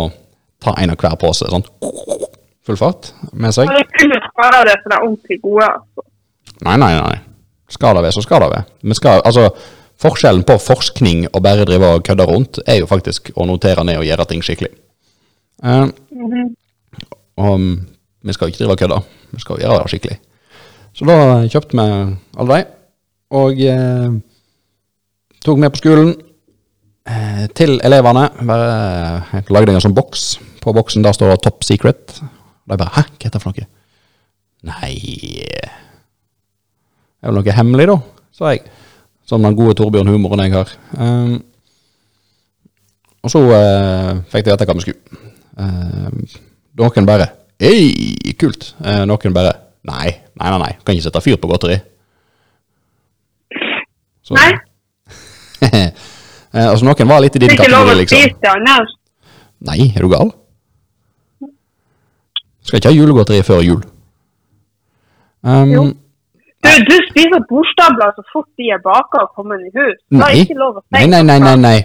ta 0.64 0.74
en 0.80 0.92
av 0.92 1.00
hver 1.00 1.16
pose, 1.20 1.48
sånn 1.52 1.64
full 2.64 2.80
fart 2.80 3.12
med 3.32 3.52
seg. 3.56 3.68
Men 3.68 3.82
jeg 3.82 3.90
kunne 3.92 4.20
spare 4.30 4.64
det 4.70 4.76
for 4.80 4.92
det 4.92 5.00
ordentlig 5.04 5.40
gode. 5.44 5.68
Altså. 5.68 6.08
Nei, 6.64 6.76
nei, 6.80 6.92
nei. 6.96 7.16
Skal 7.72 7.96
det 7.96 8.04
være, 8.04 8.16
så 8.16 8.24
skal 8.24 8.44
det 8.44 8.50
være. 8.52 8.66
Men 8.84 8.96
skal, 8.96 9.20
altså, 9.28 9.48
forskjellen 10.00 10.44
på 10.48 10.56
forskning 10.62 11.26
og 11.30 11.42
bare 11.44 11.66
drive 11.68 11.92
og 11.96 12.04
kødde 12.06 12.28
rundt, 12.28 12.60
er 12.68 12.80
jo 12.80 12.88
faktisk 12.88 13.32
å 13.36 13.46
notere 13.48 13.84
ned 13.84 14.00
og 14.00 14.08
gjøre 14.08 14.28
ting 14.30 14.44
skikkelig. 14.44 14.72
Eh, 15.64 15.86
-hmm. 15.88 16.54
Og 17.36 17.60
mm, 17.60 17.93
vi 18.24 18.32
skal 18.32 18.50
ikke 18.50 18.62
drive 18.62 18.74
og 18.74 18.80
kødde, 18.80 19.00
vi 19.34 19.42
skal 19.42 19.60
gjøre 19.60 19.82
det 19.82 19.92
skikkelig. 19.92 20.18
Så 20.94 21.08
da 21.08 21.16
kjøpte 21.50 21.76
vi 21.76 21.86
alle 22.40 22.56
de, 22.56 22.64
og 23.34 23.60
eh, 23.66 24.14
tok 25.44 25.60
med 25.60 25.72
på 25.74 25.80
skolen 25.82 26.12
eh, 27.08 27.46
til 27.56 27.76
elevene. 27.84 28.28
Bare 28.46 28.68
jeg 29.32 29.50
lagde 29.52 29.74
en 29.74 29.84
sånn 29.84 29.96
boks. 29.96 30.26
På 30.62 30.72
boksen 30.76 31.04
der 31.04 31.16
står 31.16 31.34
det 31.34 31.40
'Top 31.42 31.64
Secret'. 31.66 32.20
Og 32.22 32.72
de 32.72 32.78
bare 32.78 32.94
'hæ, 32.94 33.02
hva 33.02 33.26
er 33.26 33.28
dette 33.28 33.40
for 33.40 33.50
noe?' 33.50 33.66
Nei 34.64 34.94
Det 37.20 37.28
er 37.28 37.32
vel 37.32 37.40
noe 37.40 37.52
hemmelig, 37.52 37.86
da, 37.88 37.98
sa 38.32 38.52
jeg. 38.52 38.64
Som 39.26 39.42
den 39.42 39.56
gode 39.56 39.74
Torbjørn-humoren 39.74 40.40
jeg 40.44 40.52
har. 40.52 40.68
Um, 41.00 41.42
og 43.24 43.30
så 43.32 43.40
eh, 43.56 44.10
fikk 44.28 44.44
de 44.44 44.52
vite 44.52 44.66
hva 44.68 44.74
vi 44.76 44.84
skulle. 44.84 45.20
Eh, 45.56 46.36
noen 46.76 47.08
bare 47.08 47.30
Hei, 47.64 48.34
kult. 48.36 48.74
Eh, 48.84 49.04
noen 49.08 49.32
bare 49.36 49.52
Nei, 49.88 50.10
nei, 50.36 50.48
nei, 50.50 50.58
nei. 50.60 50.72
Kan 50.84 50.96
ikke 50.96 51.04
sette 51.06 51.20
fyr 51.24 51.36
på 51.40 51.48
godteri. 51.48 51.76
Så, 54.24 54.32
Nei, 54.36 54.52
eh, 55.68 55.90
altså, 56.52 56.86
noen 56.86 57.08
var 57.10 57.20
litt 57.20 57.36
i 57.36 57.42
det 57.42 57.50
din 57.50 57.58
er 57.58 57.66
ikke 57.66 57.72
lov 57.74 57.90
å 57.92 57.96
liksom. 57.98 58.22
spise 58.22 58.54
det. 58.64 58.94
Nei, 59.68 59.90
er 59.90 60.06
du 60.06 60.08
gal? 60.12 60.32
Skal 62.64 62.80
ikke 62.80 62.88
ha 62.92 62.96
julegodteri 62.96 63.44
før 63.44 63.60
jul. 63.64 63.82
Um, 65.44 65.72
Jo. 65.74 65.84
Du, 66.64 66.70
du 66.88 66.94
spiser 67.10 67.44
bordstabler 67.50 68.14
så 68.16 68.24
fort 68.32 68.48
de 68.56 68.70
er 68.72 68.80
baka 68.80 69.26
og 69.26 69.34
kommet 69.36 69.60
i 69.66 69.72
hus. 69.76 69.98
Det 70.08 70.16
Nei. 70.16 70.30
er 70.30 70.44
ikke 70.46 70.56
lov 70.56 70.78
å 70.80 70.84
si. 70.84 70.94
nei, 70.96 71.04
nei, 71.12 71.20
nei, 71.28 71.36
nei, 71.44 71.56
nei. 71.60 71.76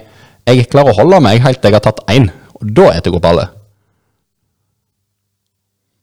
Jeg 0.48 0.70
klarer 0.72 0.94
å 0.94 1.02
holde 1.02 1.20
meg 1.28 1.44
helt 1.44 1.60
til 1.60 1.68
jeg 1.68 1.76
har 1.76 1.84
tatt 1.84 2.00
én, 2.08 2.30
og 2.56 2.70
da 2.78 2.86
eter 2.96 3.12
jeg 3.12 3.20
opp 3.20 3.28
alle. 3.28 3.44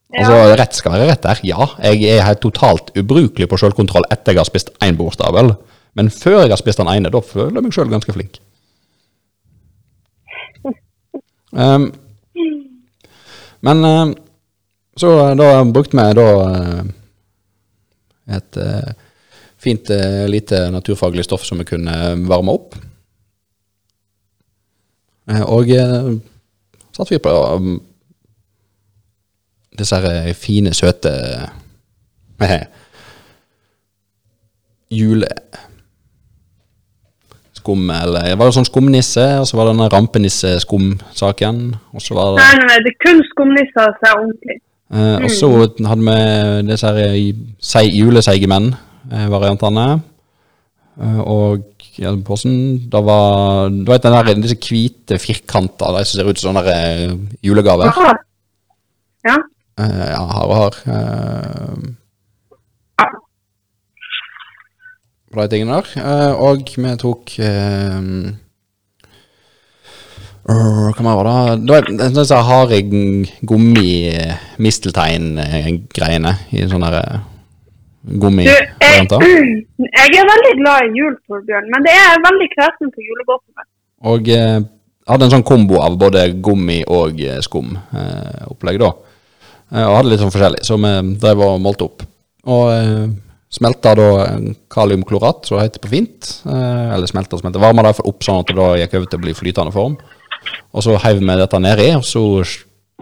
Altså, 0.08 0.36
rett 0.56 0.76
skal 0.76 0.94
være 0.94 1.08
rett 1.10 1.24
der. 1.24 1.40
Ja, 1.44 1.66
jeg 1.90 2.04
er 2.08 2.24
helt 2.24 2.40
totalt 2.40 2.94
ubrukelig 2.96 3.48
på 3.50 3.58
selvkontroll 3.60 4.06
etter 4.08 4.32
jeg 4.32 4.40
har 4.40 4.48
spist 4.48 4.70
én 4.84 4.96
bordstabel. 4.96 5.52
Men 5.98 6.08
før 6.14 6.46
jeg 6.46 6.54
har 6.54 6.60
spist 6.60 6.80
den 6.80 6.88
ene, 6.88 7.10
da 7.12 7.20
føler 7.20 7.58
jeg 7.58 7.66
meg 7.66 7.74
sjøl 7.76 7.90
ganske 7.92 8.14
flink. 8.14 8.38
Um, 11.52 11.88
men 13.64 13.84
um, 13.84 14.14
så 15.00 15.10
uh, 15.16 15.34
da 15.38 15.48
brukte 15.64 15.96
vi 15.96 16.16
da 16.18 16.26
uh, 16.44 16.82
et 18.36 18.58
uh, 18.60 18.90
fint 19.58 19.90
lite 20.30 20.68
naturfaglig 20.70 21.24
stoff 21.26 21.44
som 21.48 21.58
vi 21.58 21.66
kunne 21.66 21.94
varme 22.30 22.54
opp. 22.54 22.76
Og 25.50 25.72
satte 26.94 27.10
vi 27.10 27.18
på 27.20 27.32
um, 27.34 27.72
disse 29.78 29.96
her 29.96 30.10
eh, 30.28 30.34
fine, 30.36 30.74
søte 30.76 31.12
eh, 32.40 32.66
jule... 34.90 35.28
Skum, 37.58 37.88
eller 37.90 38.22
det 38.30 38.36
var 38.38 38.46
jo 38.48 38.54
sånn 38.54 38.68
skumnisse, 38.68 39.24
og 39.42 39.46
så 39.48 39.56
var 39.58 39.66
det 39.66 39.72
denne 39.74 39.88
rampenisse-skum-saken. 39.92 41.56
Og 41.92 42.00
så 42.04 42.14
var 42.16 42.24
det 42.36 42.44
Nei, 42.44 42.54
nei, 42.68 42.76
det 42.84 42.92
er 42.94 42.98
kun 43.02 43.18
skumnisser 43.32 43.88
som 43.98 44.06
er 44.06 44.14
ordentlig. 44.20 44.56
Eh, 44.88 45.16
og 45.26 45.30
så 45.34 45.48
hadde 45.90 46.04
vi 46.06 46.14
disse 46.70 46.86
her 46.94 47.16
i- 47.18 47.34
sei, 47.60 47.82
juleseigemenn-variantene. 47.98 49.88
Eh, 51.02 51.18
og 51.20 51.66
ja, 51.98 52.10
hvordan 52.14 52.54
Det 52.90 53.02
var 53.10 53.68
Du 53.74 53.90
vet 53.90 54.02
den 54.06 54.12
der, 54.16 54.34
disse 54.46 54.56
hvite 54.62 55.18
firkanter 55.18 55.92
de 55.98 56.04
som 56.06 56.14
ser 56.20 56.30
ut 56.30 56.38
som 56.38 56.54
sånne 56.54 56.62
eh, 56.72 57.12
julegaver? 57.42 57.90
Ja. 59.26 59.36
Eh, 59.78 60.10
ja, 60.10 60.22
har 60.26 60.46
og 60.46 60.54
har. 60.58 60.74
bra 65.28 65.44
på 65.44 65.46
de 65.46 65.52
tingene 65.52 65.76
der. 65.78 65.86
Eh, 66.02 66.32
og 66.40 66.58
vi 66.74 66.96
tok 66.98 67.30
uh, 67.44 68.02
Hva 70.48 71.12
var 71.18 71.24
det? 71.28 71.36
Det 71.62 71.70
var 71.74 71.82
en 71.92 72.14
sånn 72.16 72.44
gummi-misteltein-greiene 73.50 76.32
i 76.56 76.58
sånne 76.70 76.90
eh, 76.96 77.18
Du, 78.08 78.38
jeg, 79.98 80.08
er 80.16 80.32
veldig 80.32 80.54
glad 80.62 80.78
i 80.86 80.88
jul, 80.96 81.14
Torbjørn, 81.28 81.66
men 81.74 81.80
det 81.84 81.92
er 81.92 82.24
veldig 82.24 82.48
kresen 82.54 82.88
på 82.94 83.00
julegodtene. 83.04 83.62
Og 84.08 84.22
eh, 84.32 84.58
hadde 85.10 85.24
en 85.26 85.34
sånn 85.36 85.50
kombo 85.50 85.76
av 85.84 85.92
både 86.00 86.20
gummi 86.40 86.80
og 86.88 87.12
eh, 87.20 87.44
skum-opplegg, 87.44 88.80
da. 88.80 88.90
Eh, 89.72 89.84
og 89.84 89.96
hadde 89.98 90.12
litt 90.12 90.22
sånn 90.22 90.32
forskjellig, 90.32 90.62
så 90.66 90.78
vi 90.80 90.92
drev 91.20 91.42
og 91.44 91.58
målte 91.62 91.88
opp. 91.88 92.04
Og 92.48 92.70
eh, 92.72 93.08
smelta 93.52 93.94
da 93.98 94.10
kaliumklorat, 94.72 95.48
som 95.48 95.58
det 95.58 95.68
heter 95.68 95.84
på 95.84 95.92
fint. 95.92 96.30
Eh, 96.48 96.86
eller 96.94 97.10
smelta 97.10 97.36
og 97.36 97.42
smelta. 97.42 97.62
Varma 97.62 97.84
det 97.86 97.96
opp 98.08 98.24
sånn 98.24 98.42
at 98.42 98.52
det 98.52 98.58
da 98.58 98.70
gikk 98.80 98.96
over 98.98 99.10
til 99.10 99.20
å 99.20 99.24
bli 99.26 99.36
flytende 99.36 99.74
form. 99.74 99.98
Og 100.72 100.84
så 100.84 100.96
heiv 101.04 101.20
vi 101.20 101.36
dette 101.40 101.60
nedi, 101.60 101.90
og 101.98 102.06
så 102.06 102.22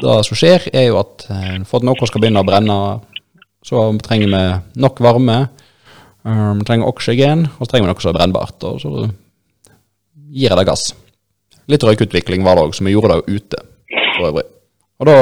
det 0.03 0.17
som 0.27 0.37
skjer, 0.37 0.67
er 0.77 0.91
jo 0.91 0.99
at 1.01 1.25
for 1.69 1.79
at 1.79 1.87
noe 1.87 2.09
skal 2.09 2.21
begynne 2.21 2.43
å 2.43 2.47
brenne, 2.49 2.75
så 3.65 3.87
trenger 4.05 4.33
vi 4.33 4.81
nok 4.83 4.99
varme. 5.05 5.37
vi 6.27 6.67
trenger 6.69 6.91
oksygen, 6.91 7.47
og 7.57 7.63
så 7.65 7.71
trenger 7.71 7.87
vi 7.87 7.93
noe 7.93 8.03
som 8.03 8.11
er 8.11 8.19
brennbart. 8.19 8.67
Og 8.69 8.83
så 8.83 8.93
gir 10.33 10.51
jeg 10.51 10.59
det 10.59 10.67
gass. 10.69 10.91
Litt 11.71 11.87
røykutvikling 11.87 12.45
var 12.45 12.59
det 12.59 12.67
òg, 12.67 12.75
så 12.77 12.85
vi 12.85 12.93
gjorde 12.93 13.15
det 13.15 13.39
ute 13.39 13.63
for 14.17 14.29
øvrig. 14.29 14.47
Og 15.01 15.09
da, 15.09 15.17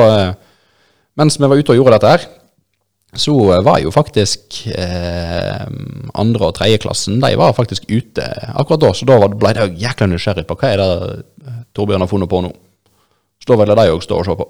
mens 1.16 1.36
vi 1.38 1.46
var 1.50 1.56
ute 1.60 1.72
og 1.74 1.78
gjorde 1.80 1.98
dette 1.98 2.10
her, 2.14 2.24
så 3.14 3.34
var 3.62 3.78
jo 3.78 3.92
faktisk 3.94 4.64
eh, 4.74 5.66
andre- 6.18 6.48
og 6.48 6.54
tredjeklassen 6.56 7.20
de 7.22 7.36
var 7.38 7.52
faktisk 7.54 7.84
ute 7.88 8.24
akkurat 8.58 8.80
da. 8.82 8.90
Så 8.92 9.06
da 9.06 9.18
var- 9.22 9.36
ble 9.38 9.52
de 9.54 9.68
jækla 9.84 10.08
nysgjerrig 10.10 10.46
på 10.48 10.56
hva 10.58 10.72
er 10.72 10.82
det 10.82 11.24
eh, 11.46 11.60
Torbjørn 11.74 12.02
har 12.02 12.10
funnet 12.10 12.28
på 12.30 12.40
nå. 12.42 12.50
Så 13.38 13.52
da 13.52 13.56
ville 13.60 13.76
de 13.78 13.92
òg 13.92 14.02
stå 14.02 14.18
og 14.18 14.26
se 14.26 14.34
på. 14.40 14.48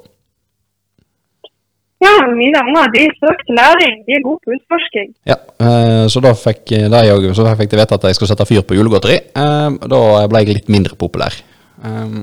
Ja, 2.04 2.12
mine 2.36 2.60
unger 2.68 2.90
de 2.92 3.04
søker 3.16 3.54
læring, 3.56 4.00
de 4.06 4.12
er 4.18 4.24
gode 4.24 4.40
på 4.44 4.52
utforsking. 4.56 5.12
Ja, 5.28 5.36
eh, 5.60 6.04
så 6.12 6.20
da 6.24 6.32
fikk 6.36 6.64
de 6.72 7.02
òg 7.14 7.22
de 7.24 7.32
vite 7.32 7.94
at 7.96 8.02
jeg 8.08 8.16
skulle 8.18 8.28
sette 8.32 8.46
fyr 8.48 8.64
på 8.64 8.76
julegodteri. 8.76 9.20
Eh, 9.32 9.76
da 9.92 10.00
ble 10.28 10.42
jeg 10.44 10.56
litt 10.58 10.68
mindre 10.72 10.96
populær. 11.00 11.36
Eh, 11.84 12.18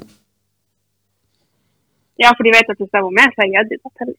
Ja, 2.22 2.32
for 2.38 2.46
de 2.46 2.54
vet 2.54 2.70
at 2.70 2.78
hvis 2.80 2.92
jeg 2.94 3.06
var 3.08 3.16
med, 3.18 3.34
så 3.36 3.48
jeg 3.50 3.70
det 3.72 3.80
til. 3.82 4.14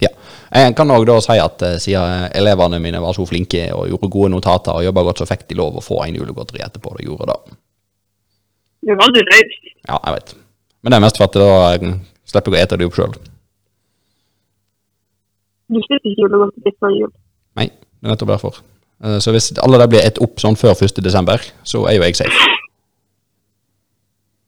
Ja. 0.00 0.08
Jeg 0.56 0.74
kan 0.78 0.92
òg 0.94 1.10
si 1.24 1.36
at 1.42 1.62
eh, 1.66 1.76
siden 1.82 2.30
elevene 2.36 2.80
mine 2.80 3.00
var 3.02 3.16
så 3.16 3.26
flinke 3.28 3.66
og 3.76 3.88
gjorde 3.90 4.10
gode 4.12 4.32
notater 4.32 4.72
og 4.78 4.84
jobba 4.86 5.02
godt, 5.08 5.20
så 5.22 5.28
fikk 5.28 5.46
de 5.50 5.58
lov 5.58 5.76
å 5.76 5.84
få 5.84 6.02
en 6.06 6.16
julegodteri 6.16 6.62
etterpå. 6.64 6.94
De 6.98 7.08
gjorde 7.08 7.28
det. 7.32 7.56
Du 8.86 8.92
var 8.94 9.12
du 9.12 9.20
raus. 9.20 9.56
Ja, 9.88 9.98
jeg 10.06 10.14
vet. 10.18 10.34
Men 10.82 10.92
det 10.92 10.98
er 10.98 11.04
mest 11.06 11.18
for 11.20 11.26
at 11.28 11.36
da 11.40 11.48
eh, 11.74 11.96
slipper 12.28 12.54
jeg 12.54 12.62
å 12.62 12.66
ete 12.68 12.80
det 12.80 12.88
opp 12.88 12.96
sjøl. 12.98 13.16
Du 15.66 15.80
spiser 15.82 16.02
ikke 16.12 16.22
julegodteri 16.24 16.74
før 16.80 16.94
jul. 16.94 17.12
Nei, 17.58 17.68
det 17.72 18.06
er 18.08 18.14
nettopp 18.14 18.32
derfor. 18.36 18.60
Eh, 19.04 19.18
Så 19.24 19.34
hvis 19.34 19.50
alle 19.64 19.80
de 19.82 19.88
blir 19.92 20.04
ett 20.06 20.20
opp 20.22 20.40
sånn 20.42 20.56
før 20.60 20.76
1. 20.76 21.02
desember, 21.04 21.42
så 21.66 21.84
er 21.90 21.98
jo 21.98 22.06
jeg 22.06 22.16
safe. 22.20 22.55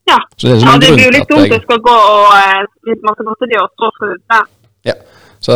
Ja, 0.09 0.19
Så 0.41 0.49
det 0.49 0.59
ja 0.63 0.75
det 0.81 0.93
blir 0.95 1.05
jo 1.05 1.15
litt 1.15 1.29
dumt 1.29 1.45
jeg- 1.47 1.59
å 1.59 1.63
skal 1.67 1.81
gå 1.85 1.95
og 1.95 2.29
uh, 2.33 2.67
spise 2.81 3.05
masse 3.09 3.27
godteri, 3.29 3.59
og 3.61 3.69
så 3.77 3.91
skal 3.97 4.13
du. 4.15 4.47
Ja. 4.89 4.95
Så, 5.41 5.55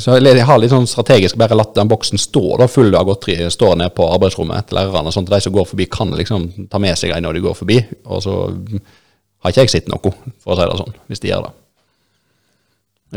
så 0.00 0.14
jeg 0.16 0.44
har 0.48 0.58
litt 0.62 0.72
sånn 0.72 0.86
strategisk 0.88 1.36
bare 1.36 1.56
latt 1.58 1.74
den 1.76 1.90
boksen 1.90 2.16
stå 2.18 2.54
da, 2.62 2.68
full 2.72 2.94
av 2.96 3.04
godteri 3.04 3.50
stå 3.52 3.74
ned 3.76 3.92
på 3.96 4.06
arbeidsrommet 4.14 4.70
til 4.70 4.78
lærerne, 4.78 5.12
sånn 5.12 5.26
at 5.28 5.34
de 5.34 5.40
som 5.44 5.52
går 5.52 5.66
forbi, 5.68 5.86
kan 5.92 6.14
liksom 6.16 6.46
ta 6.72 6.80
med 6.80 6.96
seg 6.96 7.12
en 7.12 7.26
når 7.26 7.36
de 7.36 7.42
går 7.44 7.58
forbi. 7.58 7.76
Og 8.06 8.22
så 8.24 8.38
har 8.48 9.52
ikke 9.52 9.66
jeg 9.66 9.74
sett 9.74 9.90
noe, 9.92 10.14
for 10.40 10.54
å 10.54 10.56
si 10.56 10.70
det 10.70 10.78
sånn, 10.80 10.96
hvis 11.10 11.20
de 11.20 11.28
gjør 11.34 11.44
det. 11.50 11.52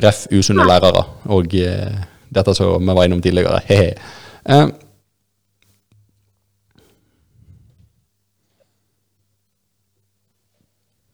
Ref. 0.04 0.26
usunne 0.36 0.66
lærere 0.68 1.06
og 1.34 1.56
eh, 1.58 1.96
dette 2.36 2.54
som 2.54 2.84
vi 2.84 2.94
var 3.00 3.08
innom 3.08 3.22
tidligere. 3.24 3.62
Hehe. 3.70 3.96
Eh, 4.46 4.68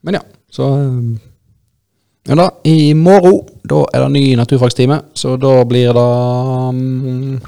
men 0.03 0.19
ja, 0.19 0.23
så 0.51 0.69
Men 2.23 2.37
ja 2.37 2.37
da, 2.39 2.45
i 2.63 2.93
morgen, 2.95 3.41
da 3.67 3.81
er 3.91 4.05
det 4.05 4.13
ny 4.13 4.35
naturfagstime, 4.39 5.01
så 5.13 5.35
da 5.35 5.57
blir 5.67 5.91
det 5.97 6.05
um, 6.71 7.39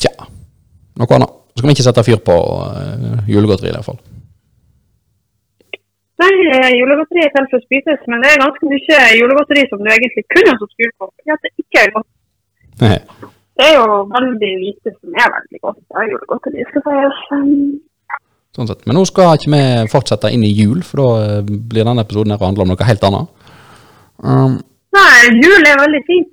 Tja, 0.00 0.12
noe 0.96 1.18
annet. 1.18 1.34
Så 1.52 1.60
skal 1.60 1.68
vi 1.68 1.74
ikke 1.76 1.84
sette 1.84 2.04
fyr 2.06 2.22
på 2.24 2.32
uh, 2.32 3.28
julegodteriet, 3.28 3.74
i 3.74 3.76
hvert 3.76 3.90
fall. 3.90 4.00
Nei, 6.22 6.32
eh, 6.54 6.70
julegodteri 6.78 7.26
er 7.26 7.32
til 7.34 7.46
for 7.50 7.58
å 7.58 7.64
spises, 7.66 8.02
men 8.08 8.24
det 8.24 8.32
er 8.32 8.42
ganske 8.42 8.72
mye 8.72 8.98
julegodteri 9.18 9.68
som 9.68 9.80
du 9.84 9.92
egentlig 9.92 10.24
kunne 10.32 10.56
på. 10.98 11.08
fordi 11.12 11.34
at 11.34 11.44
det 11.44 11.52
ikke 11.62 11.84
er 11.84 11.94
godt. 11.96 12.10
Det 13.58 13.66
er 13.68 13.74
jo 13.76 14.02
veldig 14.16 14.52
lite 14.64 14.92
som 14.96 15.18
er 15.22 15.32
veldig 15.36 15.60
godt 15.66 15.80
av 15.98 16.12
julegodteri. 16.12 16.68
skal 16.70 16.86
sies. 16.88 17.24
Um, 18.52 18.58
sånn 18.58 18.68
sett. 18.68 18.84
Men 18.86 18.98
nå 18.98 19.04
skal 19.08 19.38
ikke 19.38 19.52
vi 19.54 19.62
fortsette 19.92 20.30
inn 20.34 20.44
i 20.44 20.52
jul, 20.52 20.82
for 20.84 21.00
da 21.00 21.08
eh, 21.38 21.40
blir 21.46 21.86
denne 21.86 22.04
episoden 22.04 22.34
her 22.34 22.42
å 22.42 22.50
handle 22.50 22.66
om 22.66 22.72
noe 22.72 22.88
helt 22.88 23.06
annet. 23.08 23.30
Um, 24.22 24.58
Nei, 24.92 25.30
jul 25.40 25.64
er 25.64 25.80
veldig 25.80 26.02
fint. 26.08 26.28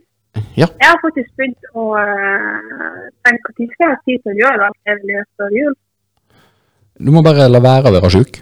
ja, 0.59 0.67
Jeg 0.67 0.88
har 0.89 0.99
faktisk 1.01 1.30
begynt 1.39 1.70
å 1.74 1.86
uh, 1.95 3.07
tenke 3.26 3.53
når 3.55 3.70
skal 3.72 3.86
jeg 3.86 3.93
ha 3.95 4.01
tid 4.03 4.20
til 4.26 4.34
å 4.34 4.39
gjøre 4.41 4.67
alt 4.67 4.91
jeg 4.91 4.99
vil 4.99 5.13
gjøre 5.15 5.30
før 5.39 5.55
jul. 5.57 5.78
du 6.99 7.11
må 7.15 7.24
bare 7.24 7.47
la 7.49 7.61
være 7.63 7.89
å 7.89 7.95
være 7.95 8.11
sjuk. 8.17 8.41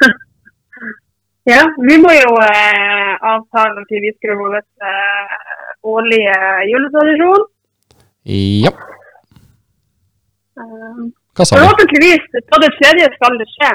Ja, 1.48 1.62
vi 1.80 1.96
må 2.02 2.10
jo 2.12 2.34
uh, 2.36 3.14
avtale 3.30 3.86
til 3.88 4.02
vi 4.04 4.10
ha 4.20 4.36
vår 4.38 4.58
uh, 4.60 5.38
årlige 5.94 6.34
juletradisjon. 6.68 7.46
Ja, 8.66 8.74
Uh, 10.60 11.08
hva 11.36 11.44
sa 11.44 11.56
du? 11.56 11.62
forhåpentligvis, 11.62 12.24
på 12.50 12.56
det 12.62 12.70
tredje 12.78 13.06
skal 13.16 13.38
det 13.40 13.48
skje. 13.54 13.70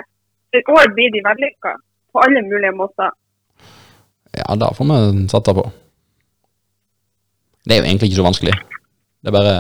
I 0.56 0.62
år 0.72 0.86
blir 0.96 1.10
de 1.16 1.22
vellykka 1.28 1.72
på 2.12 2.22
alle 2.26 2.42
mulige 2.50 2.76
måter. 2.82 3.10
Ja, 4.40 4.56
da 4.62 4.68
får 4.76 4.86
vi 4.92 5.28
satse 5.32 5.54
på. 5.58 5.66
Det 7.66 7.74
er 7.74 7.80
jo 7.82 7.88
egentlig 7.88 8.08
ikke 8.10 8.22
så 8.22 8.30
vanskelig. 8.30 8.56
Det 9.22 9.28
er 9.32 9.36
bare 9.40 9.56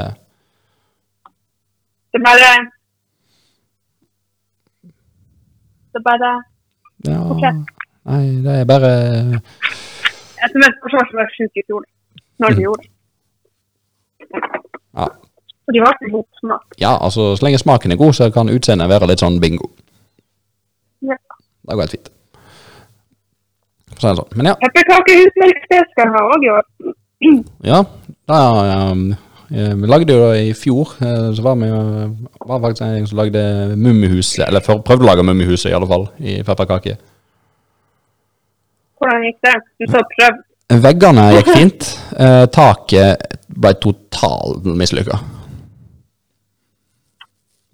Det 2.12 2.20
er 2.22 2.26
bare 2.30 2.50
Det 5.94 6.00
er 6.02 6.06
bare 6.12 6.32
Ja, 7.06 7.20
okay. 7.32 7.54
nei, 8.06 8.26
det 8.46 8.54
er 8.62 8.66
bare 8.74 8.92
Jeg 10.42 10.50
som 10.52 10.66
et 10.68 10.78
forsvar 10.84 11.04
som 11.10 11.18
var 11.22 11.30
sjuk 11.38 11.54
i 11.60 11.64
fjor, 11.68 11.84
når 12.40 12.50
de 12.56 12.62
gjorde 12.62 12.84
det. 12.84 12.92
Ja, 14.96 15.08
Og 15.68 15.74
de 15.74 15.80
har 15.82 15.96
ikke 15.98 16.12
god 16.14 16.26
smak. 16.40 16.76
ja 16.80 16.92
altså, 17.02 17.32
så 17.38 17.46
lenge 17.46 17.58
smaken 17.58 17.92
er 17.92 17.98
god, 17.98 18.14
så 18.14 18.30
kan 18.34 18.50
utseendet 18.54 18.90
være 18.90 19.08
litt 19.10 19.20
sånn 19.24 19.40
bingo. 19.42 19.72
Ja. 21.02 21.18
Det 21.66 21.74
går 21.74 21.82
helt 21.88 21.96
fint. 21.98 22.10
For 23.96 23.96
å 23.96 24.02
si 24.02 24.08
det 24.12 24.18
sånn. 24.20 24.34
Men 24.38 24.50
ja, 24.52 24.56
Pepperkakehusmelk 24.62 25.70
det 25.72 25.82
skal 25.94 26.12
ha 26.14 26.24
òg 26.36 26.46
år. 26.54 26.66
ja 27.66 27.80
da, 28.30 28.40
um, 28.92 29.04
eh, 29.54 29.74
vi 29.78 29.88
lagde 29.90 30.14
jo 30.18 30.30
i 30.38 30.54
fjor, 30.58 30.96
eh, 31.02 31.28
så 31.38 31.42
var 31.46 31.56
vi 31.62 31.68
jo 31.70 31.82
var 32.46 32.62
faktisk 32.64 32.86
en 32.86 33.08
som 33.08 33.18
lagde 33.22 33.42
Mummihuset, 33.78 34.48
eller 34.48 34.62
for- 34.66 34.82
prøvde 34.86 35.06
å 35.06 35.10
lage 35.12 35.24
Mummihuset 35.26 35.72
i 35.72 35.76
alle 35.78 35.88
fall, 35.90 36.08
i 36.20 36.42
pepperkake. 36.46 36.98
Hvordan 39.00 39.24
gikk 39.28 39.40
det? 39.46 39.56
Du 39.80 39.86
sa 39.92 40.02
prøvd. 40.14 40.44
Veggene 40.82 41.26
gikk 41.36 41.50
fint. 41.54 41.88
Eh, 42.18 42.46
taket 42.54 43.38
ble 43.56 43.74
totalt 43.82 44.66
mislykka. 44.66 45.20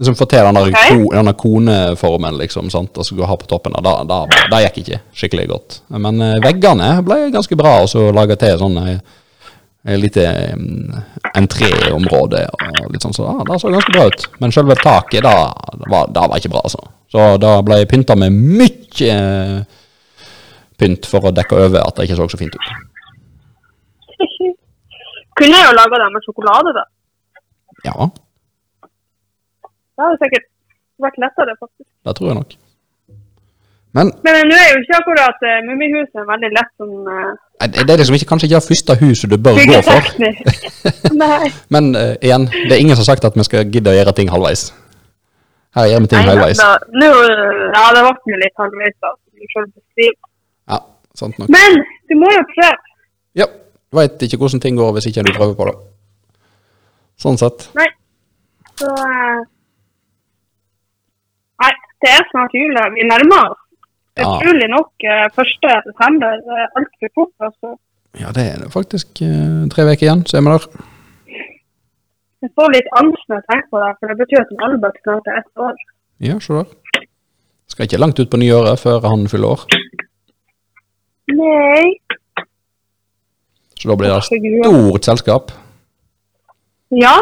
Liksom 0.02 0.16
få 0.18 0.26
til 0.26 0.42
den 0.42 0.58
der 0.58 0.72
okay. 0.72 0.96
ko, 0.98 1.10
denne 1.14 1.32
koneformen, 1.38 2.38
liksom, 2.42 2.72
sant, 2.74 2.96
og 2.98 3.06
så 3.06 3.14
gå 3.14 3.26
ha 3.30 3.36
på 3.38 3.46
toppen. 3.46 3.76
Da, 3.86 4.00
da, 4.10 4.24
det 4.50 4.62
gikk 4.64 4.80
ikke 4.82 4.98
skikkelig 5.14 5.44
godt. 5.52 5.76
Men 5.94 6.18
eh, 6.26 6.40
veggene 6.42 6.88
ble 7.06 7.28
ganske 7.36 7.58
bra, 7.60 7.76
og 7.84 7.92
så 7.92 8.08
laga 8.16 8.34
til 8.42 8.58
sånn 8.58 8.80
eh, 8.82 8.96
et 9.84 10.00
lite 10.02 10.24
um, 10.54 10.90
entréområde 11.38 12.44
og 12.54 12.92
litt 12.94 13.06
sånn, 13.06 13.16
så 13.18 13.26
ah, 13.32 13.44
det 13.46 13.60
så 13.62 13.72
ganske 13.74 13.94
bra 13.94 14.08
ut. 14.10 14.26
Men 14.42 14.54
selve 14.54 14.78
taket, 14.78 15.22
da 15.26 15.50
det 15.78 15.90
var, 15.90 16.10
det 16.14 16.26
var 16.34 16.42
ikke 16.42 16.54
bra, 16.54 16.62
altså. 16.66 16.82
Så 17.12 17.28
da 17.42 17.56
ble 17.66 17.82
jeg 17.82 17.90
pynta 17.92 18.16
med 18.18 18.34
mye 18.34 19.14
eh, 19.14 19.56
pynt 20.82 21.10
for 21.10 21.30
å 21.30 21.34
dekke 21.36 21.62
over 21.66 21.82
at 21.82 21.98
det 21.98 22.08
ikke 22.08 22.20
så 22.20 22.30
så 22.32 22.42
fint 22.42 22.58
ut. 22.58 22.74
Kunne 25.38 25.58
jeg 25.58 25.66
jo 25.66 25.78
laga 25.78 26.02
det 26.04 26.12
med 26.14 26.26
sjokolade, 26.26 26.76
da. 26.78 26.86
Ja, 27.86 28.12
Det 29.96 30.06
hadde 30.06 30.20
sikkert 30.24 30.50
vært 31.06 31.24
lettere, 31.24 31.56
faktisk. 31.60 31.88
det 32.06 32.16
tror 32.18 32.30
jeg 32.32 32.38
nok. 32.42 32.60
Men 33.98 34.12
Men 34.24 34.38
eh, 34.40 34.46
nå 34.48 34.56
er 34.56 34.70
jo 34.72 34.82
ikke 34.82 35.00
akkurat 35.02 35.42
uh, 35.44 35.56
Mummihuset 35.68 36.28
veldig 36.28 36.50
lett 36.56 36.70
sånn 36.80 36.94
uh, 37.12 37.34
det 37.62 37.92
er 37.92 38.00
liksom 38.00 38.16
ikke, 38.18 38.28
kanskje 38.30 38.48
ikke 38.48 38.60
det 38.62 38.68
første 38.70 38.94
huset 39.02 39.30
du 39.30 39.38
bør 39.38 39.58
gå 39.70 39.82
for. 39.86 40.08
Men 41.76 41.92
uh, 41.94 42.16
igjen, 42.24 42.48
det 42.50 42.72
er 42.74 42.80
ingen 42.82 42.96
som 42.96 43.04
har 43.04 43.10
sagt 43.12 43.28
at 43.28 43.36
vi 43.38 43.46
skal 43.46 43.68
gidde 43.68 43.92
å 43.92 43.98
gjøre 43.98 44.16
ting 44.18 44.32
halvveis. 44.34 44.72
Her 45.78 45.92
gjør 45.92 46.02
vi 46.06 46.10
ting 46.10 46.24
Nei, 46.24 46.32
halvveis. 46.32 46.64
da, 46.64 46.72
nå, 47.04 47.12
ja, 47.76 47.84
det 47.94 48.02
ble 48.08 48.40
litt 48.42 48.64
halvveis, 48.64 48.98
da. 49.06 49.14
du. 50.02 50.08
Ja, 50.74 50.80
sant 51.22 51.38
nok. 51.38 51.54
Men 51.54 51.78
du 52.10 52.18
må 52.18 52.34
jo 52.34 52.42
prøve. 52.56 52.98
Ja, 53.38 53.48
veit 53.94 54.26
ikke 54.26 54.42
hvordan 54.42 54.64
ting 54.64 54.80
går 54.80 54.98
hvis 54.98 55.12
ikke 55.12 55.28
du 55.30 55.34
prøver 55.38 55.56
på 55.60 55.70
det. 55.70 55.78
Sånn 57.22 57.38
sett. 57.38 57.70
Nei. 57.78 57.92
Så 58.82 58.90
Nei, 58.90 59.46
det 62.02 62.10
er 62.18 62.24
snart 62.32 62.54
jul. 62.58 62.80
Vi 62.98 63.04
nærmer 63.14 63.42
oss. 63.52 63.62
Ja. 64.20 64.28
Utrolig 64.28 64.68
nok 64.76 65.06
eh, 65.08 65.28
1. 65.44 65.68
desember. 65.88 66.42
Det 66.48 66.58
er 66.64 66.68
altfor 66.80 67.10
fort, 67.18 67.36
altså. 67.48 67.70
Ja, 68.22 68.32
det 68.36 68.44
er 68.52 68.70
faktisk 68.74 69.22
eh, 69.24 69.62
tre 69.72 69.86
uker 69.88 70.06
igjen, 70.08 70.26
så 70.28 70.38
er 70.38 70.44
vi 70.46 70.54
der. 70.56 70.66
Jeg 72.42 72.52
får 72.58 72.74
litt 72.74 72.90
angst 73.00 73.26
når 73.30 73.40
jeg 73.40 73.48
tenker 73.52 73.70
på 73.72 73.82
det, 73.84 73.92
for 74.00 74.12
det 74.12 74.18
betyr 74.22 74.42
at 74.42 74.54
Albert 74.68 74.98
snart 75.04 75.30
er 75.32 75.40
ett 75.42 75.66
år. 75.68 75.82
Ja, 76.28 76.40
se 76.42 76.58
der. 76.58 77.06
Skal 77.72 77.88
ikke 77.88 78.02
langt 78.02 78.20
ut 78.20 78.32
på 78.32 78.40
nyåret 78.42 78.82
før 78.82 79.06
han 79.08 79.28
fyller 79.32 79.54
år. 79.56 79.62
Nei. 81.32 81.86
Så 83.80 83.90
da 83.90 83.96
blir 83.98 84.12
det 84.12 84.24
stort 84.28 85.08
selskap. 85.08 85.54
Ja. 86.92 87.16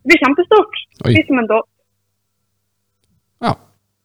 Det 0.00 0.12
blir 0.14 0.22
kjempestort. 0.22 0.78
Det 1.02 1.12
blir 1.12 1.26
som 1.28 1.42
en 1.42 1.50
dåp. 1.50 1.68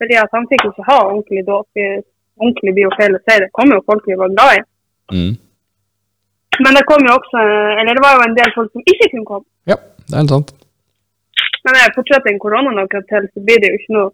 Fordi 0.01 0.15
at 0.17 0.31
han 0.33 0.47
fikk 0.49 0.63
ikke 0.71 0.85
ha 0.89 0.97
ordentlig 1.05 1.45
dåp. 1.45 1.67
i- 1.77 2.01
Ordentlig 2.41 2.71
blir 2.73 2.87
jo 2.87 2.93
feil 2.97 3.13
å 3.13 3.19
si. 3.21 3.35
Det 3.43 3.51
kommer 3.53 3.77
jo 3.77 3.83
folk 3.85 4.07
vi 4.09 4.15
var 4.17 4.29
glad 4.33 4.55
i. 4.57 4.61
Mm. 5.13 5.33
Men 6.63 6.73
det 6.77 6.83
kom 6.89 7.03
jo 7.05 7.13
også 7.19 7.37
Eller 7.79 7.93
det 7.97 8.01
var 8.03 8.15
jo 8.17 8.23
en 8.25 8.35
del 8.37 8.51
folk 8.55 8.71
som 8.71 8.81
ikke 8.91 9.09
kunne 9.11 9.25
komme. 9.29 9.45
Ja, 9.69 9.75
det 10.07 10.13
er 10.15 10.21
helt 10.23 10.33
sant. 10.33 10.53
Men 11.65 11.77
jeg 11.77 11.93
fortsetter 11.97 12.31
en 12.31 12.39
korona 12.41 12.71
noe 12.73 12.87
til, 12.89 13.27
så 13.33 13.43
blir 13.45 13.61
det 13.61 13.69
jo 13.69 13.77
ikke 13.79 13.93
noe 13.97 14.09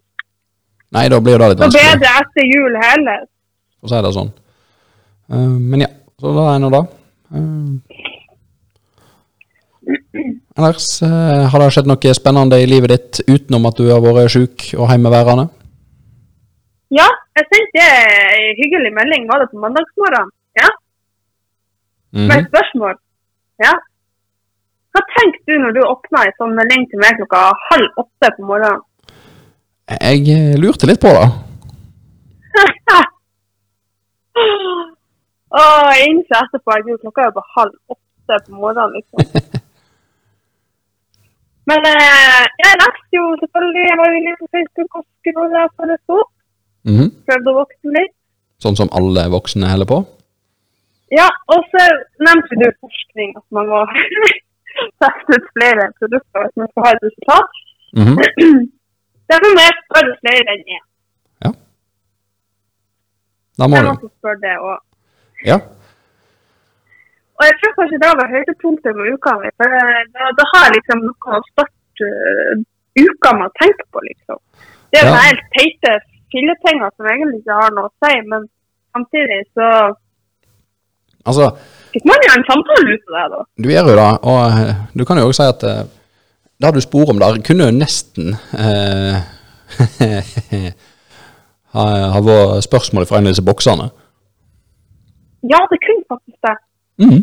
Nei, 0.92 1.08
da 1.12 1.18
blir 1.20 1.36
det 1.40 1.48
litt 1.52 1.60
vanskelig. 1.60 1.84
Så 1.84 1.98
bedre 1.98 2.12
etter 2.20 2.44
jul 2.48 2.76
heller. 2.82 3.24
for 3.80 3.86
å 3.86 3.90
si 3.92 4.02
det 4.06 4.12
sånn. 4.16 4.30
Uh, 5.30 5.58
men 5.70 5.80
ja, 5.84 5.90
så 6.20 6.32
da 6.36 6.44
er 6.54 6.58
nå 6.64 6.70
det. 6.72 6.84
Eh, 7.34 7.70
ellers, 10.56 10.86
eh, 11.02 11.44
har 11.52 11.58
det 11.60 11.68
skjedd 11.74 11.90
noe 11.90 12.14
spennende 12.16 12.56
i 12.62 12.66
livet 12.66 12.88
ditt 12.94 13.20
utenom 13.28 13.66
at 13.68 13.76
du 13.76 13.90
har 13.90 14.00
vært 14.00 14.32
sjuk 14.32 14.64
og 14.78 14.88
hjemmeværende? 14.88 15.48
Ja, 16.90 17.04
jeg 17.36 17.44
sendte 17.52 17.82
ei 17.84 18.54
hyggelig 18.56 18.92
melding 18.96 19.26
var 19.28 19.38
det 19.42 19.50
på 19.52 19.58
mandagsmorgen. 19.60 20.28
Ja, 20.60 20.68
Mhm. 22.12 22.26
med 22.28 22.36
et 22.38 22.46
spørsmål. 22.48 22.94
Ja. 23.60 23.72
Hva 24.94 25.00
tenker 25.12 25.40
du 25.46 25.58
når 25.60 25.72
du 25.76 25.80
åpner 25.84 26.24
ei 26.24 26.32
sånn 26.38 26.54
melding 26.56 26.86
til 26.90 26.98
meg 27.02 27.12
klokka 27.18 27.40
halv 27.70 27.88
åtte 28.02 28.28
på 28.38 28.42
morgenen? 28.48 28.80
Jeg 30.00 30.18
eh, 30.32 30.56
lurte 30.60 30.86
litt 30.88 31.00
på 31.00 31.08
det. 31.12 31.28
Å, 35.48 35.60
jeg 35.96 36.10
innså 36.12 36.34
etterpå 36.42 36.68
at 36.74 36.88
klokka 37.04 37.20
er 37.28 37.32
på 37.36 37.42
halv 37.56 37.74
åtte 37.94 38.34
på 38.46 38.52
morgenen, 38.62 38.90
liksom. 38.96 39.18
Men 41.68 41.80
eh, 41.84 42.44
jeg 42.64 42.72
leste 42.80 43.12
jo 43.18 43.24
selvfølgelig, 43.42 43.82
jeg 43.90 43.98
var 44.00 44.06
jo 44.08 44.16
inne 44.22 44.34
på 44.40 44.46
Facebook 44.56 44.90
og 45.00 45.04
scrolla 45.20 45.62
for 45.76 45.84
det 45.92 45.98
sto. 46.88 47.02
-hmm. 47.04 47.10
Prøvde 47.28 47.48
å 47.52 47.58
vokse 47.62 47.88
litt. 47.98 48.14
Sånn 48.64 48.76
som 48.80 48.88
alle 48.98 49.22
voksne 49.30 49.66
holder 49.72 49.86
på. 49.94 49.98
Ja, 51.20 51.28
og 51.52 51.60
så 51.72 51.82
nevnte 52.26 52.54
du 52.62 52.66
forskning, 52.84 53.30
at 53.38 53.46
man 53.56 53.66
må 53.72 53.80
teste 55.02 55.30
ut 55.38 55.46
flere 55.56 55.84
produkter 55.98 56.38
hvis 56.44 56.56
man 56.60 56.68
skal 56.72 56.82
ha 56.86 56.90
et 56.96 57.04
resultat. 57.08 57.48
Mhm. 58.00 58.16
Derfor 59.30 59.50
må 59.56 59.60
jeg 59.68 59.74
spørre 59.86 60.12
flere 60.22 60.48
enn 60.54 60.64
én. 60.76 60.84
Da 63.58 63.66
må 63.66 63.74
Jeg 63.76 63.84
du. 63.84 63.90
måtte 63.90 64.08
spørre 64.18 64.40
det 64.46 64.54
også. 64.58 64.84
Ja. 65.50 65.56
Og 67.38 67.42
jeg 67.48 67.54
tror 67.58 67.72
kanskje 67.78 67.98
det 68.04 68.10
var 68.20 68.28
høydepunktet 68.34 68.92
med 68.98 69.04
uka 69.14 69.32
mi, 69.42 69.48
for 69.58 69.68
eh, 69.78 70.02
da, 70.14 70.22
da 70.38 70.44
har 70.52 70.62
jeg 70.66 70.74
liksom 70.78 70.98
noe 71.08 71.34
å 71.38 71.40
starte 71.50 72.06
eh, 72.06 72.54
uka 73.08 73.30
med 73.38 73.46
å 73.50 73.56
tenke 73.62 73.84
på, 73.94 73.98
liksom. 74.08 74.38
Det 74.92 74.98
er 75.02 75.10
Ja. 75.10 75.18
helt 75.26 75.44
teite 75.58 75.90
fillepenger 76.34 76.92
som 76.94 77.08
egentlig 77.12 77.40
ikke 77.42 77.60
har 77.60 77.74
noe 77.76 77.88
å 77.90 77.94
si, 78.04 78.14
men 78.32 78.46
samtidig 78.96 79.40
så 79.54 79.70
Altså, 81.28 81.48
fikk 81.92 82.06
man 82.08 82.22
gjør 82.24 82.36
en 82.38 82.44
samtale 82.48 82.92
ut 82.94 83.08
av 83.10 83.16
det, 83.16 83.24
da. 83.34 83.40
du 83.64 83.66
gjør 83.68 83.88
jo 83.90 83.96
det, 83.98 84.10
og 84.30 84.38
eh, 84.48 84.76
du 84.96 85.02
kan 85.04 85.18
jo 85.20 85.26
også 85.28 85.42
si 85.42 85.48
at 85.52 85.64
eh, 85.68 85.80
det 86.62 86.70
du 86.74 86.80
spor 86.80 87.10
om 87.12 87.20
der, 87.20 87.40
kunne 87.44 87.66
jo 87.68 87.74
nesten 87.74 88.30
eh, 88.56 89.18
ha, 91.74 91.84
ha 92.14 92.22
vært 92.24 92.64
spørsmål 92.64 93.08
fra 93.10 93.20
en 93.20 93.28
av 93.28 93.34
disse 93.34 93.44
boksene. 93.44 93.90
Ja, 95.52 95.60
det 95.70 95.78
kunne 95.84 96.04
faktisk 96.14 96.38
det. 96.46 96.56
Mhm. 97.04 97.20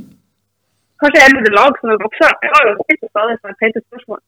Kanskje 1.02 1.24
jeg 1.24 1.34
burde 1.36 1.52
lage 1.58 1.82
sånne 1.82 1.98
bokser. 2.04 2.32
Jeg 2.46 2.52
har 2.54 2.68
jo 2.70 2.76
stilt 2.86 3.10
stadig 3.10 3.34
sånne 3.42 3.58
teite 3.60 3.82
spørsmål. 3.88 4.22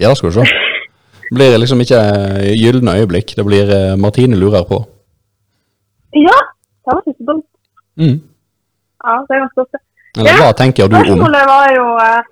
Ja, 0.00 0.08
det 0.08 0.16
skal 0.20 0.30
du 0.30 0.38
se. 0.38 0.46
Det 1.26 1.34
blir 1.38 1.58
liksom 1.58 1.80
ikke 1.82 2.00
eh, 2.16 2.52
gylne 2.62 2.96
øyeblikk, 2.98 3.34
det 3.38 3.44
blir 3.46 3.70
eh, 3.78 3.96
Martine 4.04 4.38
lurer 4.38 4.64
på. 4.68 4.78
Ja, 6.14 6.38
det 6.82 6.94
var 6.94 7.02
ikke 7.02 7.18
så 7.18 7.24
dumt. 7.30 7.48
Mm. 8.00 8.18
Ja, 9.06 9.12
det 9.26 9.32
er 9.34 9.40
ganske 9.44 9.60
godt. 9.60 9.80
Eller 10.18 10.38
hva 10.40 10.52
tenker 10.60 10.88
du 10.88 10.94
om? 10.96 11.02
Spørsmålet 11.02 11.44
var 11.54 11.66
jo 11.78 11.86
eh, 12.06 12.22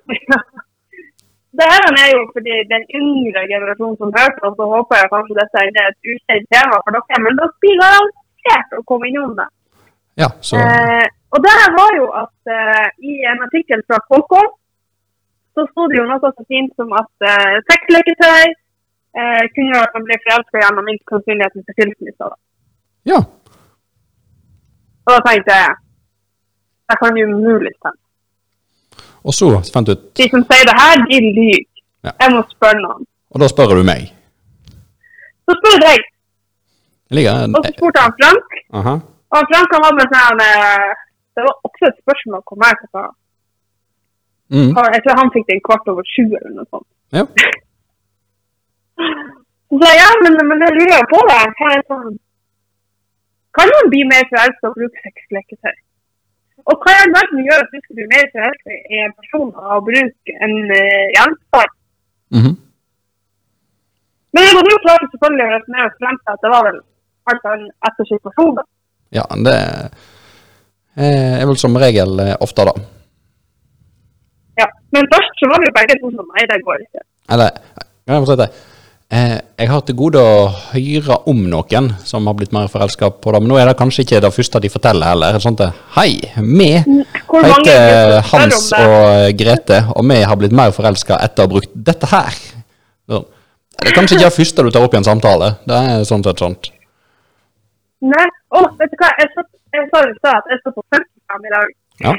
Det 1.59 1.67
her 1.71 1.85
er 2.03 2.09
jo 2.15 2.21
fordi 2.35 2.55
den 2.73 2.83
yngre 2.99 3.41
generasjonen 3.51 3.97
som 4.01 4.09
hørte, 4.17 4.41
og 4.47 4.51
så 4.57 4.63
håper 4.73 4.95
jeg 4.99 5.11
kanskje 5.13 5.37
dette 5.41 5.61
er 5.61 5.69
et 5.91 6.09
ukjent 6.13 6.47
tema 6.55 6.79
for 6.83 6.95
dere, 6.95 7.19
men 7.25 7.37
dere 7.39 7.59
blir 7.63 7.77
garantert 7.83 8.75
å 8.79 8.81
komme 8.89 9.07
innom 9.11 9.37
det. 9.39 9.47
Ja, 10.23 10.29
så 10.47 10.59
Eh, 10.59 11.05
og 11.33 11.39
det 11.45 11.53
her 11.59 11.71
var 11.79 11.91
jo 11.99 12.05
at 12.23 12.37
eh, 12.57 12.87
i 13.11 13.13
en 13.31 13.39
artikkel 13.47 13.81
fra 13.87 13.97
KK, 14.09 14.33
så 15.55 15.65
sto 15.71 15.87
det 15.91 15.97
jo 15.99 16.05
noe 16.09 16.31
så 16.35 16.43
fint 16.51 16.71
som 16.79 16.91
at 17.01 17.27
eh, 17.31 17.55
sexleketøy 17.69 18.43
eh, 19.19 19.43
kunne 19.53 19.71
gjøre 19.71 19.87
at 19.87 19.95
man 19.97 20.07
ble 20.07 20.19
forelska 20.25 20.61
gjennom 20.63 20.87
minst 20.89 21.05
sannsynligheten 21.11 21.65
for 21.65 21.77
skilsmisse. 21.77 22.29
Ja. 23.11 23.19
Og 25.05 25.11
da 25.13 25.19
tenkte 25.27 25.59
jeg 25.59 25.75
det 26.89 26.97
kan 27.01 27.17
jo 27.17 27.25
umulig 27.33 27.71
stemme. 27.79 28.01
Og 29.25 29.33
så 29.33 29.47
fant 29.73 29.87
du 29.87 29.95
ut 29.95 30.03
De 30.19 30.25
som 30.29 30.43
sier 30.49 30.67
det 30.69 30.75
her, 30.81 30.99
de 31.09 31.17
lyver. 31.37 31.63
Ja. 32.05 32.11
Jeg 32.21 32.33
må 32.35 32.43
spørre 32.51 32.81
noen. 32.81 33.07
Og 33.33 33.41
da 33.41 33.47
spør 33.49 33.79
du 33.79 33.85
meg. 33.87 34.11
Så 35.45 35.55
spør 35.59 35.75
jeg 35.75 35.81
deg, 35.85 36.11
Ligger, 37.15 37.43
og 37.53 37.65
så 37.65 37.71
spurte 37.73 38.01
han 38.01 38.13
Frank. 38.19 38.55
Aha. 38.79 38.93
Og 39.35 39.49
Frank 39.49 39.73
han 39.75 39.83
var 39.85 39.97
med 39.97 40.13
sånn 40.13 40.41
eh, 40.45 40.93
Det 41.37 41.43
var 41.45 41.67
også 41.67 41.89
et 41.89 41.99
spørsmål 42.01 42.41
hvor 42.47 42.59
meg 42.61 42.79
klokka 42.79 43.03
mm. 44.53 44.71
Jeg 44.95 45.03
tror 45.05 45.19
han 45.19 45.31
fikk 45.35 45.45
det 45.49 45.57
en 45.57 45.65
kvart 45.67 45.91
over 45.93 46.09
sju 46.13 46.23
eller 46.25 46.51
noe 46.55 46.69
sånt. 46.69 46.89
Ja. 47.13 47.25
Så 49.75 49.89
ja, 50.01 50.09
men, 50.23 50.37
men 50.49 50.61
jeg 50.63 50.75
lurer 50.77 50.99
jo 50.99 51.07
på 51.11 51.21
det. 51.29 51.39
Hva 51.59 51.71
er 51.73 51.81
sånn 51.89 52.13
Kan 53.55 53.71
man 53.71 53.89
bli 53.91 54.03
mer 54.07 54.27
forelska 54.31 54.69
og 54.69 54.77
bruke 54.77 55.03
sexleketøy? 55.03 55.75
Og 56.65 56.81
hva 56.81 56.93
i 56.95 57.01
all 57.03 57.13
verden 57.13 57.43
gjør 57.45 57.63
at 57.63 57.73
du 57.73 57.79
skal 57.81 57.97
bli 57.99 58.07
mer 58.11 58.27
forelska 58.33 58.77
i 58.95 59.01
en 59.05 59.15
person 59.19 59.49
av 59.61 59.73
å 59.77 59.85
bruke 59.85 60.37
en 60.47 60.55
uh, 60.71 61.05
gjenstand? 61.15 61.75
Mhm. 62.35 62.53
Men 64.35 64.43
jeg 64.43 64.55
måtte 64.57 64.73
jo 64.73 64.83
klare 64.83 65.07
selvfølgelig 65.11 65.45
å 65.45 65.53
resonnere 65.53 65.91
frem 65.99 66.17
til 66.19 66.33
at 66.33 66.41
det 66.43 66.51
var 66.51 66.65
vel 66.67 66.79
alt 67.31 67.45
annet 67.51 67.89
etter 67.89 68.07
situasjonen. 68.09 68.65
Ja, 69.15 69.23
det 69.47 69.55
er 71.05 71.45
vel 71.47 71.59
som 71.59 71.77
regel 71.79 72.19
eh, 72.19 72.35
ofte, 72.43 72.65
da. 72.67 72.73
Ja. 74.59 74.67
Men 74.95 75.07
først 75.13 75.39
så 75.39 75.47
var 75.51 75.63
vi 75.63 75.71
begge 75.77 75.97
to 76.01 76.11
som 76.11 76.27
Nei, 76.35 76.43
det 76.51 76.59
går 76.67 76.83
ikke. 76.83 77.03
Eller 77.35 77.55
kan 77.55 78.17
jeg 78.17 78.25
få 78.25 78.31
si 78.33 78.37
det? 78.43 78.49
Eh, 79.13 79.37
jeg 79.61 79.69
har 79.69 79.83
til 79.85 79.95
gode 79.99 80.17
å 80.17 80.47
høre 80.71 81.15
om 81.29 81.43
noen 81.45 81.91
som 82.09 82.25
har 82.25 82.33
blitt 82.37 82.53
mer 82.55 82.71
forelska 82.73 83.11
på 83.21 83.33
det, 83.35 83.41
men 83.43 83.51
nå 83.51 83.59
er 83.61 83.69
det 83.69 83.75
kanskje 83.77 84.01
ikke 84.01 84.21
det 84.23 84.31
første 84.33 84.61
de 84.63 84.71
forteller 84.73 85.11
heller. 85.11 85.37
Sånn 85.43 85.57
at, 85.61 85.77
Hei, 85.93 86.17
vi 86.41 86.71
heter 86.73 87.69
er 87.69 88.15
Hans 88.31 88.71
og 88.79 89.37
Grete, 89.37 89.83
og 89.93 90.09
vi 90.09 90.17
har 90.25 90.39
blitt 90.41 90.55
mer 90.57 90.73
forelska 90.73 91.19
etter 91.21 91.43
å 91.43 91.45
ha 91.45 91.53
brukt 91.53 91.75
dette 91.89 92.09
her. 92.09 92.39
Det 93.05 93.91
er 93.91 93.93
kanskje 93.93 94.17
ikke 94.17 94.31
det 94.31 94.37
første 94.39 94.65
du 94.65 94.71
tar 94.73 94.87
opp 94.87 94.97
i 94.97 94.99
en 95.03 95.05
samtale. 95.05 95.51
Det 95.69 95.77
er 95.77 96.07
sånn 96.09 96.25
sett 96.25 96.41
sånt. 96.41 96.71
Nei. 98.05 98.25
Å, 98.55 98.63
vet 98.79 98.89
du 98.89 98.97
hva, 99.03 99.11
jeg, 99.21 99.45
jeg 99.75 99.87
sa 99.91 100.01
jo 100.01 100.09
i 100.15 100.17
stad 100.17 100.39
at 100.39 100.49
jeg 100.49 100.63
står 100.63 100.75
på 100.79 100.85
55 100.95 101.45
i 101.45 101.53
dag. 101.53 101.77
Ja. 102.07 102.15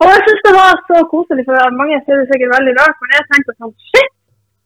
Og 0.00 0.14
jeg 0.14 0.22
syns 0.28 0.46
det 0.46 0.54
var 0.54 0.80
så 0.86 1.02
koselig, 1.10 1.44
for 1.50 1.76
mange 1.76 1.98
ser 2.06 2.22
det 2.22 2.30
sikkert 2.30 2.54
veldig 2.54 2.78
rart, 2.78 2.98
men 3.02 3.18
jeg 3.18 3.28
tenkte 3.34 3.58
sånn 3.58 3.76
shit! 3.90 4.16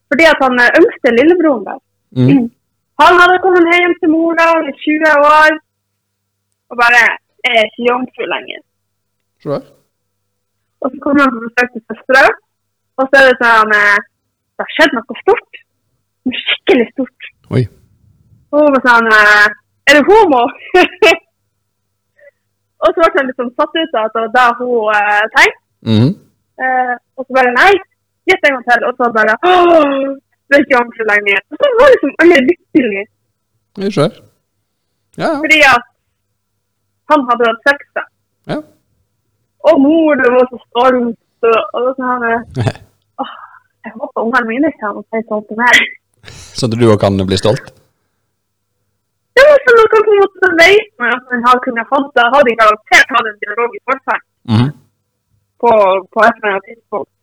Fordi 0.09 0.25
at 0.33 0.39
han 0.45 0.55
yngste 0.79 1.15
lillebroren 1.17 1.65
der. 1.69 1.79
Mm. 2.19 2.45
Han 3.01 3.13
hadde 3.19 3.43
kommet 3.43 3.71
hjem 3.71 3.93
til 3.99 4.11
mor 4.13 4.39
han 4.39 4.69
er 4.71 4.77
20 4.83 5.15
år, 5.37 5.55
og 6.69 6.75
bare 6.81 7.01
er 7.49 7.61
ikke 7.67 7.87
jomfru 7.89 8.23
lenger. 8.33 8.61
Sure. 9.43 9.61
Og 10.81 10.87
så 10.91 10.97
kommer 11.03 11.21
han 11.23 11.33
på 11.35 11.41
besøk 11.47 11.69
til 11.73 11.83
søstera, 11.89 12.29
og 12.99 13.03
så 13.09 13.19
er 13.19 13.25
det 13.29 13.37
sånn 13.41 13.73
eh, 13.81 14.03
Det 14.55 14.63
har 14.63 14.73
skjedd 14.75 14.93
noe 14.95 15.17
stort. 15.21 15.57
Noe 16.25 16.41
skikkelig 16.41 16.85
stort. 16.93 17.29
Oi. 17.55 17.63
Og 18.53 18.61
hun 18.61 18.75
var 18.75 18.83
sånn 18.85 19.09
eh, 19.11 19.47
Er 19.89 19.99
du 19.99 20.11
homo? 20.11 20.43
og 22.83 22.87
så 22.87 23.01
ble 23.01 23.09
han 23.17 23.31
liksom 23.31 23.51
satt 23.59 23.75
ut 23.81 23.97
av 23.99 24.07
at 24.07 24.15
det 24.15 24.23
var 24.23 24.31
det 24.37 24.45
hun 24.61 24.93
eh, 24.95 25.25
tenkte. 25.35 25.61
Mm. 25.85 26.13
Eh, 26.65 26.93
og 27.17 27.27
så 27.27 27.37
bare 27.37 27.51
nei, 27.57 27.73
gjett. 28.29 28.85
Og 28.87 28.93
så 28.97 29.03
bare 29.17 29.33
åh, 29.49 30.05
det 30.47 30.55
er 30.55 30.63
ikke 30.63 30.77
jomfru 30.77 31.03
lenger. 31.13 31.39
Og 31.51 31.55
så 31.59 31.65
var 31.79 31.93
liksom 31.93 32.13
alle 32.21 32.37
lykkelige. 32.49 33.03
Jeg 33.83 33.93
ser. 33.97 34.11
Ja, 35.21 35.27
ja. 35.27 35.37
Fordi 35.43 35.59
at 35.75 35.85
han 37.11 37.19
hadde 37.29 37.49
hatt 37.49 37.61
sex 37.69 37.79
da. 37.97 38.03
ja. 38.51 38.59
Og 39.69 39.75
mor 39.85 40.11
det 40.21 40.29
var 40.35 40.45
så 40.51 40.57
stolt. 40.67 41.17
Og, 41.45 41.81
var 41.85 41.95
sånn 41.99 42.25
eh, 42.31 42.77
åh, 43.21 43.33
Jeg 43.85 43.93
håper 43.99 44.23
ungene 44.25 44.49
mine 44.51 44.71
kommer 44.81 45.01
og 45.01 45.07
sier 45.09 45.25
sånn 45.29 45.43
til 45.49 45.59
meg. 45.61 45.81
Så 46.59 46.69
du 46.71 46.85
òg 46.89 47.01
kan 47.01 47.17
bli 47.29 47.37
stolt? 47.41 47.73
Var 49.35 49.59
sånn 49.65 49.81
at 49.83 49.95
han 49.95 50.05
på 50.07 50.13
en 50.13 50.21
måte 50.21 50.51
man 51.01 51.11
at 51.17 51.31
man 51.31 51.45
har 51.47 51.59
kunnet 51.65 51.91
hatt 51.91 52.09
det. 52.17 52.25
Hadde 52.35 52.57
garantert 52.61 53.13
hatt 53.17 53.29
en 53.31 53.41
dialog 53.43 53.77
i 53.77 53.83
forferd 53.89 54.23
mm 54.49 54.57
-hmm. 54.57 54.71
på, 55.61 55.71
på 56.13 56.19
et 56.27 56.35
eller 56.37 56.51
annet 56.51 56.67
tidspunkt. 56.69 57.14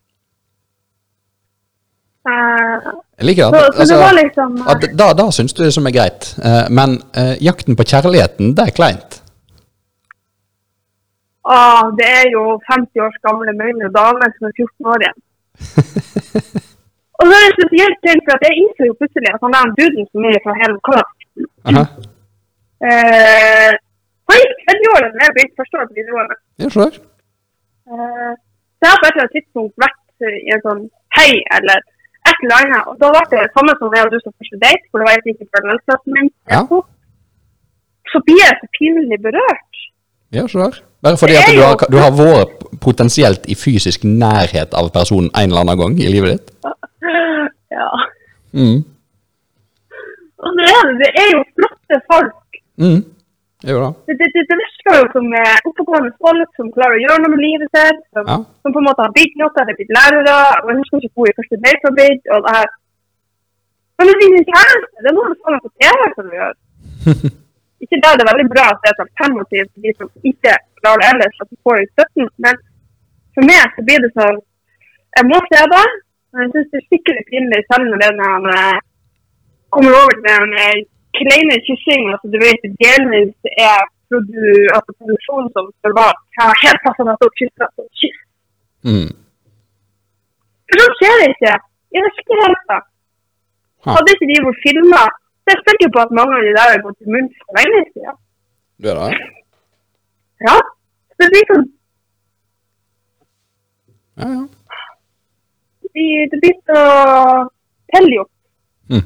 Eh, 2.22 2.90
Jeg 3.18 3.26
liker 3.26 3.50
så, 3.50 3.62
altså, 3.66 3.86
så 3.86 3.94
det 3.94 4.02
var 4.02 4.14
liksom 4.14 4.50
eh, 4.60 4.68
at 4.72 4.84
da, 5.00 5.08
da 5.18 5.24
syns 5.34 5.54
du 5.58 5.64
det 5.64 5.72
som 5.74 5.86
er 5.90 5.94
greit. 5.96 6.28
Eh, 6.38 6.64
men 6.78 7.00
eh, 7.18 7.34
jakten 7.42 7.78
på 7.78 7.86
kjærligheten, 7.92 8.54
det 8.56 8.66
er 8.68 8.76
kleint. 8.76 9.18
Å, 11.42 11.56
Det 11.98 12.06
er 12.20 12.28
jo 12.30 12.44
50 12.70 13.02
års 13.02 13.18
gamle 13.26 13.54
møgne 13.58 13.90
damer 13.96 14.28
som 14.36 14.46
er 14.48 14.54
14 14.54 14.92
år 14.94 15.06
igjen. 15.06 15.20
Og 17.18 17.28
så 17.28 17.34
er 17.38 17.42
det 17.44 17.56
spesielt 17.58 17.98
tenkt 18.06 18.24
for 18.26 18.34
at 18.38 18.44
jeg 18.46 18.58
innså 18.60 18.86
jo 18.88 18.98
plutselig 18.98 19.30
at 19.30 19.42
han 19.44 19.54
der 19.54 19.74
duden 19.78 20.06
som 20.10 20.28
er 20.30 20.38
fra 20.44 20.54
hele 20.58 20.76
eh, 22.86 23.72
Han 24.30 24.40
gikk 24.42 24.54
tredjeåret 24.62 25.14
da 25.14 25.26
jeg 25.26 25.34
begynte 25.36 25.60
første 25.60 25.78
år 25.80 25.86
på 25.90 25.96
videregående. 25.98 26.36
Jeg 26.62 26.72
skjønner. 26.74 26.94
Uh, 27.92 28.32
så 28.78 28.82
jeg 28.86 28.90
har 28.92 29.00
på 29.02 29.06
et 29.06 29.12
eller 29.12 29.24
annet 29.24 29.36
tidspunkt 29.36 29.74
vært 29.84 30.00
i 30.46 30.50
en 30.54 30.64
sånn 30.66 30.82
hei 31.18 31.32
eller 31.58 31.82
et 32.30 32.38
eller 32.44 32.56
annet. 32.60 32.88
Og 32.90 32.94
da 33.00 33.10
ble 33.14 33.22
det 33.32 33.42
det 33.44 33.52
samme 33.56 33.74
som 33.78 33.96
jeg 33.96 34.06
og 34.06 34.12
du 34.14 34.18
som 34.22 34.34
første 34.38 34.58
date, 34.64 34.84
hvor 34.88 35.02
det 35.02 35.06
var 35.06 35.14
egentlig 35.14 35.34
ikke 35.36 35.52
følelsesklassen 35.56 36.16
min. 36.16 36.30
Ja. 36.54 36.62
Så 38.12 38.18
blir 38.26 38.40
jeg 38.44 38.54
så 38.60 38.68
pinlig 38.78 39.18
berørt. 39.26 39.72
Jeg 40.32 40.50
ser. 40.52 40.80
Bare 41.02 41.18
fordi 41.20 41.34
at 41.40 41.50
du 41.56 41.62
har, 41.66 41.76
du 41.94 41.98
har 41.98 42.12
vært 42.14 42.62
potensielt 42.80 43.48
i 43.52 43.56
fysisk 43.58 44.04
nærhet 44.04 44.74
av 44.78 44.90
personen 44.94 45.30
en 45.34 45.50
eller 45.50 45.64
annen 45.64 45.80
gang 45.80 45.98
i 46.00 46.12
livet 46.14 46.38
ditt. 46.38 46.54
Ja. 47.72 47.88
Mm. 48.52 48.82
Og 50.44 50.50
det 50.58 50.66
er, 50.68 50.90
det 51.00 51.08
er 51.22 51.28
jo 51.32 51.38
flotte 51.56 51.98
folk. 52.10 52.58
Mm. 52.76 52.98
Jeg 53.62 53.78
da. 53.78 53.90
det. 54.06 54.14
Det, 54.18 54.26
det, 54.50 54.56
virker 54.58 54.96
jo 54.98 55.04
som 55.14 55.26
eh, 55.38 55.58
oppegående 55.70 56.10
folk 56.24 56.56
som 56.58 56.70
klarer 56.74 56.98
å 56.98 57.02
gjøre 57.04 57.22
noe 57.22 57.32
med 57.34 57.42
livet 57.46 57.68
sitt. 57.76 58.00
Som, 58.14 58.24
Ja. 58.26 58.38
som 58.62 58.74
på 58.74 58.80
en 58.82 58.88
måte 58.88 59.04
har 59.06 59.12
blitt 59.14 59.36
noe, 59.38 59.52
er 59.54 59.76
blitt 59.78 59.94
lærere. 59.98 60.38
Og 60.62 60.72
jeg 60.72 60.80
husker 60.80 60.98
ikke 60.98 61.20
hvor 61.20 61.30
i 61.30 61.36
første 61.38 61.60
date 61.66 61.86
har. 61.86 61.92
Og 62.34 62.42
det 62.46 62.56
her. 62.56 62.72
Men 63.96 64.10
det 64.10 64.16
blir 64.18 64.50
kjæreste. 64.50 64.98
Det 64.98 65.08
er 65.10 65.16
noe 65.18 65.30
med 65.30 65.38
sånn 65.38 65.62
på 65.62 65.72
TV 65.78 66.10
som 66.16 66.30
vi 66.32 66.40
gjør. 66.40 66.54
Ikke 67.82 67.98
det 67.98 68.10
det 68.14 68.22
er 68.22 68.30
veldig 68.30 68.50
bra 68.54 68.64
at 68.70 68.82
det 68.82 68.90
er 68.90 68.94
et 68.94 69.04
alternativ 69.04 69.62
til 69.68 69.84
de 69.84 69.92
som 69.98 70.08
ikke 70.30 70.52
klarer 70.78 71.00
det 71.02 71.06
ellers, 71.12 71.40
at 71.42 71.48
de 71.50 71.56
får 71.66 71.80
støtten. 71.90 72.28
Men 72.44 72.60
for 73.34 73.48
meg 73.48 73.74
så 73.74 73.82
blir 73.88 74.04
det 74.04 74.10
sånn 74.14 74.38
Jeg 75.18 75.28
må 75.28 75.38
se 75.50 75.62
det. 75.74 75.86
Men 76.32 76.44
jeg 76.44 76.52
syns 76.52 76.70
det 76.72 76.78
er 76.80 76.86
skikkelig 76.88 77.24
pinlig 77.30 77.60
selv 77.68 77.90
når 77.90 77.98
det 78.00 78.06
er 78.08 78.14
når 78.20 78.30
han 78.34 78.46
eh, 78.52 78.78
kommer 79.74 79.98
over 79.98 80.14
til 80.14 80.22
meg 80.26 80.54
eh, 80.62 80.86
kleine 81.18 81.56
kyssing, 81.66 82.04
Altså, 82.12 82.26
du 82.32 82.38
vet 82.42 82.62
delvis 82.84 83.34
er 83.68 83.80
produ, 84.08 84.44
altså, 84.76 84.90
produksjonen 84.98 85.50
som 85.56 85.68
står 85.80 85.92
bak. 86.00 86.16
Jeg 86.36 86.44
har 86.48 86.62
helt 86.64 86.80
passende 86.86 87.14
at 87.14 87.24
hun 87.24 87.34
kysser 87.40 87.68
som 87.76 87.90
kyss. 88.00 88.18
Mm. 88.90 89.10
For 90.68 90.80
sånn 90.82 90.96
skjer 90.98 91.20
det 91.20 91.28
ikke 91.34 91.54
i 91.96 92.02
virkeligheten. 92.06 92.88
Ha. 93.82 93.94
Hadde 93.96 94.14
ikke 94.14 94.28
de 94.30 94.42
vært 94.46 94.62
filma 94.62 95.02
Så 95.42 95.50
jeg 95.50 95.58
er 95.58 95.62
sikker 95.66 95.88
på 95.94 96.00
at 96.04 96.12
mange 96.14 96.36
av 96.38 96.44
de 96.46 96.50
der 96.54 96.68
har 96.70 96.82
gått 96.84 96.98
til 97.02 97.08
munns 97.14 97.38
for 97.42 97.58
lenge 97.58 97.80
siden. 97.90 98.18
Du 98.78 98.88
er 98.92 98.98
det? 99.00 99.16
Ja. 100.46 100.54
Så 101.10 101.18
det 101.24 101.30
blir 101.32 101.48
sånn 101.50 101.64
Ja, 104.20 104.28
ja. 104.28 104.42
de, 105.96 106.04
Det 106.30 106.38
blir 106.44 106.54
så 106.70 106.84
tilgjort. 107.94 108.30
Mm. 108.92 109.04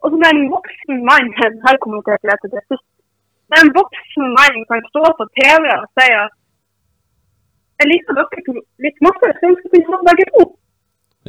Og 0.00 0.06
så 0.12 0.16
en 0.32 0.42
voksen 0.56 1.00
mann 1.08 1.26
Her 1.66 1.76
kommer 1.82 2.00
jeg 2.10 2.20
til 2.22 2.32
etter 2.34 2.50
det 2.54 2.62
sist. 2.70 2.86
En 3.58 3.70
voksen 3.78 4.26
mann 4.38 4.56
kan 4.70 4.82
stå 4.90 5.02
på 5.18 5.24
TV 5.38 5.64
og 5.78 5.86
si 5.98 6.06
at 6.24 6.32
jeg 7.80 7.88
liker 7.90 8.12
dere 8.18 8.40
to 8.46 8.52
litt 8.84 8.98
masse, 9.06 9.28
så 9.40 9.48
jeg 9.48 9.56
skal 9.58 9.70
kunne 9.84 9.98
ha 10.00 10.06
begge 10.10 10.24
to. 10.32 10.42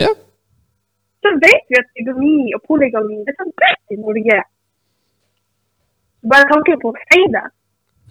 Ja. 0.03 0.09
Så 1.23 1.29
vet 1.45 1.63
vi 1.71 1.77
at 1.79 1.87
bigami 1.95 2.51
og 2.57 2.61
polygami 2.67 3.21
det 3.27 3.31
er 3.33 3.37
så 3.39 3.45
greit 3.61 3.93
i 3.95 3.97
Norge. 4.05 4.37
Bare 6.31 6.49
tanken 6.51 6.81
på 6.83 6.91
å 6.91 6.99
si 7.07 7.21
det 7.35 7.45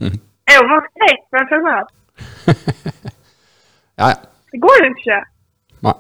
Mhm. 0.01 0.19
er 0.51 0.55
jo 0.59 0.65
ganske 0.73 0.91
teit. 1.01 1.23
For 1.31 1.61
meg 1.67 1.77
at 1.83 1.89
Ja, 4.01 4.07
ja. 4.13 4.19
det 4.53 4.61
går 4.65 4.77
jo 4.85 4.89
ikke. 4.95 5.19
Nei. 5.87 5.97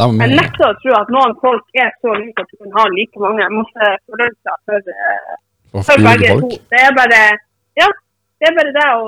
Må 0.00 0.24
Jeg 0.24 0.36
nekter 0.38 0.66
å 0.70 0.76
tro 0.80 0.92
at 0.96 1.10
noen 1.12 1.32
folk 1.44 1.80
er 1.84 1.90
så 2.00 2.14
like 2.16 2.42
at 2.42 2.50
de 2.50 2.58
kan 2.60 2.76
ha 2.78 2.84
like 2.94 3.20
mange 3.20 3.48
masse 3.52 3.88
følelser 4.08 4.54
for, 4.68 4.92
eh, 4.96 5.34
for 5.72 6.04
begge 6.06 6.30
fuglefolk. 6.30 6.54
to. 6.54 6.60
Det 6.72 6.80
er 6.86 6.92
bare 7.00 7.20
ja, 7.80 7.88
det 8.38 8.48
er 8.48 8.56
bare 8.58 8.72
det 8.78 8.86
å 8.96 9.02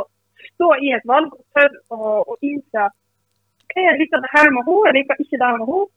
stå 0.50 0.68
i 0.86 0.92
et 0.96 1.06
valg 1.12 1.30
og 1.32 1.44
tørre 1.56 1.80
å, 1.96 2.36
innse 2.48 2.84
at 2.86 2.94
ok, 3.64 3.74
jeg 3.86 3.98
liker 4.02 4.22
det 4.24 4.32
her 4.34 4.52
med 4.52 4.68
henne, 4.68 4.84
jeg 4.88 4.96
liker 4.98 5.24
ikke 5.24 5.40
det 5.42 5.50
med 5.56 5.66
henne. 5.70 5.88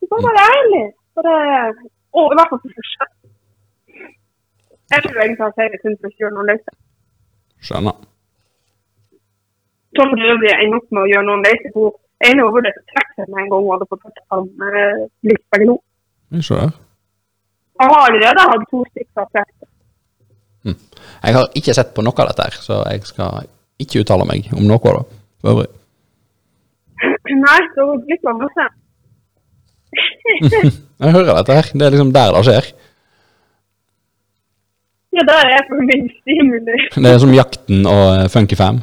Du 0.00 0.08
må 0.12 0.22
være 0.28 0.46
ærlig. 0.54 0.84
Bare, 1.18 1.34
og 2.18 2.32
i 2.32 2.38
hvert 2.38 2.50
fall 2.52 2.62
for 2.62 2.78
seg 2.78 2.88
selv. 2.94 3.12
Jeg 4.92 5.02
tror 5.02 5.20
egentlig 5.24 5.46
at 5.48 5.60
jeg 5.62 5.82
kun 5.82 6.00
for 6.00 6.10
å 6.10 6.18
gjøre 6.20 6.34
noen 6.36 6.50
løse. 6.52 6.74
Skjønner. 7.66 8.00
Som 9.96 10.10
for 10.12 10.26
øvrig 10.30 10.54
ender 10.54 10.80
opp 10.80 10.90
med 10.92 11.02
å 11.04 11.10
gjøre 11.12 11.28
noen 11.30 11.46
løse. 11.46 11.72
Hun 11.74 11.92
hun 12.32 12.54
vurderte 12.56 12.80
å 12.80 12.88
trekke 12.92 13.26
meg 13.26 13.30
med 13.34 13.42
en 13.44 13.50
gang 13.52 13.64
hun 13.64 13.72
hadde 13.74 13.90
fått 13.90 14.02
tatt 14.04 14.20
at 14.22 14.34
han 14.34 14.48
eh, 14.70 15.04
likte 15.28 15.46
begge 15.54 15.68
to. 15.70 15.76
Jeg 17.74 17.90
har 17.90 18.00
allerede 18.06 18.46
hatt 18.50 18.66
to 18.70 18.82
stykker 18.90 19.28
trukket. 19.34 19.68
Jeg 21.24 21.36
har 21.36 21.50
ikke 21.58 21.74
sett 21.76 21.92
på 21.96 22.04
noe 22.04 22.16
av 22.22 22.30
dette, 22.30 22.46
her, 22.46 22.56
så 22.66 22.80
jeg 22.88 23.04
skal 23.08 23.44
ikke 23.80 24.04
uttale 24.04 24.26
meg 24.28 24.48
om 24.56 24.64
noe 24.68 24.80
av 24.80 24.96
det. 25.00 25.18
For 25.42 25.52
øvrig. 25.52 25.68
Nei, 27.44 27.60
så 27.74 27.86
hun 27.90 28.02
litt 28.08 28.30
av 28.30 28.40
masse. 28.40 28.70
Jeg 31.04 31.12
hører 31.14 31.36
dette 31.36 31.54
her. 31.58 31.68
Det 31.74 31.86
er 31.86 31.92
liksom 31.94 32.12
der 32.14 32.32
det 32.34 32.42
skjer. 32.46 32.68
Ja, 35.14 35.22
der 35.28 35.40
er 35.44 35.50
jeg 35.52 35.64
for 35.68 35.86
min 35.86 36.08
stimuli. 36.20 36.78
Det 37.04 37.10
er 37.10 37.20
som 37.22 37.34
Jakten 37.34 37.86
og 37.86 38.04
eh, 38.14 38.28
Funky 38.32 38.56
Fam. 38.58 38.80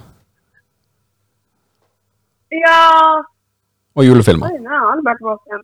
Ja 2.51 2.77
Og 3.95 4.05
julefilmer. 4.07 4.47
Oi, 4.53 4.59
nei, 4.63 4.79
Albert 4.93 5.21
Våken. 5.25 5.61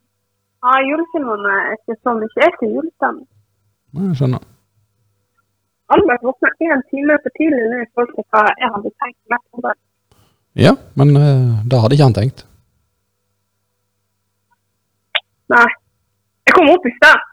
Ja, 0.65 0.71
julefilmene 0.89 1.53
er 1.69 1.75
ikke 1.77 1.95
sånn. 2.03 2.19
det 2.23 2.29
er 2.43 2.51
ikke 2.53 2.69
julestemning. 2.75 3.27
Jeg 3.97 4.17
skjønner. 4.19 4.43
Albert 5.95 6.23
våkna 6.27 6.49
en 6.75 6.81
time 6.91 7.15
for 7.23 7.31
tidlig 7.39 7.63
nå 7.71 7.77
i 7.83 7.87
forhold 7.95 8.15
til 8.17 8.25
hva 8.33 8.41
jeg 8.59 8.71
hadde 8.73 8.91
tenkt 9.03 9.19
mest 9.31 9.47
om 9.55 9.63
det. 9.63 9.75
Ja, 10.65 10.73
men 10.99 11.13
uh, 11.15 11.63
det 11.69 11.79
hadde 11.79 11.95
ikke 11.95 12.07
han 12.09 12.17
tenkt. 12.17 12.43
Nei. 15.53 15.67
Jeg 16.47 16.55
kom 16.57 16.71
opp 16.73 16.87
i 16.89 16.93
stad, 16.97 17.23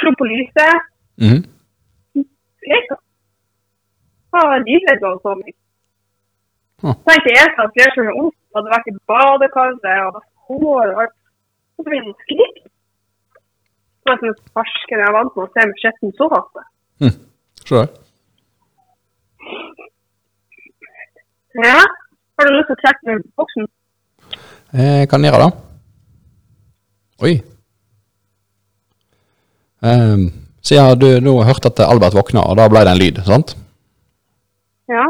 slo 0.00 0.12
på 0.16 0.28
lyset, 0.32 0.86
Mhm. 1.20 1.40
var 4.32 4.62
livredd 4.64 5.00
da 5.02 5.08
han 5.10 5.18
så 5.24 5.34
meg. 5.36 5.54
Huh. 6.82 6.94
Tenkte 7.04 7.32
jeg 7.36 7.48
at 7.50 7.72
flere 7.76 7.92
som 7.94 8.30
hadde 8.54 8.72
vært 8.72 8.88
i 8.88 8.94
badekaret 9.10 9.88
og 10.06 10.22
hår 10.50 10.92
og 10.92 11.00
alt. 11.04 11.16
Så 11.76 11.86
begynte 11.86 12.10
han 12.10 12.14
å 12.14 12.24
skrike. 12.26 12.68
Det 14.00 14.10
var 14.10 14.20
som 14.20 14.30
et 14.32 14.44
farsken 14.56 15.02
jeg 15.02 15.08
er 15.08 15.16
vant 15.16 15.34
med 15.36 15.44
å 15.44 15.50
se 15.54 15.66
med 15.70 15.80
skitten 15.82 16.14
så 16.18 16.30
ofte. 16.40 16.64
Se 17.68 17.76
der. 17.76 17.90
Ja, 21.60 21.78
har 22.38 22.46
du 22.46 22.54
lyst 22.54 22.70
til 22.70 22.76
å 22.78 22.80
trekke 22.80 23.08
med 23.08 23.24
boksen? 23.38 23.66
Eh, 24.70 25.02
kan 25.10 25.24
gjøre 25.26 25.42
det. 25.42 25.50
Oi. 27.26 27.32
Um, 29.80 30.28
siden 30.64 31.00
du 31.00 31.08
nå 31.24 31.34
hørte 31.44 31.72
at 31.72 31.82
Albert 31.84 32.14
våkna, 32.16 32.44
og 32.46 32.58
da 32.60 32.68
ble 32.70 32.84
det 32.86 32.94
en 32.94 33.00
lyd, 33.00 33.20
sant? 33.26 33.56
Ja. 34.90 35.08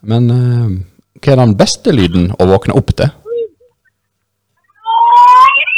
Men 0.00 0.30
uh, 0.32 0.70
hva 1.18 1.34
er 1.34 1.40
den 1.42 1.56
beste 1.58 1.92
lyden 1.94 2.30
å 2.38 2.48
våkne 2.48 2.76
opp 2.78 2.94
til? 2.96 3.12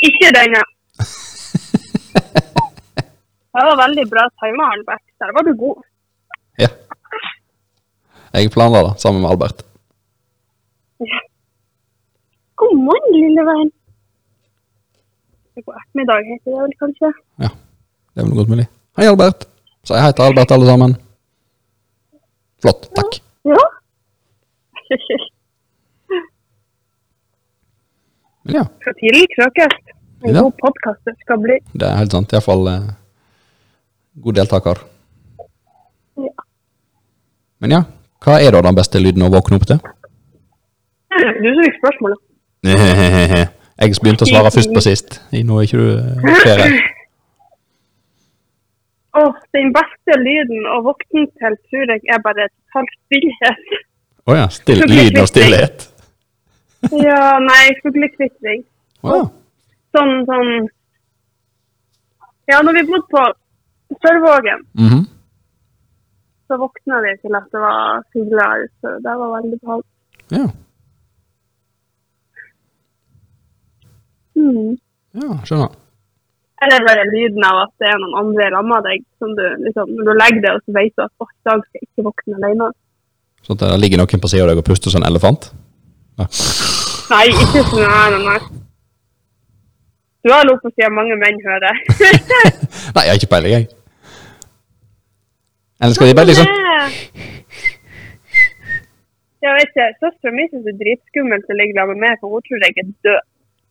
Ikke 0.08 0.28
denne. 0.36 0.62
Det 3.54 3.62
var 3.66 3.76
veldig 3.82 4.04
bra 4.12 4.24
tima, 4.40 4.64
Albert. 4.74 5.02
Der 5.20 5.32
var 5.36 5.42
du 5.42 5.52
god. 5.64 5.78
Ja. 6.62 6.68
Jeg 8.34 8.52
planla 8.54 8.82
det 8.86 8.92
sammen 9.02 9.22
med 9.22 9.30
Albert. 9.30 9.64
God 12.60 12.76
morgen, 12.88 13.16
lille 13.24 13.42
venn. 13.48 13.72
God 15.66 15.74
ettermiddag 15.80 16.28
heter 16.28 16.50
det 16.54 16.60
vel 16.62 16.76
kanskje. 16.82 17.10
Ja, 17.44 17.50
det 18.14 18.22
er 18.22 18.28
vel 18.28 18.38
godt 18.38 18.52
mulig. 18.52 18.66
Hei, 18.96 19.08
Albert. 19.10 19.48
Si 19.84 19.98
hei 20.04 20.12
til 20.14 20.28
Albert, 20.28 20.54
alle 20.54 20.70
sammen. 20.70 20.96
Flott. 22.62 22.88
Takk. 22.96 23.20
Ja. 23.50 23.62
Men 24.90 25.28
ja, 28.54 28.64
Fra 28.84 28.92
tidlig 28.98 29.26
krøkest. 29.36 29.94
En 30.24 30.34
Ja. 30.34 30.42
god 30.44 30.52
podkast 30.60 31.00
det 31.08 31.14
skal 31.22 31.38
bli. 31.40 31.56
det 31.72 31.86
er 31.88 31.96
helt 31.96 32.12
sant. 32.12 32.32
Iallfall 32.32 32.66
eh, 32.68 32.90
god 34.20 34.34
deltaker. 34.40 34.82
Ja. 36.20 36.32
Men 37.60 37.70
ja, 37.76 37.82
hva 38.24 38.38
er 38.40 38.52
da 38.52 38.60
den 38.62 38.76
beste 38.76 39.00
lyden 39.00 39.22
å 39.24 39.30
våkne 39.32 39.56
opp 39.60 39.66
til? 39.68 39.80
Du 41.10 41.48
som 41.54 41.64
fikk 41.64 41.78
spørsmålet. 41.80 42.18
Jeg 43.80 43.96
begynte 44.02 44.26
å 44.26 44.28
svare 44.28 44.50
først 44.52 44.72
på 44.76 44.80
sist. 44.84 45.20
Nå 45.32 45.56
er 45.60 45.68
ikke 45.68 45.80
du 45.80 45.88
eh, 45.96 46.40
ferie. 46.44 46.80
Åh, 49.20 49.34
den 49.56 49.72
beste 49.74 50.16
lyden 50.20 50.66
å 50.70 50.82
våkne 50.86 51.24
til, 51.40 51.56
tror 51.70 51.90
jeg 51.90 52.04
er 52.14 52.20
bare 52.22 52.44
totalt 52.52 52.92
stillhet. 53.08 53.72
Å 54.30 54.36
ja. 54.36 54.44
Still, 54.54 54.84
lyden 54.86 55.18
av 55.24 55.26
stillhet. 55.26 55.88
Ja, 56.88 57.38
nei, 57.44 57.66
fuglekvitring. 57.82 58.64
Å 59.04 59.10
Ah. 59.20 59.26
Sånn, 59.96 60.24
sånn 60.28 60.68
Ja, 62.50 62.60
når 62.62 62.72
vi 62.78 62.82
bodde 62.88 63.06
på 63.12 63.22
Sørvågen, 64.02 64.60
Mhm. 64.74 65.04
så 66.48 66.56
våkna 66.58 67.00
vi 67.02 67.16
til 67.22 67.34
at 67.36 67.46
det 67.52 67.60
var 67.60 68.02
fugler 68.12 68.64
ute. 68.64 68.88
Det 69.02 69.14
var 69.20 69.40
veldig 69.42 69.60
behagelig. 69.60 69.92
ja. 70.30 70.46
Mm. 74.36 74.76
Ja, 75.12 75.36
skjønner. 75.44 75.72
Eller 76.62 76.84
bare 76.86 77.04
lyden 77.08 77.44
av 77.44 77.62
at 77.64 77.72
det 77.80 77.88
er 77.88 77.98
noen 78.02 78.18
andre 78.20 78.46
i 78.46 78.50
lag 78.52 78.84
deg. 78.84 79.04
Som 79.18 79.34
du, 79.36 79.42
liksom, 79.64 79.88
når 79.96 80.04
du 80.10 80.12
legger 80.20 80.40
deg, 80.44 80.52
og 80.56 80.62
så 80.64 80.72
vet 80.76 80.94
du 80.96 81.02
at 81.02 81.12
hvert 81.18 81.34
i 81.36 81.48
dag 81.48 81.62
skal 81.64 81.80
jeg 81.80 81.88
ikke 81.88 82.06
våkne 82.08 82.38
alene. 82.40 82.70
Så 83.42 83.52
at 83.52 83.58
det 83.64 83.80
ligger 83.80 83.98
noen 84.02 84.20
på 84.22 84.28
sida 84.28 84.42
av 84.44 84.48
deg 84.52 84.58
og 84.58 84.64
puster 84.68 84.90
som 84.92 85.02
en 85.02 85.08
elefant? 85.10 85.50
Nei, 87.10 87.24
ikke 87.32 87.62
sånn. 87.66 87.82
Nei, 87.84 88.08
nei, 88.14 88.22
nei. 88.26 88.40
Du 90.20 90.28
har 90.34 90.44
lov 90.44 90.58
på 90.60 90.68
å 90.68 90.74
si 90.76 90.84
at 90.84 90.92
mange 90.92 91.16
menn 91.16 91.38
hører. 91.46 91.76
Nei, 92.94 93.04
jeg 93.06 93.10
har 93.12 93.16
ikke 93.20 93.30
peiling, 93.32 93.52
jeg. 93.54 93.64
Eller 95.80 95.96
skal 95.96 96.10
de 96.10 96.16
bare 96.18 96.28
liksom 96.28 96.48
Jeg 99.40 99.54
vet 99.56 99.70
ikke. 99.72 99.86
Søstera 100.02 100.32
mi 100.36 100.44
syns 100.50 100.66
det 100.66 100.74
er 100.74 100.80
dritskummelt 100.82 101.48
å 101.48 101.56
ligge 101.56 101.76
sammen 101.78 101.96
med 101.96 102.04
meg, 102.10 102.18
for 102.20 102.34
hun 102.34 102.44
tror 102.44 102.60
jeg 102.66 102.76
er 102.82 102.90
død. 103.08 103.22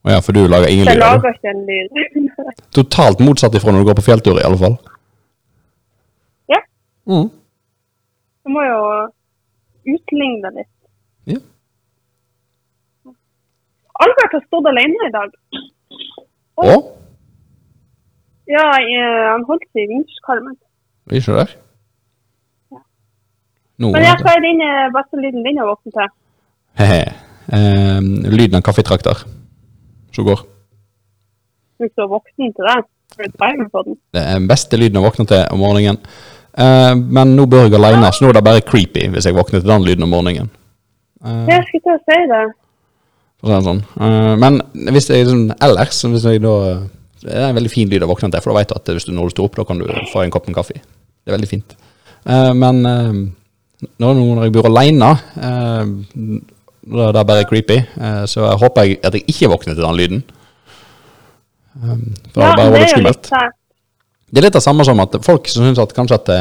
Å 0.08 0.14
ja, 0.16 0.20
for 0.26 0.32
du 0.34 0.42
lager 0.50 0.72
ingen 0.72 0.88
lyd? 0.88 0.94
jeg 0.96 1.02
lager 1.04 1.36
ikke 1.36 1.52
en 1.54 1.62
lyd. 1.68 1.88
Totalt 2.80 3.22
motsatt 3.22 3.56
ifra 3.60 3.74
når 3.76 3.84
du 3.84 3.90
går 3.92 4.00
på 4.00 4.08
fjelltur, 4.08 4.40
i 4.42 4.48
alle 4.50 4.60
fall. 4.62 4.76
ja, 6.56 6.62
Mm. 7.10 7.30
Du 8.46 8.52
må 8.54 8.62
jo 8.66 8.80
utligne 9.94 10.50
litt. 10.58 10.74
Ja. 11.30 11.40
Albert 14.06 14.36
har 14.38 14.44
stått 14.48 14.70
alene 14.72 15.08
i 15.08 15.12
dag. 15.14 15.34
Og? 16.60 16.92
Ja, 18.50 18.66
jeg, 18.82 19.10
han 19.30 19.44
holdt 19.48 19.66
seg 19.70 19.84
i 19.86 19.90
vinsjkarmen. 19.92 20.56
Ikke 21.14 21.36
der? 21.40 21.56
Noe. 23.80 23.94
Men 23.96 24.04
jeg 24.04 24.20
skal 24.20 24.48
eh, 24.50 24.86
beste 24.92 25.20
lyden 25.24 25.46
din 25.46 25.60
å 25.64 25.70
våkne 25.70 25.94
til. 25.96 26.10
Hehe. 26.80 27.04
Eh, 27.56 28.00
lyden 28.30 28.60
av 28.60 28.66
kaffetrakter 28.68 29.22
som 30.16 30.28
går. 30.28 30.42
Du 31.80 31.88
er 31.88 32.10
voksen 32.12 32.52
til 32.56 32.68
det. 32.68 32.80
Den. 33.20 33.96
Det 34.14 34.22
er 34.22 34.36
den 34.38 34.48
beste 34.50 34.78
lyden 34.78 35.00
å 35.00 35.06
våkne 35.08 35.26
til 35.30 35.46
om 35.54 35.64
morgenen. 35.64 35.98
Eh, 36.60 36.94
men 37.00 37.36
nå 37.38 37.46
bør 37.50 37.68
jeg 37.70 37.78
alene, 37.80 38.12
så 38.14 38.26
nå 38.26 38.32
er 38.34 38.38
det 38.40 38.46
bare 38.46 38.66
creepy 38.68 39.08
hvis 39.14 39.28
jeg 39.30 39.38
våkner 39.38 39.64
til 39.64 39.72
den 39.72 39.86
lyden 39.88 40.06
om 40.06 40.12
morgenen. 40.14 40.52
Eh, 41.24 41.46
Jeg 41.50 41.66
skulle 41.70 41.86
til 41.88 41.96
å 41.96 42.04
si 42.04 42.20
det. 42.34 42.44
Det 43.48 43.60
sånn. 43.64 43.84
Uh, 43.96 44.36
men 44.42 44.60
hvis 44.92 45.10
jeg 45.12 45.28
sånn 45.30 45.50
ellers, 45.64 46.02
hvis 46.12 46.26
jeg 46.28 46.42
da 46.44 46.56
Det 47.20 47.36
er 47.36 47.50
en 47.50 47.56
veldig 47.56 47.72
fin 47.72 47.90
lyd 47.92 48.04
å 48.04 48.08
våkne 48.08 48.30
til, 48.32 48.40
for 48.44 48.54
da 48.54 48.62
vet 48.62 48.70
du 48.72 48.78
at 48.78 48.90
hvis 48.96 49.08
du, 49.08 49.12
når 49.12 49.28
du 49.28 49.34
står 49.34 49.50
opp, 49.50 49.58
da 49.60 49.68
kan 49.68 49.80
du 49.82 49.88
få 50.12 50.22
en 50.24 50.32
kopp 50.32 50.46
med 50.48 50.56
kaffe. 50.56 50.78
Det 50.80 51.28
er 51.28 51.36
veldig 51.36 51.50
fint. 51.52 51.76
Uh, 52.24 52.54
men 52.56 52.80
uh, 52.88 53.18
når, 53.80 54.18
når 54.18 54.44
jeg 54.48 54.56
bor 54.56 54.68
alene, 54.68 55.12
eh, 55.40 55.92
det 56.90 57.08
er 57.22 57.28
bare 57.28 57.48
creepy, 57.48 57.80
eh, 57.80 58.26
så 58.28 58.50
håper 58.60 58.88
jeg 58.88 59.00
at 59.08 59.16
jeg 59.16 59.26
ikke 59.32 59.52
våkner 59.54 59.78
til 59.78 59.86
den 59.86 60.00
lyden. 60.00 60.24
Um, 61.80 62.04
for 62.34 62.44
Ja, 62.44 62.50
det 62.50 62.58
bare 62.58 62.72
var 62.74 62.76
det 62.76 62.84
litt 62.84 62.94
skummelt. 62.96 63.30
Det 64.30 64.42
er 64.42 64.46
litt 64.46 64.58
det 64.58 64.66
samme 64.66 64.86
som 64.86 65.00
at 65.00 65.16
folk 65.24 65.48
som 65.48 65.64
syns 65.64 65.80
at 65.80 65.94
kanskje 65.96 66.18
at 66.18 66.32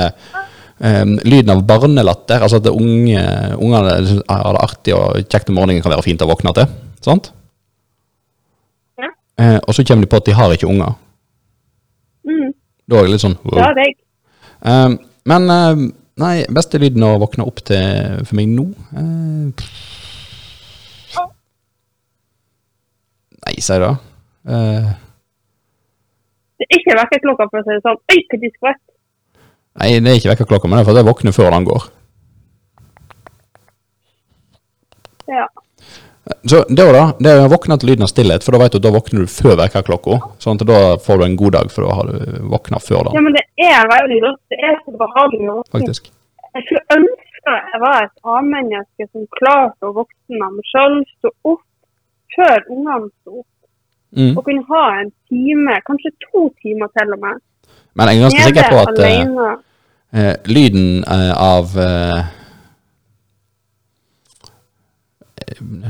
em, 0.83 1.15
lyden 1.23 1.53
av 1.55 1.63
barnelatter, 1.69 2.43
altså 2.43 2.59
at 2.59 2.67
unge 2.73 3.23
ungene 3.55 3.95
har 4.27 4.51
det 4.57 4.65
artig 4.65 4.97
og 4.97 5.21
kjekt 5.23 5.53
om 5.53 5.61
morgenen, 5.61 5.85
kan 5.85 5.95
være 5.95 6.05
fint 6.05 6.25
å 6.25 6.29
våkne 6.29 6.53
til. 6.59 6.67
Sant? 7.05 7.31
Ja. 8.99 9.11
Eh, 9.39 9.59
og 9.67 9.75
så 9.77 9.85
kommer 9.87 10.03
de 10.07 10.11
på 10.11 10.19
at 10.21 10.27
de 10.27 10.35
har 10.37 10.53
ikke 10.55 10.69
unger. 10.71 10.97
Mm, 12.29 12.51
Da 12.89 12.97
er 12.99 13.07
det 13.07 13.13
litt 13.15 13.23
sånn 13.25 13.37
det 13.39 13.53
wow. 13.55 13.63
har 13.63 13.79
jeg. 13.85 13.95
eh, 14.65 14.97
men 15.29 15.51
eh, 15.55 15.83
nei, 16.19 16.35
beste 16.57 16.81
lyden 16.83 17.05
å 17.07 17.15
våkne 17.23 17.47
opp 17.47 17.61
til 17.69 18.25
for 18.27 18.35
meg 18.41 18.49
nå 18.53 18.67
eh. 18.99 19.69
Nei, 23.47 23.55
sier 23.65 23.81
det. 23.81 23.93
Eh, 24.51 24.89
Det 26.59 26.67
er 26.67 26.81
ikke 26.81 26.97
vekkerklokka 26.99 27.47
for 27.53 27.61
å 27.61 27.65
si 27.65 27.77
det 27.77 27.85
sånn. 27.87 28.01
Øy, 28.13 28.19
hva 28.29 28.39
de 28.43 28.49
skvett. 28.57 28.81
nei, 29.79 29.91
det 30.03 30.11
er 30.11 30.19
ikke 30.19 30.33
vekkerklokka, 30.33 30.69
men 30.69 30.77
det 30.77 30.83
er 30.83 30.89
for 30.89 30.97
at 30.97 31.01
jeg 31.01 31.09
våkner 31.09 31.37
før 31.37 31.55
den 31.55 31.69
går. 31.69 31.87
Ja. 35.29 35.47
Så 36.49 36.65
det 36.69 36.85
var 36.85 36.93
da, 36.93 37.05
det 37.25 37.31
er 37.33 37.47
å 37.47 37.53
våkne 37.53 37.79
til 37.81 37.93
lyden 37.93 38.05
av 38.05 38.11
stillhet, 38.11 38.45
for 38.45 38.55
da 38.55 38.61
vet 38.63 38.75
du 38.75 38.79
at 38.81 38.85
da 38.85 38.93
våkner 38.93 39.25
du 39.25 39.31
før 39.33 39.57
vekkerklokka. 39.63 40.19
Sånn 40.43 40.61
at 40.61 40.67
da 40.69 40.81
får 41.05 41.21
du 41.21 41.25
en 41.25 41.39
god 41.41 41.57
dag, 41.57 41.71
for 41.73 41.87
da 41.87 41.97
har 41.99 42.11
du 42.11 42.43
våkna 42.53 42.81
før 42.85 43.09
ja, 43.15 43.23
men 43.25 43.37
det 43.37 43.45
er 43.65 43.89
veldig 43.89 44.21
godt. 44.27 44.41
Det 44.53 44.59
er 44.61 44.77
så 44.83 44.97
behagelig 45.01 45.49
å 45.49 45.57
våkne. 45.61 45.73
faktisk. 45.79 46.11
Jeg 46.57 46.67
skulle 46.67 46.99
ønske 46.99 47.29
jeg 47.49 47.81
var 47.81 48.03
et 48.05 48.27
A-menneske 48.29 49.07
som 49.09 49.27
klarte 49.39 49.89
å 49.89 49.95
våkne 49.97 50.41
av 50.45 50.57
meg 50.57 50.67
sjøl, 50.69 50.99
stå 51.19 51.33
opp 51.53 51.63
før 52.37 52.67
ungene 52.75 53.09
sto 53.21 53.41
opp, 53.43 53.47
Mm. 54.17 54.39
og 54.39 54.45
kunne 54.45 54.65
ha 54.71 54.85
en 55.03 55.11
time, 55.29 55.75
kanskje 55.85 56.11
to 56.25 56.49
timer 56.63 56.89
til 56.97 57.13
og 57.13 57.21
med, 57.21 57.41
Men 57.95 58.09
jeg 58.09 58.17
er 58.17 58.23
ganske 58.23 58.45
sikker 58.47 58.69
på 58.73 58.79
at 58.81 58.99
uh, 59.05 59.59
eh, 60.17 60.35
lyden 60.47 61.05
uh, 61.05 61.35
av 61.37 61.77
eh, 61.77 62.19
eh, 65.37 65.38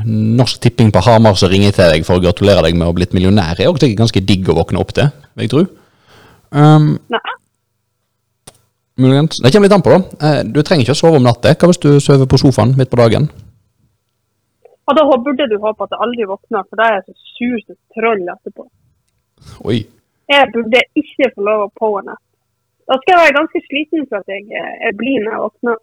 Norsk 0.04 0.60
Tipping 0.62 0.92
på 0.94 1.02
Hamar 1.06 1.36
som 1.38 1.50
ringer 1.52 1.74
til 1.74 1.90
deg 1.92 2.06
for 2.06 2.18
å 2.18 2.22
gratulere 2.22 2.62
deg 2.66 2.76
med 2.76 2.86
å 2.86 2.92
ha 2.92 2.96
blitt 2.96 3.16
millionær, 3.16 3.58
er 3.58 3.70
også 3.70 3.90
ganske 3.98 4.22
digg 4.24 4.48
å 4.48 4.56
våkne 4.58 4.80
opp 4.82 4.94
til, 4.96 5.10
vil 5.34 5.46
jeg 5.46 5.52
tro. 5.54 5.64
Um, 6.50 6.94
Nei. 7.12 7.20
muligens. 8.98 9.42
Det 9.42 9.52
kommer 9.52 9.68
litt 9.68 9.76
an 9.76 9.84
på, 9.84 9.94
da. 9.94 10.28
Eh, 10.28 10.40
du 10.48 10.62
trenger 10.62 10.86
ikke 10.86 10.96
å 10.96 11.02
sove 11.02 11.20
om 11.20 11.26
natta. 11.26 11.52
Hva 11.54 11.70
hvis 11.70 11.82
du 11.82 11.90
sover 12.02 12.30
på 12.30 12.40
sofaen 12.40 12.74
midt 12.78 12.90
på 12.92 13.00
dagen? 13.00 13.28
Og 14.88 14.96
da 14.96 15.04
burde 15.04 15.48
du 15.50 15.58
håpe 15.60 15.84
at 15.84 15.92
jeg 15.92 16.04
aldri 16.04 16.26
våkner, 16.28 16.64
for 16.64 16.80
da 16.80 16.88
er 16.88 16.96
jeg 16.98 17.08
så 17.08 17.34
sur 17.36 17.58
som 17.66 17.78
troll 17.96 18.24
etterpå. 18.34 18.64
Oi. 19.70 19.82
jeg 20.28 20.50
burde 20.52 20.80
ikke 20.98 21.28
få 21.34 21.44
lov 21.46 21.66
å 21.66 21.72
powernap. 21.80 22.20
Da 22.88 22.96
skal 23.00 23.14
jeg 23.14 23.20
være 23.22 23.36
ganske 23.36 23.60
sliten 23.66 24.06
for 24.08 24.20
at 24.20 24.32
jeg 24.32 24.44
jeg 24.48 24.96
blir 25.00 25.18
når 25.24 25.34
jeg 25.34 25.44
våkner. 25.44 25.76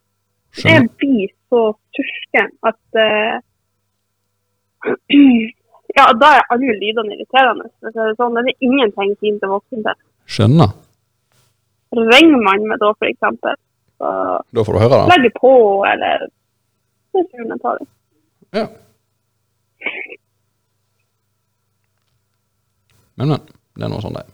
Jeg 0.63 0.87
blir 1.01 1.29
så 1.51 1.61
tursken 1.97 2.49
at 2.69 2.99
eh, 3.05 3.37
Ja, 5.95 6.09
da 6.19 6.29
er 6.35 6.41
alle 6.51 6.73
lydene 6.81 7.13
irriterende. 7.15 7.67
å 7.85 7.91
si 7.93 8.05
Sånn, 8.17 8.33
det 8.35 8.51
er 8.51 8.65
ingenting 8.67 9.13
fint 9.21 9.43
å 9.45 9.51
våkne 9.53 9.83
til. 9.85 9.99
Skjønner. 10.27 10.71
Ringer 11.95 12.41
man 12.43 12.65
med 12.67 12.81
da, 12.81 12.89
eksempel, 13.07 13.55
så 14.01 14.09
Da 14.51 14.63
får 14.65 14.73
du 14.75 14.79
høre 14.81 14.97
det. 14.97 15.13
legger 15.13 15.33
på, 15.39 15.51
eller 15.87 16.25
Det 17.13 17.21
er 17.21 17.45
jeg 17.53 17.61
tar. 17.61 17.77
det. 17.79 17.87
Ja. 18.59 18.65
Men, 23.15 23.27
men. 23.29 23.39
Det 23.75 23.83
er 23.85 23.91
noe 23.91 24.01
sånn 24.03 24.15
det 24.17 24.23
er. 24.25 24.31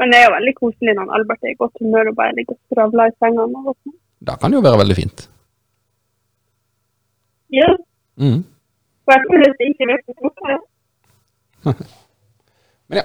Men 0.00 0.10
det 0.10 0.18
er 0.18 0.24
jo 0.26 0.34
veldig 0.34 0.54
koselig 0.58 0.94
når 0.98 1.12
Albert 1.18 1.44
er 1.46 1.52
i 1.52 1.58
godt 1.60 1.78
humør 1.82 2.10
og 2.10 2.16
bare 2.18 2.34
ligger 2.38 2.56
og 2.56 2.60
skravler 2.72 3.10
i 3.12 3.14
senga. 3.22 3.46
Det 4.22 4.36
kan 4.42 4.54
jo 4.56 4.60
være 4.64 4.80
veldig 4.82 4.98
fint. 4.98 5.28
Ja, 7.52 7.68
Mm. 8.18 8.42
For 9.04 9.18
jeg 9.18 9.52
det 9.58 9.68
ikke 9.72 9.90
vet 9.90 10.04
hvorfor. 10.22 10.62
Men 12.88 12.98
ja. 13.00 13.04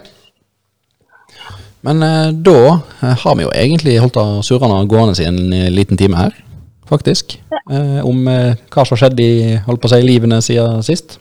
Men 1.86 2.04
eh, 2.04 2.30
da 2.46 2.60
eh, 3.04 3.16
har 3.22 3.36
vi 3.38 3.46
jo 3.46 3.54
egentlig 3.54 4.00
holdt 4.02 4.20
av 4.20 4.42
surrene 4.46 4.82
gående 4.90 5.16
i 5.22 5.28
en 5.30 5.54
eh, 5.54 5.70
liten 5.72 6.00
time 6.00 6.18
her, 6.20 6.34
faktisk. 6.90 7.38
Eh, 7.70 8.02
om 8.06 8.26
hva 8.28 8.84
som 8.84 8.96
har 8.96 9.04
skjedd 9.04 9.22
i 9.24 9.32
holdt 9.68 9.84
på 9.84 9.90
å 9.90 9.94
si, 9.94 10.02
livene 10.04 10.42
siden 10.44 10.84
sist. 10.86 11.20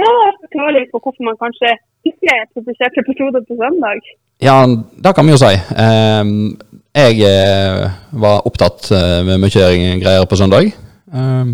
Ja, 0.00 0.08
jeg 0.08 0.36
forklarer 0.44 0.76
litt 0.78 0.92
på 0.92 1.00
hvorfor 1.02 1.26
man 1.26 1.40
kanskje 1.40 1.74
ikke 2.08 2.36
produserte 2.54 3.02
episoder 3.02 3.44
på 3.48 3.56
søndag. 3.58 4.04
Ja, 4.40 4.56
det 4.68 5.14
kan 5.16 5.26
vi 5.28 5.34
jo 5.34 5.40
si. 5.40 5.52
Eh, 5.56 6.34
jeg 7.00 7.90
var 8.22 8.46
opptatt 8.48 8.88
med 9.24 9.42
mye 9.42 9.66
greier 10.02 10.24
på 10.28 10.38
søndag. 10.38 10.70
Eh, 11.10 11.52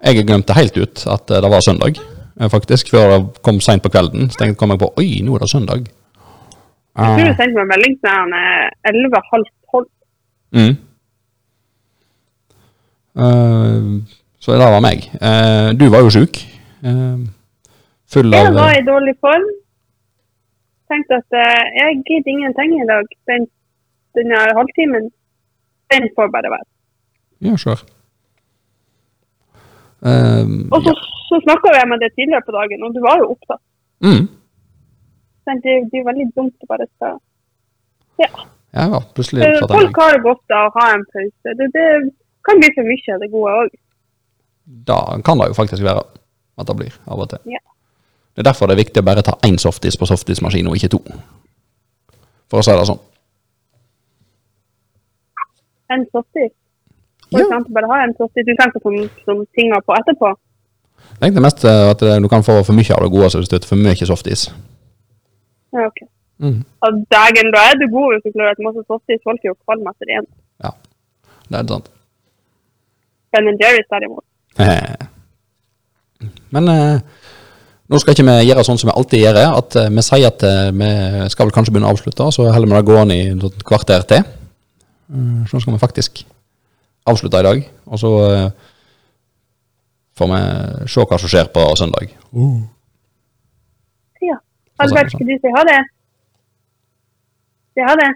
jeg 0.00 0.26
glemte 0.26 0.56
helt 0.56 0.76
ut 0.80 1.02
at 1.06 1.30
eh, 1.30 1.42
det 1.44 1.50
var 1.52 1.64
søndag, 1.64 1.98
eh, 2.40 2.50
faktisk. 2.50 2.90
Før 2.94 3.14
jeg 3.14 3.24
kom 3.46 3.60
seint 3.60 3.84
på 3.84 3.92
kvelden. 3.92 4.30
Så 4.30 4.40
tenkte, 4.40 4.58
kom 4.60 4.72
jeg 4.74 4.82
på 4.82 4.92
oi, 5.00 5.10
nå 5.24 5.36
er 5.36 5.44
det 5.44 5.50
søndag. 5.52 5.90
Jeg 7.00 7.16
tror 7.16 7.28
du 7.28 7.36
sendte 7.38 7.56
meg 7.60 7.68
melding 7.70 7.98
til 8.00 8.10
han 8.12 8.32
halv 8.84 9.44
11.30. 9.48 9.90
Mm. 10.50 10.72
Uh, 13.20 14.02
så 14.42 14.56
det 14.58 14.66
var 14.74 14.82
meg. 14.82 15.06
Uh, 15.22 15.70
du 15.78 15.86
var 15.92 16.02
jo 16.02 16.10
sjuk. 16.16 16.40
Uh, 16.82 17.22
full 18.10 18.34
Jeg 18.34 18.50
av 18.50 18.58
var 18.58 18.74
i 18.74 18.82
dårlig 18.88 19.14
form. 19.22 19.46
Tenkte 20.90 21.20
at 21.22 21.38
jeg 21.78 22.00
gidder 22.08 22.32
ingenting 22.34 22.74
i 22.80 22.88
dag. 22.90 23.06
Den, 23.30 23.46
denne 24.18 24.42
halvtimen, 24.58 25.08
den 25.94 26.10
får 26.16 26.34
bare 26.34 26.50
være. 26.56 26.68
Ja, 27.46 27.56
sure. 27.56 27.86
Eh, 30.00 30.44
Og 30.72 30.84
så, 30.84 30.92
så 31.28 31.40
snakka 31.44 31.72
jeg 31.76 31.88
med 31.90 32.00
deg 32.02 32.14
tidligere 32.16 32.44
på 32.46 32.54
dagen, 32.56 32.84
og 32.86 32.94
du 32.94 33.00
var 33.04 33.18
jo 33.20 33.32
opptatt. 33.34 33.62
mm. 34.06 34.22
Men 35.46 35.60
Det, 35.64 35.72
det 35.90 35.98
er 36.00 36.04
veldig 36.06 36.26
dumt 36.36 36.62
å 36.62 36.66
bare 36.70 36.86
skal 36.94 37.18
Ja. 38.22 38.30
Ja, 38.76 38.84
ja, 38.92 39.00
plutselig 39.16 39.42
Eh, 39.42 39.60
Folk 39.66 39.96
har 39.98 40.18
godt 40.22 40.52
av 40.54 40.68
å 40.68 40.74
ha 40.78 40.86
en 40.94 41.04
pause. 41.12 41.54
Det, 41.58 41.66
det 41.74 41.86
kan 42.46 42.60
bli 42.60 42.68
for 42.76 42.86
mye 42.86 43.14
av 43.14 43.20
det 43.24 43.30
gode 43.32 43.54
òg. 43.64 43.72
Da 44.86 44.98
kan 45.26 45.40
det 45.40 45.48
jo 45.50 45.56
faktisk 45.58 45.82
være 45.82 46.04
at 46.60 46.66
det 46.68 46.76
blir 46.76 46.94
av 47.10 47.24
og 47.24 47.28
til. 47.32 47.40
Ja. 47.56 47.58
Det 48.36 48.44
er 48.44 48.50
derfor 48.52 48.70
det 48.70 48.76
er 48.76 48.84
viktig 48.84 49.02
å 49.02 49.08
bare 49.08 49.24
ta 49.26 49.34
én 49.48 49.58
softis 49.58 49.96
på 49.98 50.06
softismaskin, 50.06 50.68
og 50.70 50.76
ikke 50.78 50.92
to. 50.94 51.00
For 52.52 52.60
å 52.60 52.64
si 52.64 52.76
det 52.78 52.86
sånn. 52.86 53.00
En 55.90 56.04
softis. 56.14 56.52
For 57.30 57.38
Ja. 57.38 57.46
eksempel 57.46 57.72
bare 57.76 57.90
ha 57.92 57.98
en 58.04 58.14
tenker 58.58 58.80
som, 58.82 58.96
som 59.24 59.44
tinga 59.56 59.78
på 59.86 59.94
etterpå? 59.94 60.32
Jeg 61.10 61.20
tenkte 61.22 61.42
mest 61.44 61.64
eh, 61.64 61.90
at 61.92 62.00
du 62.22 62.28
kan 62.28 62.42
få 62.46 62.58
for 62.66 62.72
mye 62.76 62.94
av 62.96 63.02
det 63.04 63.10
gode 63.14 63.30
så 63.30 63.38
du 63.40 63.46
for 63.68 63.76
mye 63.78 64.06
softis. 64.08 64.48
Ja, 65.72 65.86
ok. 65.86 66.00
Mm. 66.40 66.60
Og 66.86 67.00
dagen 67.12 67.50
da 67.54 67.60
er 67.70 67.76
du 67.78 67.86
god 67.92 68.14
hvis 68.14 68.24
du 68.26 68.32
klarer 68.34 68.56
et 68.56 68.62
masse 68.64 68.82
softis. 68.88 69.20
Folk 69.24 69.42
er 69.44 69.52
jo 69.52 69.56
kvalme 69.66 69.92
etter 69.92 70.14
én. 70.18 70.26
Ja, 70.64 70.70
det 71.50 71.58
er 71.60 71.66
sant. 71.74 71.90
Ben 73.32 73.46
Jerry's 73.60 73.86
derimot. 73.92 74.24
Men 76.54 76.68
eh, 76.68 76.98
nå 77.90 77.98
skal 78.00 78.14
ikke 78.16 78.26
vi 78.26 78.48
gjøre 78.48 78.64
sånn 78.66 78.78
som 78.80 78.90
vi 78.90 78.96
alltid 78.96 79.22
gjør, 79.22 79.38
at 79.60 79.76
eh, 79.80 79.88
vi 79.94 80.02
sier 80.06 80.28
at 80.32 80.42
eh, 80.46 80.68
vi 80.74 80.90
skal 81.32 81.48
vel 81.48 81.54
kanskje 81.54 81.72
begynne 81.74 81.88
å 81.90 81.94
avslutte, 81.94 82.26
så 82.34 82.48
holder 82.50 82.68
vi 82.72 82.76
det 82.80 82.88
gående 82.90 83.16
i 83.20 83.28
et 83.30 83.64
kvarter 83.66 84.04
til. 84.10 84.26
Eh, 85.12 85.40
så 85.46 85.56
nå 85.56 85.62
skal 85.64 85.76
vi 85.76 85.82
faktisk 85.84 86.24
avslutte 87.08 87.40
i 87.40 87.46
dag, 87.46 87.62
og 87.86 87.98
så 87.98 88.10
eh, 88.26 88.50
får 90.18 90.28
vi 90.32 90.40
se 90.92 91.06
hva 91.08 91.18
som 91.20 91.32
skjer 91.32 91.48
på 91.54 91.64
søndag. 91.80 92.12
Ja. 94.24 94.36
Og 94.36 94.84
Albert, 94.86 95.12
skal 95.14 95.28
du 95.28 95.36
si 95.40 95.54
ha 95.56 95.62
det? 95.68 95.78
Si 97.74 97.86
ha 97.86 97.94
det? 98.00 98.10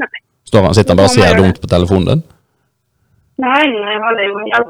Nei. 0.00 0.10
Står 0.48 0.66
han, 0.66 0.74
sitter 0.78 0.94
han 0.94 1.02
bare 1.02 1.12
og 1.12 1.16
ser 1.18 1.42
dumt 1.42 1.60
på 1.60 1.70
telefonen 1.74 2.08
din? 2.10 2.24
Nei, 3.40 3.66
nei, 3.68 3.98
det 4.18 4.26
jo. 4.28 4.40
Jeg 4.48 4.66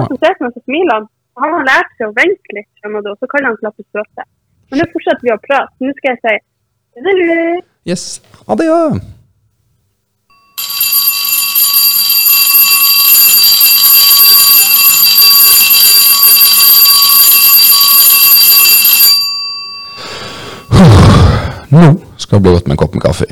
også 0.00 0.16
sett 0.22 0.40
meg 0.42 0.54
så 0.54 0.62
smiler 0.64 0.94
han. 0.94 1.10
Han 1.42 1.52
har 1.52 1.66
lært 1.68 1.92
seg 1.98 2.08
å 2.08 2.14
vente 2.16 2.56
litt, 2.56 2.68
skjønner 2.80 3.04
du, 3.04 3.10
og 3.12 3.20
så 3.20 3.28
kan 3.28 3.44
han 3.44 3.58
klappe 3.60 3.84
støtet. 3.84 4.28
Men 4.70 4.80
nå 4.80 4.86
fortsetter 4.94 5.26
vi 5.26 5.34
å 5.34 5.42
prate. 5.42 5.74
Nå 5.84 5.92
skal 5.98 6.14
jeg 6.14 6.22
si. 6.24 6.38
Yes. 7.86 8.06
Adjø. 8.50 8.78
Nå 21.70 22.00
skal 22.16 22.38
det 22.38 22.42
bli 22.42 22.52
godt 22.52 22.66
med 22.66 22.76
en 22.76 22.80
kopp 22.84 22.94
med 22.94 23.02
kaffe. 23.02 23.26